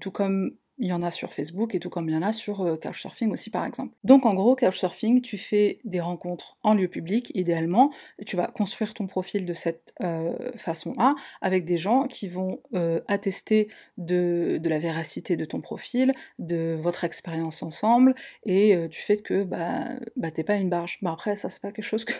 tout 0.00 0.10
comme 0.10 0.56
il 0.82 0.88
y 0.88 0.92
en 0.92 1.02
a 1.02 1.12
sur 1.12 1.32
Facebook 1.32 1.76
et 1.76 1.80
tout 1.80 1.90
comme 1.90 2.08
il 2.08 2.12
y 2.12 2.16
en 2.16 2.22
a 2.22 2.32
sur 2.32 2.60
euh, 2.60 2.76
Couchsurfing 2.76 3.30
aussi 3.30 3.50
par 3.50 3.64
exemple. 3.64 3.94
Donc 4.02 4.26
en 4.26 4.34
gros, 4.34 4.56
Couchsurfing, 4.56 5.22
tu 5.22 5.38
fais 5.38 5.78
des 5.84 6.00
rencontres 6.00 6.56
en 6.64 6.74
lieu 6.74 6.88
public 6.88 7.30
idéalement, 7.36 7.92
tu 8.26 8.36
vas 8.36 8.48
construire 8.48 8.92
ton 8.92 9.06
profil 9.06 9.46
de 9.46 9.54
cette 9.54 9.94
euh, 10.02 10.36
façon-là 10.56 11.14
avec 11.40 11.64
des 11.64 11.76
gens 11.76 12.08
qui 12.08 12.28
vont 12.28 12.60
euh, 12.74 13.00
attester 13.06 13.68
de, 13.96 14.60
la 14.64 14.80
véracité 14.80 15.36
de 15.36 15.44
ton 15.44 15.60
profil, 15.60 16.12
de 16.40 16.76
votre 16.80 17.04
expérience 17.04 17.62
ensemble 17.62 18.16
et 18.44 18.88
du 18.88 18.98
fait 18.98 19.22
que 19.22 19.44
bah, 19.44 19.84
bah 20.16 20.32
t'es 20.32 20.42
pas 20.42 20.56
une 20.56 20.68
barge. 20.68 20.98
Bah 21.00 21.12
après 21.12 21.36
ça 21.36 21.48
c'est 21.48 21.62
pas 21.62 21.70
quelque 21.70 21.84
chose 21.84 22.04
que 22.04 22.14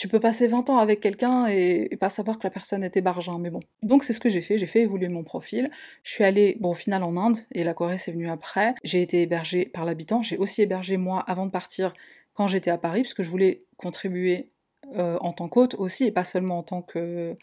tu 0.00 0.08
peux 0.08 0.18
passer 0.18 0.46
20 0.46 0.70
ans 0.70 0.78
avec 0.78 1.00
quelqu'un 1.00 1.46
et, 1.46 1.94
pas 2.00 2.08
savoir 2.08 2.38
que 2.38 2.44
la 2.44 2.50
personne 2.50 2.82
était 2.82 3.02
bargin, 3.02 3.36
mais 3.38 3.50
bon. 3.50 3.60
Donc 3.82 4.02
c'est 4.02 4.14
ce 4.14 4.20
que 4.20 4.30
j'ai 4.30 4.40
fait, 4.40 4.56
j'ai 4.56 4.66
fait 4.66 4.80
évoluer 4.80 5.08
mon 5.08 5.24
profil. 5.24 5.70
Je 6.04 6.10
suis 6.10 6.24
allée, 6.24 6.56
bon, 6.58 6.70
au 6.70 6.74
final 6.74 7.02
en 7.02 7.18
Inde, 7.18 7.36
et 7.52 7.64
la 7.64 7.74
Corée 7.74 7.98
c'est 7.98 8.10
venu 8.10 8.30
après. 8.30 8.74
J'ai 8.82 9.02
été 9.02 9.20
hébergée 9.20 9.66
par 9.66 9.84
l'habitant, 9.84 10.22
j'ai 10.22 10.38
aussi 10.38 10.62
hébergé 10.62 10.96
moi 10.96 11.20
avant 11.20 11.44
de 11.44 11.50
partir 11.50 11.92
quand 12.32 12.46
j'étais 12.46 12.70
à 12.70 12.78
Paris, 12.78 13.02
parce 13.02 13.12
que 13.12 13.22
je 13.22 13.28
voulais 13.28 13.58
contribuer 13.76 14.48
euh, 14.96 15.18
en 15.20 15.34
tant 15.34 15.48
qu'hôte 15.48 15.74
aussi, 15.74 16.04
et 16.04 16.12
pas 16.12 16.24
seulement 16.24 16.60
en 16.60 16.62
tant 16.62 16.80
que 16.80 17.36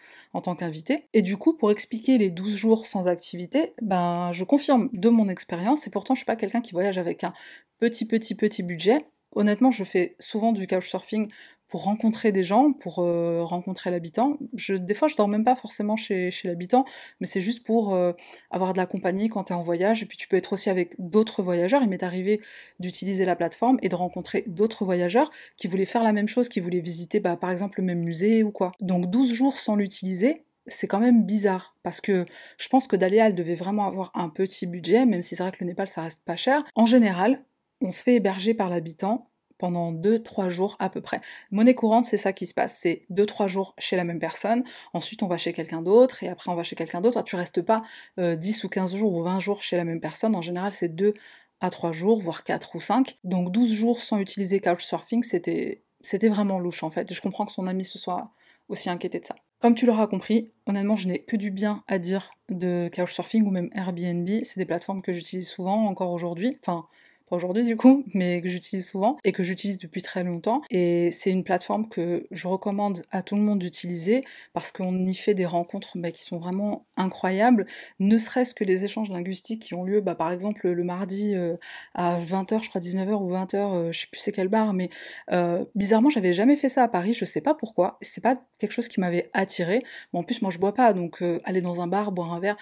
qu'invité. 0.58 1.04
Et 1.14 1.22
du 1.22 1.38
coup, 1.38 1.54
pour 1.54 1.70
expliquer 1.70 2.18
les 2.18 2.32
12 2.32 2.56
jours 2.56 2.88
sans 2.88 3.08
activité, 3.08 3.74
ben 3.84 4.32
je 4.32 4.44
confirme 4.44 4.90
de 4.94 5.10
mon 5.10 5.30
expérience, 5.30 5.86
et 5.86 5.92
pourtant 5.92 6.16
je 6.16 6.22
suis 6.22 6.26
pas 6.26 6.36
quelqu'un 6.36 6.62
qui 6.62 6.72
voyage 6.72 6.98
avec 6.98 7.24
un 7.24 7.34
petit 7.78 8.08
petit 8.08 8.34
petit 8.34 8.64
budget. 8.64 9.06
Honnêtement, 9.36 9.70
je 9.70 9.84
fais 9.84 10.16
souvent 10.18 10.54
du 10.54 10.66
couchsurfing 10.66 11.30
pour 11.68 11.84
rencontrer 11.84 12.32
des 12.32 12.44
gens, 12.44 12.72
pour 12.72 13.00
euh, 13.00 13.44
rencontrer 13.44 13.92
l'habitant. 13.92 14.38
Je, 14.54 14.74
des 14.74 14.94
fois, 14.94 15.08
je 15.08 15.16
dors 15.16 15.28
même 15.28 15.44
pas 15.44 15.56
forcément 15.56 15.96
chez, 15.96 16.32
chez 16.32 16.48
l'habitant, 16.48 16.86
mais 17.20 17.28
c'est 17.28 17.42
juste 17.42 17.64
pour 17.64 17.94
euh, 17.94 18.14
avoir 18.52 18.74
de 18.74 18.78
la 18.78 18.86
compagnie 18.86 19.30
quand 19.30 19.46
tu 19.46 19.54
es 19.54 19.56
en 19.56 19.62
voyage. 19.62 20.04
Et 20.04 20.06
puis 20.06 20.18
tu 20.18 20.28
peux 20.28 20.38
être 20.38 20.54
aussi 20.54 20.70
avec 20.70 20.96
d'autres 21.00 21.44
voyageurs. 21.44 21.82
Il 21.84 21.90
m'est 21.90 22.04
arrivé 22.04 22.42
d'utiliser 22.80 23.26
la 23.26 23.36
plateforme 23.36 23.78
et 23.82 23.90
de 23.90 23.96
rencontrer 23.96 24.44
d'autres 24.48 24.86
voyageurs 24.86 25.30
qui 25.58 25.68
voulaient 25.68 25.86
faire 25.86 26.04
la 26.04 26.14
même 26.14 26.28
chose, 26.28 26.50
qui 26.50 26.60
voulaient 26.60 26.80
visiter 26.80 27.20
bah, 27.20 27.36
par 27.36 27.52
exemple 27.52 27.80
le 27.80 27.86
même 27.86 28.04
musée 28.04 28.44
ou 28.44 28.52
quoi. 28.52 28.72
Donc 28.80 29.10
12 29.10 29.34
jours 29.34 29.60
sans 29.60 29.76
l'utiliser, 29.76 30.44
c'est 30.68 30.88
quand 30.88 31.00
même 31.00 31.24
bizarre 31.24 31.76
parce 31.84 32.02
que 32.02 32.26
je 32.58 32.68
pense 32.70 32.88
que 32.88 32.96
Dalia 32.96 33.28
elle 33.28 33.36
devait 33.36 33.56
vraiment 33.56 33.88
avoir 33.88 34.12
un 34.14 34.30
petit 34.30 34.68
budget, 34.68 35.06
même 35.06 35.22
si 35.22 35.36
c'est 35.36 35.44
vrai 35.44 35.52
que 35.52 35.58
le 35.62 35.68
Népal 35.68 35.88
ça 35.88 36.02
reste 36.02 36.24
pas 36.24 36.36
cher. 36.36 36.64
En 36.76 36.86
général, 36.86 37.42
on 37.82 37.92
se 37.92 38.04
fait 38.04 38.16
héberger 38.16 38.54
par 38.54 38.70
l'habitant 38.70 39.30
pendant 39.58 39.92
2-3 39.92 40.50
jours 40.50 40.76
à 40.80 40.90
peu 40.90 41.02
près. 41.02 41.22
Monnaie 41.52 41.76
courante, 41.76 42.06
c'est 42.06 42.18
ça 42.18 42.34
qui 42.34 42.46
se 42.46 42.54
passe, 42.54 42.78
c'est 42.78 43.06
2-3 43.12 43.48
jours 43.48 43.74
chez 43.78 43.96
la 43.96 44.04
même 44.04 44.20
personne, 44.20 44.64
ensuite 44.94 45.24
on 45.24 45.28
va 45.28 45.38
chez 45.38 45.54
quelqu'un 45.54 45.82
d'autre, 45.82 46.24
et 46.24 46.30
après 46.30 46.52
on 46.52 46.56
va 46.56 46.64
chez 46.64 46.76
quelqu'un 46.76 47.02
d'autre, 47.02 47.24
tu 47.24 47.36
restes 47.36 47.62
pas 47.62 47.84
10 48.18 48.20
euh, 48.20 48.66
ou 48.66 48.70
15 48.70 48.96
jours 48.96 49.14
ou 49.14 49.24
20 49.24 49.40
jours 49.40 49.62
chez 49.62 49.78
la 49.78 49.84
même 49.84 50.00
personne, 50.00 50.36
en 50.36 50.42
général 50.42 50.72
c'est 50.72 50.90
2 50.90 51.14
à 51.60 51.70
3 51.70 51.92
jours, 51.92 52.22
voire 52.22 52.44
4 52.44 52.76
ou 52.76 52.80
5. 52.80 53.18
Donc 53.24 53.52
12 53.52 53.72
jours 53.72 54.02
sans 54.02 54.20
utiliser 54.20 54.60
Couchsurfing, 54.60 55.24
c'était 55.24 55.82
c'était 56.02 56.30
vraiment 56.30 56.60
louche 56.60 56.84
en 56.84 56.90
fait. 56.90 57.14
Je 57.14 57.22
comprends 57.22 57.46
que 57.46 57.52
son 57.52 57.68
ami 57.68 57.84
se 57.84 57.98
soit 57.98 58.32
aussi 58.70 58.90
inquiété 58.90 59.20
de 59.20 59.26
ça. 59.26 59.36
Comme 59.60 59.74
tu 59.74 59.86
l'auras 59.86 60.08
compris, 60.08 60.52
honnêtement, 60.68 60.96
je 60.96 61.08
n'ai 61.08 61.20
que 61.20 61.36
du 61.36 61.50
bien 61.50 61.84
à 61.88 61.98
dire 61.98 62.30
de 62.50 62.90
Couchsurfing 62.94 63.44
ou 63.44 63.50
même 63.50 63.70
Airbnb. 63.74 64.30
C'est 64.44 64.58
des 64.58 64.66
plateformes 64.66 65.02
que 65.02 65.14
j'utilise 65.14 65.48
souvent 65.48 65.86
encore 65.88 66.12
aujourd'hui. 66.12 66.58
Enfin, 66.62 66.86
pas 67.30 67.36
aujourd'hui 67.36 67.66
du 67.66 67.76
coup, 67.76 68.04
mais 68.14 68.42
que 68.42 68.50
j'utilise 68.50 68.90
souvent 68.90 69.18
et 69.24 69.32
que 69.32 69.44
j'utilise 69.44 69.78
depuis 69.78 70.02
très 70.02 70.24
longtemps. 70.24 70.62
Et 70.70 71.12
c'est 71.12 71.32
une 71.32 71.44
plateforme 71.44 71.90
que 71.90 72.28
je 72.32 72.48
recommande 72.48 73.02
à 73.12 73.22
tout 73.22 73.36
le 73.36 73.42
monde 73.42 73.60
d'utiliser 73.60 74.24
parce 74.54 74.72
qu'on 74.72 75.06
y 75.06 75.14
fait 75.14 75.34
des 75.34 75.46
rencontres 75.46 75.98
bah, 75.98 76.12
qui 76.12 76.24
sont 76.24 76.38
vraiment 76.38 76.86
incroyables, 76.96 77.66
ne 78.00 78.18
serait-ce 78.18 78.54
que 78.54 78.64
les 78.64 78.86
échanges 78.86 79.10
linguistiques 79.10 79.64
qui 79.64 79.74
ont 79.74 79.84
lieu, 79.84 80.02
bah, 80.02 80.16
par 80.16 80.32
exemple 80.32 80.70
le 80.70 80.84
mardi 80.84 81.36
euh, 81.36 81.58
à 81.94 82.20
20h, 82.20 82.64
je 82.64 82.70
crois 82.70 82.82
19h 82.82 83.14
ou 83.22 83.32
20h, 83.32 83.56
euh, 83.56 83.92
je 83.92 84.02
sais 84.02 84.08
plus 84.12 84.20
c'est 84.20 84.32
quel 84.32 84.48
bar, 84.48 84.74
mais 84.74 84.90
euh, 85.32 85.66
bizarrement 85.76 86.10
j'avais 86.10 86.34
jamais 86.34 86.56
fait 86.56 86.70
ça 86.70 86.84
à 86.84 86.88
Paris, 86.88 87.14
je 87.14 87.26
sais 87.26 87.42
pas 87.42 87.54
pourquoi, 87.54 87.98
c'est 88.02 88.22
pas 88.22 88.42
quelque 88.60 88.72
chose 88.72 88.88
qui 88.88 89.00
m'avait 89.00 89.30
attiré. 89.34 89.84
Bon, 90.14 90.20
en 90.20 90.24
plus 90.24 90.42
moi 90.42 90.52
je 90.52 90.58
bois 90.60 90.74
pas, 90.74 90.94
donc 90.94 91.24
aller 91.44 91.62
dans 91.62 91.82
un 91.82 91.88
bar, 91.88 92.12
boire 92.12 92.34
un 92.34 92.40
verre, 92.40 92.58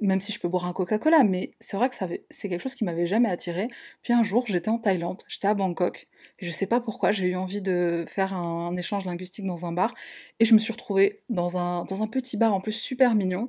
même 0.00 0.20
si 0.20 0.32
je 0.32 0.40
peux 0.40 0.48
boire 0.48 0.66
un 0.66 0.72
Coca-Cola, 0.72 1.24
mais 1.24 1.52
c'est 1.60 1.76
vrai 1.76 1.88
que 1.88 1.94
c'est 2.30 2.48
quelque 2.48 2.60
chose 2.60 2.74
qui 2.74 2.84
m'avait 2.84 3.06
jamais 3.06 3.28
attiré. 3.28 3.68
Puis 4.02 4.12
un 4.12 4.22
jour, 4.22 4.44
j'étais 4.46 4.68
en 4.68 4.78
Thaïlande, 4.78 5.22
j'étais 5.28 5.48
à 5.48 5.54
Bangkok, 5.54 6.08
je 6.38 6.50
sais 6.50 6.66
pas 6.66 6.80
pourquoi, 6.80 7.12
j'ai 7.12 7.26
eu 7.26 7.36
envie 7.36 7.62
de 7.62 8.04
faire 8.08 8.34
un, 8.34 8.76
échange 8.76 9.04
linguistique 9.04 9.46
dans 9.46 9.66
un 9.66 9.72
bar, 9.72 9.94
et 10.40 10.44
je 10.44 10.54
me 10.54 10.58
suis 10.58 10.72
retrouvée 10.72 11.22
dans 11.28 11.56
un, 11.56 11.84
dans 11.84 12.02
un 12.02 12.06
petit 12.06 12.36
bar 12.36 12.54
en 12.54 12.60
plus 12.60 12.72
super 12.72 13.14
mignon, 13.14 13.48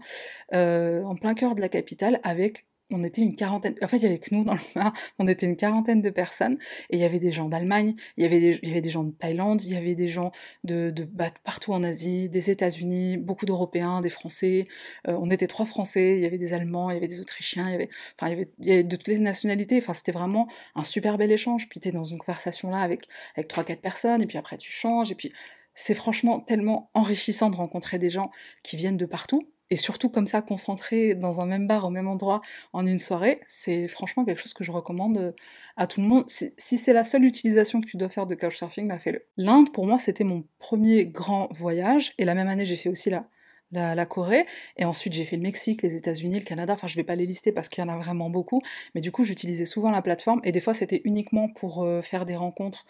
euh, 0.53 1.03
en 1.03 1.15
plein 1.15 1.33
cœur 1.33 1.55
de 1.55 1.61
la 1.61 1.69
capitale, 1.69 2.19
avec 2.23 2.65
on 2.91 3.03
était 3.03 3.21
une 3.21 3.35
quarantaine, 3.35 3.75
en 3.81 3.87
fait 3.87 3.97
il 3.97 4.03
y 4.03 4.05
avait 4.05 4.17
que 4.17 4.33
nous 4.33 4.43
dans 4.43 4.53
le 4.53 4.59
bar, 4.75 4.93
on 5.19 5.27
était 5.27 5.45
une 5.45 5.57
quarantaine 5.57 6.01
de 6.01 6.09
personnes, 6.09 6.57
et 6.89 6.97
il 6.97 6.99
y 6.99 7.03
avait 7.03 7.19
des 7.19 7.31
gens 7.31 7.49
d'Allemagne, 7.49 7.95
il 8.15 8.23
y 8.23 8.25
avait 8.25 8.39
des, 8.39 8.59
il 8.63 8.69
y 8.69 8.71
avait 8.71 8.81
des 8.81 8.89
gens 8.89 9.03
de 9.03 9.11
Thaïlande, 9.11 9.63
il 9.63 9.73
y 9.73 9.75
avait 9.75 9.95
des 9.95 10.07
gens 10.07 10.31
de, 10.63 10.91
de 10.91 11.03
bah, 11.03 11.31
partout 11.43 11.73
en 11.73 11.83
Asie, 11.83 12.29
des 12.29 12.49
États-Unis, 12.49 13.17
beaucoup 13.17 13.45
d'Européens, 13.45 14.01
des 14.01 14.09
Français, 14.09 14.67
euh, 15.07 15.17
on 15.19 15.29
était 15.29 15.47
trois 15.47 15.65
Français, 15.65 16.15
il 16.17 16.23
y 16.23 16.25
avait 16.25 16.37
des 16.37 16.53
Allemands, 16.53 16.89
il 16.89 16.93
y 16.93 16.97
avait 16.97 17.07
des 17.07 17.19
Autrichiens, 17.19 17.67
il 17.67 17.71
y 17.71 17.75
avait, 17.75 17.89
enfin, 18.19 18.31
il 18.59 18.67
y 18.67 18.71
avait, 18.71 18.83
de 18.83 18.95
toutes 18.95 19.07
les 19.07 19.19
nationalités, 19.19 19.77
enfin 19.77 19.93
c'était 19.93 20.11
vraiment 20.11 20.47
un 20.75 20.83
super 20.83 21.17
bel 21.17 21.31
échange, 21.31 21.67
puis 21.69 21.79
tu 21.79 21.89
es 21.89 21.91
dans 21.91 22.03
une 22.03 22.17
conversation 22.17 22.69
là 22.69 22.79
avec, 22.79 23.07
avec 23.35 23.47
trois, 23.47 23.63
quatre 23.63 23.81
personnes, 23.81 24.21
et 24.21 24.27
puis 24.27 24.37
après 24.37 24.57
tu 24.57 24.71
changes, 24.71 25.11
et 25.11 25.15
puis 25.15 25.31
c'est 25.75 25.93
franchement 25.93 26.39
tellement 26.39 26.89
enrichissant 26.93 27.49
de 27.49 27.55
rencontrer 27.55 27.99
des 27.99 28.09
gens 28.09 28.31
qui 28.63 28.77
viennent 28.77 28.97
de 28.97 29.05
partout, 29.05 29.41
et 29.69 29.77
surtout 29.77 30.09
comme 30.09 30.27
ça 30.27 30.41
concentrés 30.41 31.15
dans 31.15 31.41
un 31.41 31.45
même 31.45 31.67
bar 31.67 31.85
au 31.85 31.89
même 31.89 32.07
endroit 32.07 32.41
en 32.73 32.85
une 32.85 32.99
soirée, 32.99 33.41
c'est 33.45 33.87
franchement 33.87 34.25
quelque 34.25 34.39
chose 34.39 34.53
que 34.53 34.63
je 34.63 34.71
recommande 34.71 35.17
euh, 35.17 35.31
à 35.75 35.87
tout 35.87 36.01
le 36.01 36.07
monde. 36.07 36.23
Si, 36.27 36.77
c'est 36.77 36.93
la 36.93 37.03
seule 37.03 37.25
utilisation 37.25 37.81
que 37.81 37.87
tu 37.87 37.97
dois 37.97 38.09
faire 38.09 38.25
de 38.27 38.35
couchsurfing, 38.35 38.87
bah 38.87 38.99
fais-le. 38.99 39.25
L'Inde 39.37 39.71
pour 39.71 39.85
moi 39.85 39.99
c'était 39.99 40.23
mon 40.23 40.45
premier 40.59 41.05
grand 41.05 41.49
voyage 41.53 42.13
et 42.17 42.25
la 42.25 42.35
même 42.35 42.47
année 42.47 42.65
j'ai 42.65 42.75
fait 42.75 42.89
aussi 42.89 43.09
la, 43.09 43.27
la, 43.71 44.05
Corée, 44.05 44.45
et 44.77 44.85
ensuite 44.85 45.13
j'ai 45.13 45.25
fait 45.25 45.35
le 45.35 45.41
Mexique, 45.41 45.81
les 45.81 45.95
États-Unis, 45.95 46.39
le 46.39 46.45
Canada, 46.45 46.73
enfin 46.73 46.87
je 46.87 46.95
vais 46.95 47.03
pas 47.03 47.15
les 47.15 47.25
lister 47.25 47.51
parce 47.51 47.67
qu'il 47.67 47.83
y 47.83 47.87
en 47.87 47.89
a 47.89 47.97
vraiment 47.97 48.29
beaucoup, 48.29 48.61
mais 48.95 49.01
du 49.01 49.11
coup 49.11 49.23
j'utilisais 49.23 49.65
souvent 49.65 49.91
la 49.91 50.01
plateforme, 50.01 50.39
et 50.43 50.51
des 50.51 50.61
fois 50.61 50.73
c'était 50.73 51.01
uniquement 51.03 51.49
pour 51.49 51.83
euh, 51.83 52.01
faire 52.01 52.25
des 52.25 52.35
rencontres 52.35 52.85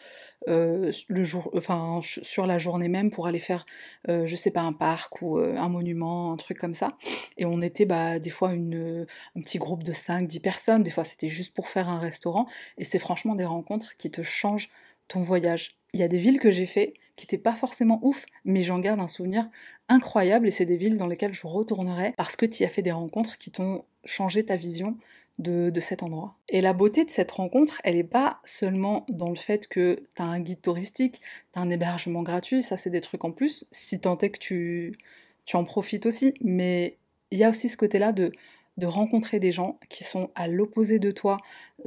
euh, 0.48 0.92
le 1.08 1.24
jour, 1.24 1.50
enfin 1.56 2.00
sur 2.02 2.46
la 2.46 2.58
journée 2.60 2.90
même, 2.90 3.10
pour 3.10 3.28
aller 3.28 3.40
faire, 3.40 3.66
euh, 4.08 4.28
je 4.28 4.36
sais 4.36 4.52
pas, 4.52 4.62
un 4.62 4.74
parc 4.74 5.22
ou 5.22 5.38
un 5.38 5.70
monument, 5.70 6.32
un 6.32 6.38
truc 6.38 6.60
comme 6.60 6.76
ça, 6.76 6.98
et 7.38 7.46
on 7.46 7.62
était 7.62 7.86
bah, 7.86 8.20
des 8.20 8.30
fois 8.30 8.54
une, 8.54 9.08
un 9.36 9.42
petit 9.42 9.58
groupe 9.58 9.84
de 9.84 9.94
5-10 9.94 10.42
personnes, 10.42 10.84
des 10.84 10.92
fois 10.92 11.04
c'était 11.04 11.30
juste 11.30 11.54
pour 11.54 11.70
faire 11.70 11.90
un 11.90 12.00
restaurant, 12.00 12.48
et 12.78 12.84
c'est 12.84 13.00
franchement 13.00 13.36
des 13.36 13.46
rencontres 13.46 13.98
qui 13.98 14.12
te 14.12 14.22
changent 14.22 14.70
ton 15.08 15.22
voyage. 15.22 15.78
Il 15.94 16.00
y 16.00 16.04
a 16.04 16.08
des 16.08 16.18
villes 16.18 16.40
que 16.40 16.52
j'ai 16.52 16.66
fait 16.66 16.94
qui 17.18 17.26
n'étaient 17.26 17.38
pas 17.38 17.56
forcément 17.56 18.00
ouf, 18.04 18.26
mais 18.46 18.64
j'en 18.64 18.80
garde 18.80 19.02
un 19.02 19.10
souvenir 19.10 19.50
incroyable 19.90 20.48
et 20.48 20.52
c'est 20.52 20.66
des 20.66 20.78
villes 20.78 20.96
dans 20.96 21.08
lesquelles 21.08 21.34
je 21.34 21.46
retournerai 21.46 22.14
parce 22.16 22.38
que 22.38 22.46
tu 22.46 22.64
as 22.64 22.70
fait 22.70 22.82
des 22.82 22.92
rencontres 22.94 23.38
qui 23.38 23.52
t'ont 23.52 23.84
changé 24.06 24.46
ta 24.46 24.56
vision 24.56 24.96
de, 25.40 25.72
cet 25.80 26.02
endroit. 26.02 26.36
Et 26.50 26.62
la 26.62 26.74
beauté 26.74 27.06
de 27.06 27.12
cette 27.12 27.32
rencontre, 27.32 27.80
elle 27.84 27.96
n'est 27.96 28.04
pas 28.04 28.40
seulement 28.44 29.06
dans 29.10 29.30
le 29.30 29.36
fait 29.36 29.68
que 29.68 30.04
tu 30.16 30.22
as 30.22 30.26
un 30.26 30.40
guide 30.40 30.62
touristique, 30.62 31.22
tu 31.54 31.60
as 31.60 31.62
un 31.62 31.70
hébergement 31.70 32.24
gratuit, 32.24 32.64
ça 32.64 32.78
c'est 32.78 32.90
des 32.90 33.02
trucs 33.02 33.24
en 33.24 33.32
plus, 33.32 33.68
si 33.72 34.00
tant 34.00 34.18
est 34.18 34.30
que 34.30 34.40
tu, 34.40 34.98
tu 35.46 35.56
en 35.56 35.64
profites 35.64 36.06
aussi, 36.06 36.34
mais 36.42 36.98
il 37.30 37.38
y 37.38 37.44
a 37.44 37.50
aussi 37.50 37.70
ce 37.70 37.78
côté-là 37.78 38.14
de 38.14 38.32
de 38.78 38.86
rencontrer 38.86 39.40
des 39.40 39.52
gens 39.52 39.80
qui 39.90 40.04
sont 40.04 40.30
à 40.36 40.48
l'opposé 40.48 41.00
de 41.00 41.12
toi, 41.12 41.38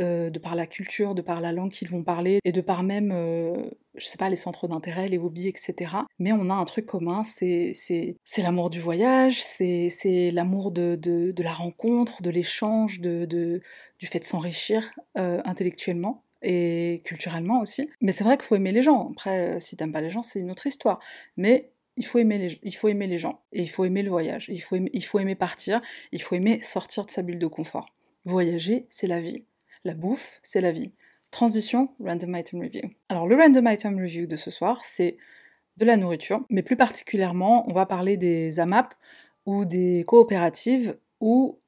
euh, 0.01 0.29
de 0.29 0.39
par 0.39 0.57
la 0.57 0.67
culture, 0.67 1.15
de 1.15 1.23
par 1.23 1.41
la 1.41 1.53
langue 1.53 1.71
qu'ils 1.71 1.89
vont 1.89 2.03
parler, 2.03 2.41
et 2.45 2.53
de 2.53 2.61
par 2.61 2.83
même, 2.83 3.13
euh, 3.13 3.71
je 3.95 4.07
sais 4.07 4.19
pas, 4.19 4.29
les 4.29 4.37
centres 4.37 4.67
d'intérêt, 4.67 5.09
les 5.09 5.19
hobbies, 5.19 5.49
etc. 5.49 5.95
Mais 6.19 6.33
on 6.33 6.51
a 6.51 6.55
un 6.55 6.65
truc 6.65 6.87
commun, 6.87 7.23
c'est 7.25 7.75
l'amour 8.39 8.71
du 8.71 8.81
voyage, 8.81 9.43
c'est 9.43 10.31
l'amour 10.33 10.73
de, 10.73 10.97
de, 10.97 11.43
la 11.43 11.53
rencontre, 11.53 12.23
de 12.23 12.31
l'échange, 12.31 13.01
de, 13.01 13.25
du 13.99 14.07
fait 14.07 14.19
de 14.19 14.25
s'enrichir 14.25 14.91
euh, 15.17 15.41
intellectuellement 15.45 16.25
et 16.43 17.03
culturellement 17.05 17.61
aussi. 17.61 17.91
Mais 18.01 18.13
c'est 18.13 18.25
vrai 18.25 18.37
qu'il 18.37 18.47
faut 18.47 18.57
aimer 18.57 18.73
les 18.73 18.83
gens. 18.83 19.11
Après, 19.13 19.61
si 19.61 19.77
t'aimes 19.77 19.93
pas 19.93 20.01
les 20.01 20.11
gens, 20.11 20.23
c'est 20.23 20.41
une 20.41 20.51
autre 20.51 20.67
histoire. 20.67 20.99
Mais 21.37 21.71
il 21.97 22.07
faut, 22.07 22.19
aimer 22.19 22.39
les, 22.39 23.19
gens, 23.19 23.43
et 23.53 23.63
il 23.63 23.69
faut 23.69 23.85
aimer 23.85 24.03
le 24.03 24.11
voyage, 24.11 24.47
il 24.49 24.61
faut 24.61 24.77
aimer, 24.77 24.91
il 24.93 25.05
faut 25.05 25.19
aimer 25.19 25.35
partir, 25.35 25.81
il 26.13 26.23
faut 26.23 26.35
aimer 26.35 26.63
sortir 26.63 27.05
de 27.05 27.11
sa 27.11 27.23
bulle 27.23 27.39
de 27.39 27.47
confort. 27.47 27.87
Voyager, 28.25 28.87
c'est 28.91 29.07
la 29.07 29.21
vie. 29.21 29.45
La 29.85 29.95
bouffe, 29.95 30.41
c'est 30.43 30.61
la 30.61 30.73
vie. 30.73 30.93
Transition, 31.31 31.91
Random 32.01 32.37
Item 32.37 32.63
Review. 32.63 32.91
Alors 33.09 33.27
le 33.27 33.37
Random 33.37 33.69
Item 33.69 33.99
Review 33.99 34.27
de 34.27 34.37
ce 34.37 34.51
soir, 34.51 34.85
c'est 34.85 35.17
de 35.77 35.85
la 35.85 35.97
nourriture, 35.97 36.45
mais 36.51 36.63
plus 36.63 36.77
particulièrement, 36.77 37.69
on 37.69 37.73
va 37.73 37.87
parler 37.87 38.17
des 38.17 38.61
AMAP 38.61 38.95
ou 39.47 39.65
des 39.65 40.05
coopératives 40.07 40.99
ou 41.21 41.59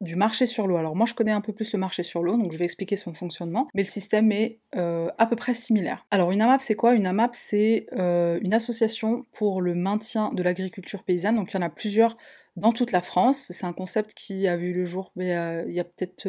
du 0.00 0.16
marché 0.16 0.46
sur 0.46 0.66
l'eau. 0.66 0.76
Alors 0.76 0.96
moi 0.96 1.06
je 1.06 1.14
connais 1.14 1.32
un 1.32 1.40
peu 1.40 1.52
plus 1.52 1.72
le 1.72 1.78
marché 1.78 2.02
sur 2.02 2.22
l'eau, 2.22 2.36
donc 2.36 2.52
je 2.52 2.58
vais 2.58 2.64
expliquer 2.64 2.96
son 2.96 3.12
fonctionnement, 3.12 3.68
mais 3.74 3.82
le 3.82 3.88
système 3.88 4.30
est 4.32 4.58
euh, 4.76 5.08
à 5.18 5.26
peu 5.26 5.36
près 5.36 5.54
similaire. 5.54 6.06
Alors 6.10 6.32
une 6.32 6.42
AMAP 6.42 6.60
c'est 6.60 6.74
quoi? 6.74 6.94
Une 6.94 7.06
AMAP 7.06 7.34
c'est 7.34 7.86
euh, 7.92 8.38
une 8.42 8.54
association 8.54 9.24
pour 9.32 9.60
le 9.60 9.74
maintien 9.74 10.30
de 10.32 10.42
l'agriculture 10.42 11.02
paysanne, 11.02 11.36
donc 11.36 11.52
il 11.52 11.56
y 11.56 11.58
en 11.58 11.62
a 11.62 11.70
plusieurs 11.70 12.16
dans 12.56 12.72
toute 12.72 12.90
la 12.90 13.02
France. 13.02 13.46
C'est 13.50 13.66
un 13.66 13.72
concept 13.72 14.14
qui 14.14 14.48
a 14.48 14.56
vu 14.56 14.72
le 14.72 14.84
jour 14.84 15.12
euh, 15.18 15.64
il 15.68 15.74
y 15.74 15.80
a 15.80 15.84
peut-être 15.84 16.26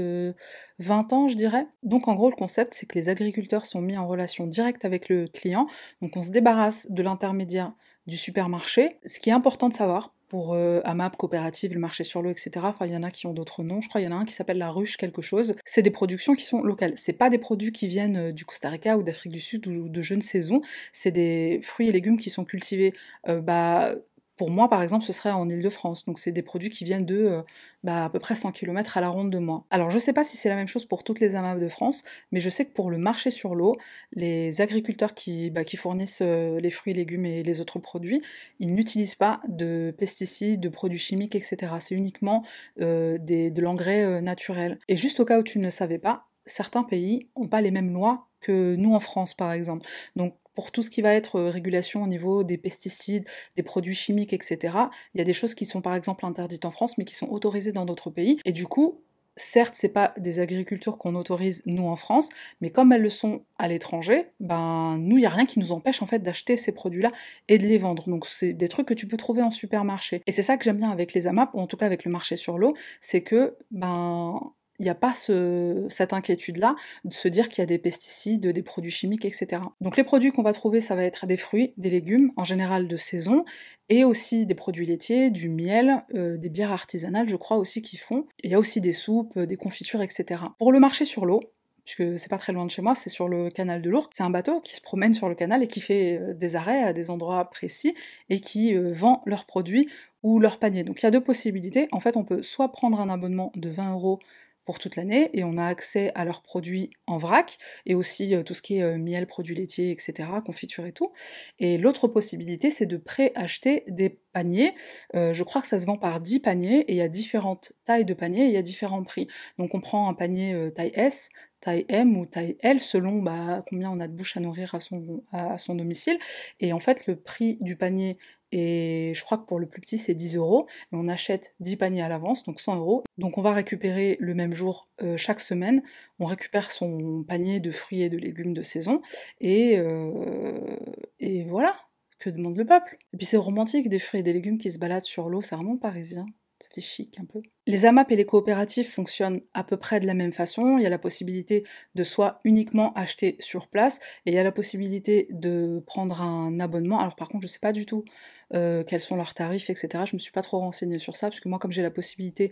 20 0.80 1.14
ans, 1.14 1.28
je 1.28 1.36
dirais. 1.36 1.68
Donc 1.84 2.08
en 2.08 2.16
gros, 2.16 2.30
le 2.30 2.36
concept, 2.36 2.74
c'est 2.74 2.86
que 2.86 2.98
les 3.00 3.10
agriculteurs 3.10 3.66
sont 3.66 3.82
mis 3.82 3.98
en 3.98 4.08
relation 4.08 4.46
directe 4.46 4.84
avec 4.84 5.08
le 5.08 5.28
client. 5.28 5.68
Donc 6.02 6.18
on 6.18 6.22
se 6.22 6.32
débarrasse 6.32 6.88
de 6.90 7.02
l'intermédiaire 7.02 7.72
du 8.08 8.18
supermarché. 8.18 8.98
Ce 9.06 9.20
qui 9.20 9.30
est 9.30 9.34
important 9.34 9.70
de 9.70 9.74
savoir 9.74 10.14
pour 10.28 10.54
euh, 10.54 10.82
AMAP, 10.84 11.16
coopérative, 11.18 11.74
le 11.74 11.80
marché 11.80 12.04
sur 12.04 12.22
l'eau, 12.22 12.30
etc. 12.30 12.52
Enfin, 12.64 12.86
il 12.86 12.94
y 12.94 12.98
en 12.98 13.04
a 13.04 13.12
qui 13.12 13.28
ont 13.28 13.34
d'autres 13.34 13.64
noms. 13.64 13.82
Je 13.82 13.90
crois 13.90 14.02
qu'il 14.02 14.10
y 14.10 14.14
en 14.14 14.18
a 14.18 14.20
un 14.20 14.26
qui 14.26 14.34
s'appelle 14.34 14.58
la 14.58 14.70
ruche 14.70 14.98
quelque 14.98 15.22
chose. 15.22 15.56
C'est 15.66 15.82
des 15.82 15.92
productions 15.92 16.36
qui 16.36 16.44
sont 16.44 16.62
locales. 16.62 16.94
C'est 16.96 17.14
pas 17.14 17.30
des 17.30 17.38
produits 17.38 17.72
qui 17.72 17.88
viennent 17.88 18.18
euh, 18.18 18.32
du 18.32 18.46
Costa 18.46 18.70
Rica 18.70 18.98
ou 18.98 19.04
d'Afrique 19.04 19.32
du 19.32 19.40
Sud 19.40 19.68
ou 19.68 19.90
de 19.90 20.02
jeunes 20.02 20.22
saisons. 20.22 20.62
C'est 20.92 21.12
des 21.12 21.62
fruits 21.64 21.88
et 21.88 21.92
légumes 21.92 22.18
qui 22.18 22.30
sont 22.30 22.46
cultivés 22.46 22.94
euh, 23.28 23.42
bah, 23.42 23.96
pour 24.38 24.52
moi, 24.52 24.70
par 24.70 24.84
exemple, 24.84 25.04
ce 25.04 25.12
serait 25.12 25.32
en 25.32 25.50
Ile-de-France. 25.50 26.06
Donc, 26.06 26.20
c'est 26.20 26.32
des 26.32 26.44
produits 26.44 26.70
qui 26.70 26.86
viennent 26.86 27.06
de 27.06 27.18
euh, 27.18 27.42
bah, 27.84 28.06
à 28.06 28.10
peu 28.10 28.20
près 28.20 28.36
100 28.36 28.52
km 28.52 28.98
à 28.98 29.02
la 29.02 29.10
ronde 29.10 29.32
de 29.32 29.40
moi. 29.40 29.66
Alors, 29.72 29.90
je 29.90 29.96
ne 29.96 30.00
sais 30.00 30.14
pas 30.14 30.24
si 30.24 30.38
c'est 30.38 30.48
la 30.50 30.56
même 30.56 30.68
chose 30.68 30.86
pour 30.86 31.04
toutes 31.04 31.20
les 31.20 31.36
AMAP 31.36 31.60
de 31.60 31.68
France, 31.68 32.04
mais 32.32 32.40
je 32.40 32.50
sais 32.50 32.66
que 32.66 32.72
pour 32.72 32.92
le 32.92 32.98
marché 32.98 33.32
sur 33.32 33.56
l'eau, 33.56 33.76
les 34.14 34.62
agriculteurs 34.62 35.16
qui, 35.16 35.50
bah, 35.50 35.62
fournissent 35.76 36.22
euh, 36.22 36.60
les 36.60 36.70
fruits, 36.70 36.94
légumes 36.94 37.26
et 37.26 37.44
les 37.44 37.60
autres 37.60 37.80
produits, 37.80 38.22
ils 38.60 38.74
n'utilisent 38.74 39.16
pas 39.16 39.42
de 39.48 39.94
pesticides, 39.98 40.60
de 40.60 40.70
produits 40.70 41.00
chimiques, 41.00 41.36
etc. 41.36 41.74
C'est 41.80 41.96
uniquement 41.96 42.46
euh, 42.80 43.18
des, 43.20 43.50
de 43.50 43.62
l'engrais 43.62 44.22
naturel. 44.22 44.80
Et 44.88 44.96
juste 44.96 45.20
au 45.20 45.26
cas 45.26 45.40
où 45.40 45.44
tu 45.44 45.60
ne 45.60 45.70
savais 45.70 46.00
pas, 46.00 46.28
certains 46.46 46.84
pays 46.84 47.28
n'ont 47.36 47.48
pas 47.48 47.62
les 47.62 47.72
mêmes 47.72 47.92
lois 47.92 48.28
que 48.40 48.76
nous 48.76 48.94
en 48.94 49.00
France, 49.00 49.34
par 49.34 49.52
exemple. 49.52 49.88
Donc, 50.16 50.36
pour 50.58 50.72
tout 50.72 50.82
ce 50.82 50.90
qui 50.90 51.04
va 51.04 51.14
être 51.14 51.36
euh, 51.36 51.50
régulation 51.52 52.02
au 52.02 52.08
niveau 52.08 52.44
des 52.44 52.58
pesticides, 52.58 53.26
des 53.56 53.62
produits 53.62 53.94
chimiques, 53.94 54.34
etc. 54.34 54.76
Il 55.14 55.20
y 55.20 55.22
a 55.22 55.24
des 55.24 55.34
choses 55.34 55.54
qui 55.54 55.68
sont 55.68 55.82
par 55.82 55.94
exemple 55.94 56.26
interdites 56.26 56.66
en 56.66 56.72
France, 56.72 56.98
mais 56.98 57.06
qui 57.06 57.14
sont 57.14 57.28
autorisées 57.30 57.74
dans 57.74 57.86
d'autres 57.86 58.10
pays. 58.10 58.40
Et 58.44 58.54
du 58.54 58.66
coup, 58.66 59.04
certes, 59.36 59.76
c'est 59.78 59.88
pas 59.88 60.16
des 60.18 60.40
agricultures 60.40 60.98
qu'on 60.98 61.14
autorise 61.14 61.62
nous 61.68 61.86
en 61.86 61.96
France, 61.96 62.30
mais 62.60 62.72
comme 62.72 62.92
elles 62.92 63.04
le 63.04 63.12
sont 63.12 63.44
à 63.60 63.68
l'étranger, 63.68 64.32
ben 64.40 64.98
nous, 64.98 65.18
il 65.18 65.22
y 65.22 65.28
a 65.28 65.30
rien 65.30 65.46
qui 65.46 65.60
nous 65.60 65.72
empêche 65.72 66.02
en 66.02 66.08
fait 66.08 66.24
d'acheter 66.24 66.58
ces 66.58 66.72
produits-là 66.72 67.12
et 67.50 67.60
de 67.60 67.68
les 67.68 67.78
vendre. 67.78 68.10
Donc 68.10 68.26
c'est 68.26 68.56
des 68.56 68.68
trucs 68.68 68.88
que 68.88 68.96
tu 68.96 69.08
peux 69.08 69.18
trouver 69.18 69.44
en 69.44 69.52
supermarché. 69.52 70.24
Et 70.26 70.32
c'est 70.32 70.42
ça 70.42 70.58
que 70.58 70.64
j'aime 70.64 70.78
bien 70.78 70.90
avec 70.90 71.14
les 71.14 71.28
AMAP, 71.28 71.54
ou 71.54 71.60
en 71.60 71.68
tout 71.68 71.78
cas 71.78 71.86
avec 71.86 72.04
le 72.04 72.10
marché 72.10 72.36
sur 72.36 72.58
l'eau, 72.58 72.74
c'est 73.00 73.22
que 73.22 73.56
ben 73.70 74.40
il 74.80 74.84
n'y 74.84 74.90
a 74.90 74.96
pas 74.96 75.14
cette 75.14 76.14
inquiétude-là 76.14 76.76
de 77.04 77.14
se 77.14 77.28
dire 77.28 77.50
qu'il 77.50 77.60
y 77.60 77.64
a 77.64 77.66
des 77.66 77.78
pesticides, 77.78 78.48
des 78.48 78.62
produits 78.62 78.92
chimiques, 78.92 79.26
etc. 79.26 79.62
Donc 79.82 79.98
les 79.98 80.04
produits 80.04 80.32
qu'on 80.32 80.44
va 80.44 80.54
trouver, 80.54 80.82
ça 80.82 80.96
va 80.96 81.04
être 81.04 81.26
des 81.26 81.38
fruits, 81.38 81.74
des 81.78 81.90
légumes, 81.90 82.32
en 82.36 82.44
général 82.44 82.88
de 82.88 82.98
saison, 82.98 83.46
et 83.90 84.04
aussi 84.04 84.46
des 84.46 84.56
produits 84.56 84.86
laitiers, 84.86 85.32
du 85.32 85.50
miel, 85.50 86.04
euh, 86.14 86.38
des 86.38 86.50
bières 86.50 86.72
artisanales, 86.72 87.30
je 87.30 87.36
crois 87.36 87.58
aussi 87.58 87.82
qu'ils 87.82 88.00
font. 88.00 88.26
Il 88.44 88.52
y 88.52 88.56
a 88.56 88.60
aussi 88.60 88.82
des 88.82 88.94
soupes, 88.94 89.40
des 89.40 89.58
confitures, 89.58 90.02
etc. 90.02 90.42
Pour 90.60 90.72
le 90.72 90.80
marché 90.80 91.06
sur 91.06 91.26
l'eau, 91.26 91.40
puisque 91.88 92.20
c'est 92.20 92.30
pas 92.30 92.38
très 92.38 92.52
loin 92.52 92.66
de 92.66 92.70
chez 92.70 92.82
moi, 92.82 92.96
c'est 92.96 93.10
sur 93.10 93.30
le 93.30 93.50
canal 93.50 93.82
de 93.82 93.90
Lourdes. 93.90 94.10
C'est 94.12 94.24
un 94.24 94.30
bateau 94.30 94.60
qui 94.60 94.76
se 94.76 94.82
promène 94.82 95.14
sur 95.14 95.30
le 95.30 95.36
canal 95.36 95.64
et 95.64 95.68
qui 95.68 95.80
fait 95.80 96.20
euh, 96.20 96.34
des 96.34 96.58
arrêts 96.58 96.84
à 96.84 96.92
des 96.92 97.10
endroits 97.10 97.50
précis 97.50 97.96
et 98.30 98.42
qui 98.42 98.76
euh, 98.76 98.92
vend 98.92 99.22
leurs 99.26 99.46
produits 99.46 99.90
ou 100.22 100.40
leurs 100.40 100.60
paniers. 100.60 100.84
Donc 100.84 101.02
il 101.02 101.06
y 101.06 101.08
a 101.08 101.12
deux 101.12 101.24
possibilités. 101.24 101.88
En 101.94 102.02
fait, 102.02 102.18
on 102.18 102.26
peut 102.26 102.44
soit 102.44 102.74
prendre 102.74 103.00
un 103.00 103.08
abonnement 103.08 103.54
de 103.56 103.70
20 103.70 103.94
euros 103.94 104.20
pour 104.68 104.80
toute 104.80 104.98
l'année 104.98 105.30
et 105.32 105.46
on 105.46 105.58
a 105.58 105.66
accès 105.66 106.12
à 106.14 106.26
leurs 106.26 106.42
produits 106.42 106.90
en 107.08 107.18
vrac 107.18 107.58
et 107.86 107.96
aussi 107.96 108.36
euh, 108.36 108.44
tout 108.44 108.54
ce 108.54 108.62
qui 108.62 108.80
est 108.80 108.84
euh, 108.84 108.98
miel, 108.98 109.26
produits 109.26 109.56
laitiers, 109.56 109.92
etc., 109.92 110.28
confiture 110.46 110.86
et 110.86 110.92
tout. 110.92 111.14
Et 111.58 111.78
l'autre 111.78 112.10
possibilité, 112.10 112.70
c'est 112.70 112.86
de 112.86 112.98
pré-acheter 112.98 113.86
des 113.88 114.20
paniers. 114.34 114.76
Euh, 115.16 115.32
je 115.32 115.44
crois 115.46 115.62
que 115.62 115.68
ça 115.70 115.80
se 115.80 115.86
vend 115.86 115.96
par 115.96 116.20
10 116.20 116.42
paniers 116.42 116.80
et 116.80 116.92
il 116.92 116.98
y 116.98 117.02
a 117.02 117.08
différentes 117.08 117.72
tailles 117.86 118.04
de 118.04 118.14
paniers 118.14 118.44
et 118.44 118.48
il 118.48 118.54
y 118.54 118.58
a 118.58 118.62
différents 118.62 119.02
prix. 119.06 119.30
Donc 119.58 119.74
on 119.74 119.80
prend 119.80 120.10
un 120.10 120.14
panier 120.14 120.70
taille 120.76 120.92
S, 120.96 121.30
taille 121.62 121.86
M 121.88 122.18
ou 122.18 122.26
taille 122.26 122.58
L 122.60 122.82
selon 122.82 123.22
bah, 123.22 123.64
combien 123.70 123.90
on 123.90 124.02
a 124.02 124.10
de 124.10 124.14
bouche 124.14 124.36
à 124.36 124.42
nourrir 124.42 124.76
à 124.76 124.82
son, 124.82 125.24
à 125.32 125.58
son 125.58 125.76
domicile. 125.76 126.20
Et 126.60 126.74
en 126.74 126.80
fait, 126.80 127.08
le 127.08 127.16
prix 127.16 127.58
du 127.62 127.78
panier 127.78 128.18
et 128.52 129.12
je 129.14 129.24
crois 129.24 129.38
que 129.38 129.46
pour 129.46 129.60
le 129.60 129.68
plus 129.68 129.82
petit, 129.82 129.98
c'est 129.98 130.14
10 130.14 130.38
euros. 130.38 130.68
Et 130.92 130.96
on 130.96 131.08
achète 131.08 131.56
10 131.60 131.76
paniers 131.78 132.02
à 132.02 132.10
l'avance, 132.10 132.44
donc 132.44 132.60
100 132.60 132.78
euros. 132.78 133.04
Donc 133.18 133.38
on 133.38 133.42
va 133.42 133.54
récupérer 133.54 134.18
le 134.20 134.34
même 134.34 134.54
jour 134.54 134.88
euh, 135.02 135.18
chaque 135.18 135.40
semaine. 135.40 135.84
On 136.20 136.26
récupère 136.26 136.72
son 136.72 137.24
panier 137.24 137.60
de 137.60 137.72
fruits 137.72 138.02
et 138.02 138.10
de 138.10 138.18
légumes 138.18 138.54
de 138.54 138.64
saison. 138.64 139.02
Et, 139.42 139.78
euh, 139.78 140.78
et 141.20 141.44
voilà, 141.44 141.76
que 142.20 142.30
demande 142.30 142.58
le 142.58 142.66
peuple 142.66 142.98
Et 143.14 143.18
puis 143.18 143.26
c'est 143.26 143.38
romantique, 143.38 143.90
des 143.90 144.00
fruits 144.00 144.22
et 144.22 144.24
des 144.24 144.34
légumes 144.34 144.58
qui 144.58 144.72
se 144.72 144.80
baladent 144.80 145.04
sur 145.04 145.30
l'eau, 145.30 145.42
c'est 145.42 145.56
vraiment 145.56 145.78
parisien. 145.78 146.26
Ça 146.60 146.70
fait 146.74 146.82
chic 146.82 147.20
un 147.20 147.26
peu. 147.26 147.42
Les 147.68 147.86
AMAP 147.86 148.12
et 148.12 148.16
les 148.16 148.26
coopératives 148.26 148.88
fonctionnent 148.88 149.42
à 149.54 149.64
peu 149.64 149.78
près 149.78 150.00
de 150.00 150.08
la 150.08 150.16
même 150.16 150.34
façon. 150.34 150.78
Il 150.78 150.84
y 150.84 150.88
a 150.88 150.90
la 150.90 150.98
possibilité 150.98 151.64
de 151.94 152.04
soit 152.04 152.40
uniquement 152.46 152.94
acheter 152.94 153.36
sur 153.40 153.68
place, 153.68 154.00
et 154.26 154.32
il 154.32 154.34
y 154.34 154.40
a 154.40 154.44
la 154.44 154.52
possibilité 154.52 155.28
de 155.30 155.84
prendre 155.86 156.20
un 156.22 156.60
abonnement. 156.60 157.00
Alors 157.00 157.16
par 157.16 157.30
contre, 157.30 157.44
je 157.44 157.48
sais 157.48 157.60
pas 157.60 157.74
du 157.74 157.86
tout 157.86 158.06
euh, 158.54 158.84
quels 158.84 159.02
sont 159.02 159.16
leurs 159.16 159.34
tarifs, 159.34 159.70
etc. 159.70 160.06
Je 160.06 160.16
me 160.16 160.20
suis 160.20 160.32
pas 160.32 160.42
trop 160.42 160.60
renseignée 160.60 161.00
sur 161.00 161.16
ça, 161.16 161.28
parce 161.28 161.40
que 161.40 161.50
moi, 161.50 161.60
comme 161.60 161.72
j'ai 161.72 161.82
la 161.82 161.92
possibilité 161.92 162.50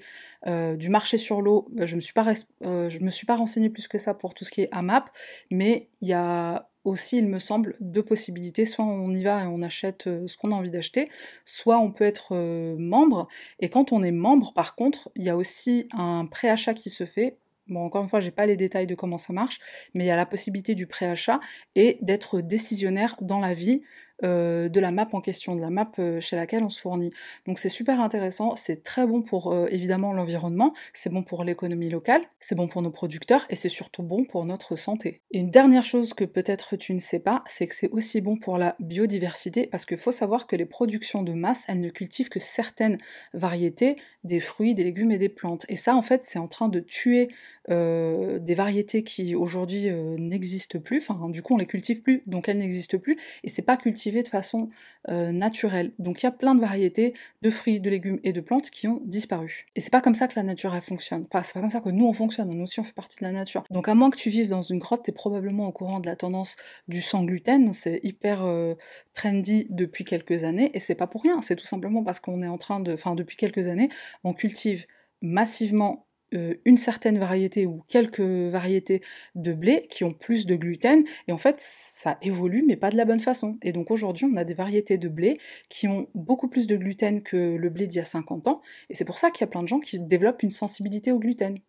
euh, 0.47 0.75
du 0.75 0.89
marché 0.89 1.17
sur 1.17 1.41
l'eau, 1.41 1.67
euh, 1.79 1.87
je 1.87 1.95
pas 2.13 2.33
je 2.61 2.99
me 2.99 3.09
suis 3.09 3.25
pas 3.25 3.35
renseignée 3.35 3.69
plus 3.69 3.87
que 3.87 3.97
ça 3.97 4.13
pour 4.13 4.33
tout 4.33 4.43
ce 4.43 4.51
qui 4.51 4.61
est 4.61 4.69
AMAP, 4.71 5.09
mais 5.51 5.89
il 6.01 6.09
y 6.09 6.13
a 6.13 6.69
aussi, 6.83 7.17
il 7.17 7.27
me 7.27 7.39
semble, 7.39 7.75
deux 7.79 8.03
possibilités. 8.03 8.65
Soit 8.65 8.85
on 8.85 9.11
y 9.11 9.23
va 9.23 9.43
et 9.43 9.47
on 9.47 9.61
achète 9.61 10.03
ce 10.03 10.37
qu'on 10.37 10.51
a 10.51 10.55
envie 10.55 10.69
d'acheter, 10.69 11.09
soit 11.43 11.79
on 11.79 11.91
peut 11.91 12.03
être 12.03 12.35
membre. 12.77 13.27
Et 13.59 13.69
quand 13.69 13.91
on 13.91 14.03
est 14.03 14.11
membre, 14.11 14.53
par 14.53 14.75
contre, 14.75 15.09
il 15.15 15.23
y 15.23 15.29
a 15.29 15.35
aussi 15.35 15.87
un 15.97 16.27
préachat 16.27 16.75
qui 16.75 16.91
se 16.91 17.05
fait 17.05 17.37
Bon, 17.67 17.83
encore 17.83 18.03
une 18.03 18.09
fois, 18.09 18.19
j'ai 18.19 18.31
pas 18.31 18.45
les 18.45 18.57
détails 18.57 18.85
de 18.85 18.93
comment 18.93 19.17
ça 19.17 19.33
marche, 19.33 19.59
mais 19.95 20.03
il 20.03 20.07
y 20.07 20.11
a 20.11 20.15
la 20.15 20.27
possibilité 20.27 20.75
du 20.75 20.85
préachat 20.85 21.39
et 21.73 21.97
d'être 22.01 22.41
décisionnaire 22.41 23.15
dans 23.21 23.39
la 23.39 23.55
vie 23.55 23.81
euh, 24.23 24.69
de 24.69 24.79
la 24.79 24.91
map 24.91 25.09
en 25.11 25.19
question, 25.19 25.55
de 25.55 25.61
la 25.61 25.69
map 25.69 25.91
euh, 25.99 26.21
chez 26.21 26.37
laquelle 26.37 26.63
on 26.63 26.69
se 26.69 26.79
fournit. 26.79 27.11
Donc 27.45 27.59
c'est 27.59 27.69
super 27.69 27.99
intéressant, 27.99 28.55
c'est 28.55 28.81
très 28.81 29.05
bon 29.05 29.21
pour 29.21 29.51
euh, 29.51 29.67
évidemment 29.69 30.13
l'environnement, 30.13 30.73
c'est 30.93 31.11
bon 31.11 31.21
pour 31.21 31.43
l'économie 31.43 31.89
locale, 31.89 32.21
c'est 32.39 32.55
bon 32.55 32.69
pour 32.69 32.81
nos 32.81 32.91
producteurs 32.91 33.45
et 33.49 33.57
c'est 33.57 33.69
surtout 33.69 34.03
bon 34.03 34.23
pour 34.23 34.45
notre 34.45 34.77
santé. 34.77 35.21
Et 35.31 35.39
une 35.39 35.49
dernière 35.49 35.83
chose 35.83 36.13
que 36.13 36.23
peut-être 36.23 36.77
tu 36.77 36.93
ne 36.93 36.99
sais 36.99 37.19
pas, 37.19 37.43
c'est 37.45 37.67
que 37.67 37.75
c'est 37.75 37.89
aussi 37.89 38.21
bon 38.21 38.37
pour 38.37 38.57
la 38.57 38.75
biodiversité 38.79 39.67
parce 39.67 39.85
qu'il 39.85 39.97
faut 39.97 40.11
savoir 40.11 40.47
que 40.47 40.55
les 40.55 40.65
productions 40.65 41.21
de 41.21 41.33
masse, 41.33 41.65
elles 41.67 41.81
ne 41.81 41.89
cultivent 41.89 42.29
que 42.29 42.39
certaines 42.39 42.97
variétés 43.33 43.97
des 44.23 44.39
fruits, 44.39 44.75
des 44.75 44.85
légumes 44.85 45.11
et 45.11 45.17
des 45.17 45.29
plantes. 45.29 45.65
Et 45.67 45.75
ça 45.75 45.93
en 45.93 46.01
fait 46.01 46.23
c'est 46.23 46.39
en 46.39 46.47
train 46.47 46.69
de 46.69 46.79
tuer 46.79 47.27
des 47.69 48.55
variétés 48.55 49.03
qui 49.03 49.35
aujourd'hui 49.35 49.89
n'existent 50.19 50.79
plus, 50.79 50.99
enfin 50.99 51.29
du 51.29 51.41
coup 51.41 51.55
on 51.55 51.57
les 51.57 51.65
cultive 51.65 52.01
plus, 52.01 52.21
donc 52.27 52.47
elles 52.47 52.57
n'existent 52.57 52.97
plus, 52.97 53.17
et 53.43 53.49
c'est 53.49 53.61
pas 53.63 53.77
cultivé 53.77 54.23
de 54.23 54.27
façon 54.27 54.69
euh, 55.09 55.31
naturelle. 55.31 55.91
Donc 55.99 56.23
il 56.23 56.25
y 56.25 56.27
a 56.27 56.31
plein 56.31 56.55
de 56.55 56.61
variétés 56.61 57.13
de 57.43 57.51
fruits, 57.51 57.79
de 57.79 57.91
légumes 57.91 58.19
et 58.23 58.33
de 58.33 58.41
plantes 58.41 58.71
qui 58.71 58.87
ont 58.87 59.01
disparu. 59.05 59.67
Et 59.75 59.81
c'est 59.81 59.91
pas 59.91 60.01
comme 60.01 60.15
ça 60.15 60.27
que 60.27 60.33
la 60.35 60.41
nature 60.41 60.73
elle 60.73 60.81
fonctionne. 60.81 61.27
c'est 61.43 61.53
pas 61.53 61.61
comme 61.61 61.69
ça 61.69 61.79
que 61.79 61.89
nous 61.89 62.07
on 62.07 62.13
fonctionne, 62.13 62.49
nous 62.49 62.63
aussi 62.63 62.79
on 62.79 62.83
fait 62.83 62.93
partie 62.93 63.19
de 63.19 63.23
la 63.23 63.31
nature. 63.31 63.63
Donc 63.69 63.87
à 63.87 63.93
moins 63.93 64.09
que 64.09 64.17
tu 64.17 64.31
vives 64.31 64.47
dans 64.47 64.63
une 64.63 64.79
grotte, 64.79 65.03
t'es 65.03 65.11
probablement 65.11 65.67
au 65.67 65.71
courant 65.71 65.99
de 65.99 66.07
la 66.07 66.15
tendance 66.15 66.57
du 66.87 67.01
sans 67.01 67.23
gluten, 67.23 67.71
c'est 67.73 67.99
hyper 68.01 68.43
euh, 68.45 68.73
trendy 69.13 69.67
depuis 69.69 70.05
quelques 70.05 70.43
années, 70.43 70.71
et 70.73 70.79
c'est 70.79 70.95
pas 70.95 71.07
pour 71.07 71.21
rien, 71.21 71.41
c'est 71.41 71.55
tout 71.55 71.67
simplement 71.67 72.03
parce 72.03 72.19
qu'on 72.19 72.41
est 72.41 72.47
en 72.47 72.57
train 72.57 72.79
de, 72.79 72.93
enfin 72.93 73.13
depuis 73.13 73.37
quelques 73.37 73.67
années, 73.67 73.89
on 74.23 74.33
cultive 74.33 74.87
massivement 75.21 76.04
euh, 76.33 76.55
une 76.65 76.77
certaine 76.77 77.19
variété 77.19 77.65
ou 77.65 77.83
quelques 77.87 78.19
variétés 78.19 79.01
de 79.35 79.53
blé 79.53 79.85
qui 79.89 80.03
ont 80.03 80.11
plus 80.11 80.45
de 80.45 80.55
gluten, 80.55 81.03
et 81.27 81.31
en 81.31 81.37
fait 81.37 81.57
ça 81.59 82.17
évolue 82.21 82.63
mais 82.67 82.75
pas 82.75 82.89
de 82.89 82.97
la 82.97 83.05
bonne 83.05 83.19
façon. 83.19 83.57
Et 83.61 83.73
donc 83.73 83.91
aujourd'hui 83.91 84.25
on 84.31 84.35
a 84.35 84.43
des 84.43 84.53
variétés 84.53 84.97
de 84.97 85.07
blé 85.09 85.37
qui 85.69 85.87
ont 85.87 86.07
beaucoup 86.15 86.47
plus 86.47 86.67
de 86.67 86.77
gluten 86.77 87.21
que 87.21 87.55
le 87.55 87.69
blé 87.69 87.87
d'il 87.87 87.97
y 87.97 88.01
a 88.01 88.05
50 88.05 88.47
ans, 88.47 88.61
et 88.89 88.95
c'est 88.95 89.05
pour 89.05 89.17
ça 89.17 89.31
qu'il 89.31 89.41
y 89.41 89.45
a 89.45 89.47
plein 89.47 89.63
de 89.63 89.67
gens 89.67 89.79
qui 89.79 89.99
développent 89.99 90.43
une 90.43 90.51
sensibilité 90.51 91.11
au 91.11 91.19
gluten 91.19 91.59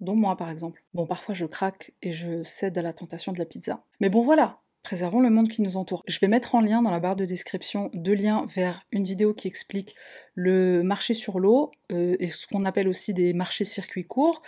dont 0.00 0.16
moi 0.16 0.36
par 0.36 0.50
exemple. 0.50 0.82
Bon, 0.94 1.06
parfois 1.06 1.34
je 1.34 1.46
craque 1.46 1.92
et 2.02 2.12
je 2.12 2.42
cède 2.42 2.76
à 2.78 2.82
la 2.82 2.92
tentation 2.92 3.32
de 3.32 3.38
la 3.38 3.44
pizza. 3.44 3.84
Mais 4.00 4.08
bon 4.08 4.22
voilà, 4.22 4.60
Préservons 4.82 5.20
le 5.20 5.28
monde 5.28 5.48
qui 5.48 5.60
nous 5.60 5.76
entoure. 5.76 6.02
Je 6.08 6.18
vais 6.20 6.28
mettre 6.28 6.54
en 6.54 6.60
lien 6.62 6.80
dans 6.80 6.90
la 6.90 7.00
barre 7.00 7.16
de 7.16 7.26
description 7.26 7.90
deux 7.92 8.14
liens 8.14 8.46
vers 8.46 8.82
une 8.92 9.04
vidéo 9.04 9.34
qui 9.34 9.46
explique 9.46 9.94
le 10.34 10.82
marché 10.82 11.12
sur 11.12 11.38
l'eau, 11.38 11.70
euh, 11.92 12.16
et 12.18 12.28
ce 12.28 12.46
qu'on 12.46 12.64
appelle 12.64 12.88
aussi 12.88 13.12
des 13.12 13.34
marchés 13.34 13.66
circuits 13.66 14.06
courts, 14.06 14.40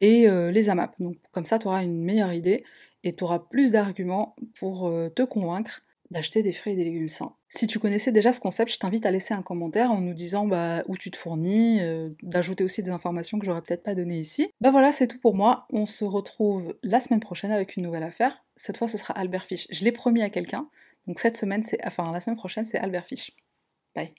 et 0.00 0.28
euh, 0.28 0.52
les 0.52 0.68
AMAP. 0.68 0.94
Donc 1.00 1.16
comme 1.32 1.44
ça, 1.44 1.58
tu 1.58 1.66
auras 1.66 1.82
une 1.82 2.04
meilleure 2.04 2.32
idée 2.32 2.64
et 3.02 3.12
tu 3.12 3.24
auras 3.24 3.40
plus 3.40 3.72
d'arguments 3.72 4.36
pour 4.58 4.86
euh, 4.86 5.08
te 5.08 5.22
convaincre 5.22 5.82
d'acheter 6.12 6.42
des 6.44 6.52
fruits 6.52 6.74
et 6.74 6.76
des 6.76 6.84
légumes 6.84 7.08
sains. 7.08 7.34
Si 7.52 7.66
tu 7.66 7.80
connaissais 7.80 8.12
déjà 8.12 8.32
ce 8.32 8.38
concept, 8.38 8.72
je 8.72 8.78
t'invite 8.78 9.04
à 9.06 9.10
laisser 9.10 9.34
un 9.34 9.42
commentaire 9.42 9.90
en 9.90 10.00
nous 10.00 10.14
disant 10.14 10.46
bah, 10.46 10.84
où 10.86 10.96
tu 10.96 11.10
te 11.10 11.16
fournis, 11.16 11.80
euh, 11.80 12.10
d'ajouter 12.22 12.62
aussi 12.62 12.80
des 12.84 12.90
informations 12.90 13.40
que 13.40 13.44
j'aurais 13.44 13.60
peut-être 13.60 13.82
pas 13.82 13.96
données 13.96 14.20
ici. 14.20 14.52
Bah 14.60 14.70
voilà, 14.70 14.92
c'est 14.92 15.08
tout 15.08 15.18
pour 15.18 15.34
moi. 15.34 15.66
On 15.70 15.84
se 15.84 16.04
retrouve 16.04 16.76
la 16.84 17.00
semaine 17.00 17.18
prochaine 17.18 17.50
avec 17.50 17.76
une 17.76 17.82
nouvelle 17.82 18.04
affaire. 18.04 18.44
Cette 18.56 18.76
fois, 18.76 18.86
ce 18.86 18.96
sera 18.98 19.14
Albert 19.14 19.42
Fish. 19.42 19.66
Je 19.68 19.82
l'ai 19.82 19.90
promis 19.90 20.22
à 20.22 20.30
quelqu'un. 20.30 20.68
Donc 21.08 21.18
cette 21.18 21.36
semaine, 21.36 21.64
c'est, 21.64 21.84
enfin 21.84 22.12
la 22.12 22.20
semaine 22.20 22.36
prochaine, 22.36 22.64
c'est 22.64 22.78
Albert 22.78 23.06
Fish. 23.06 23.32
Bye. 23.96 24.14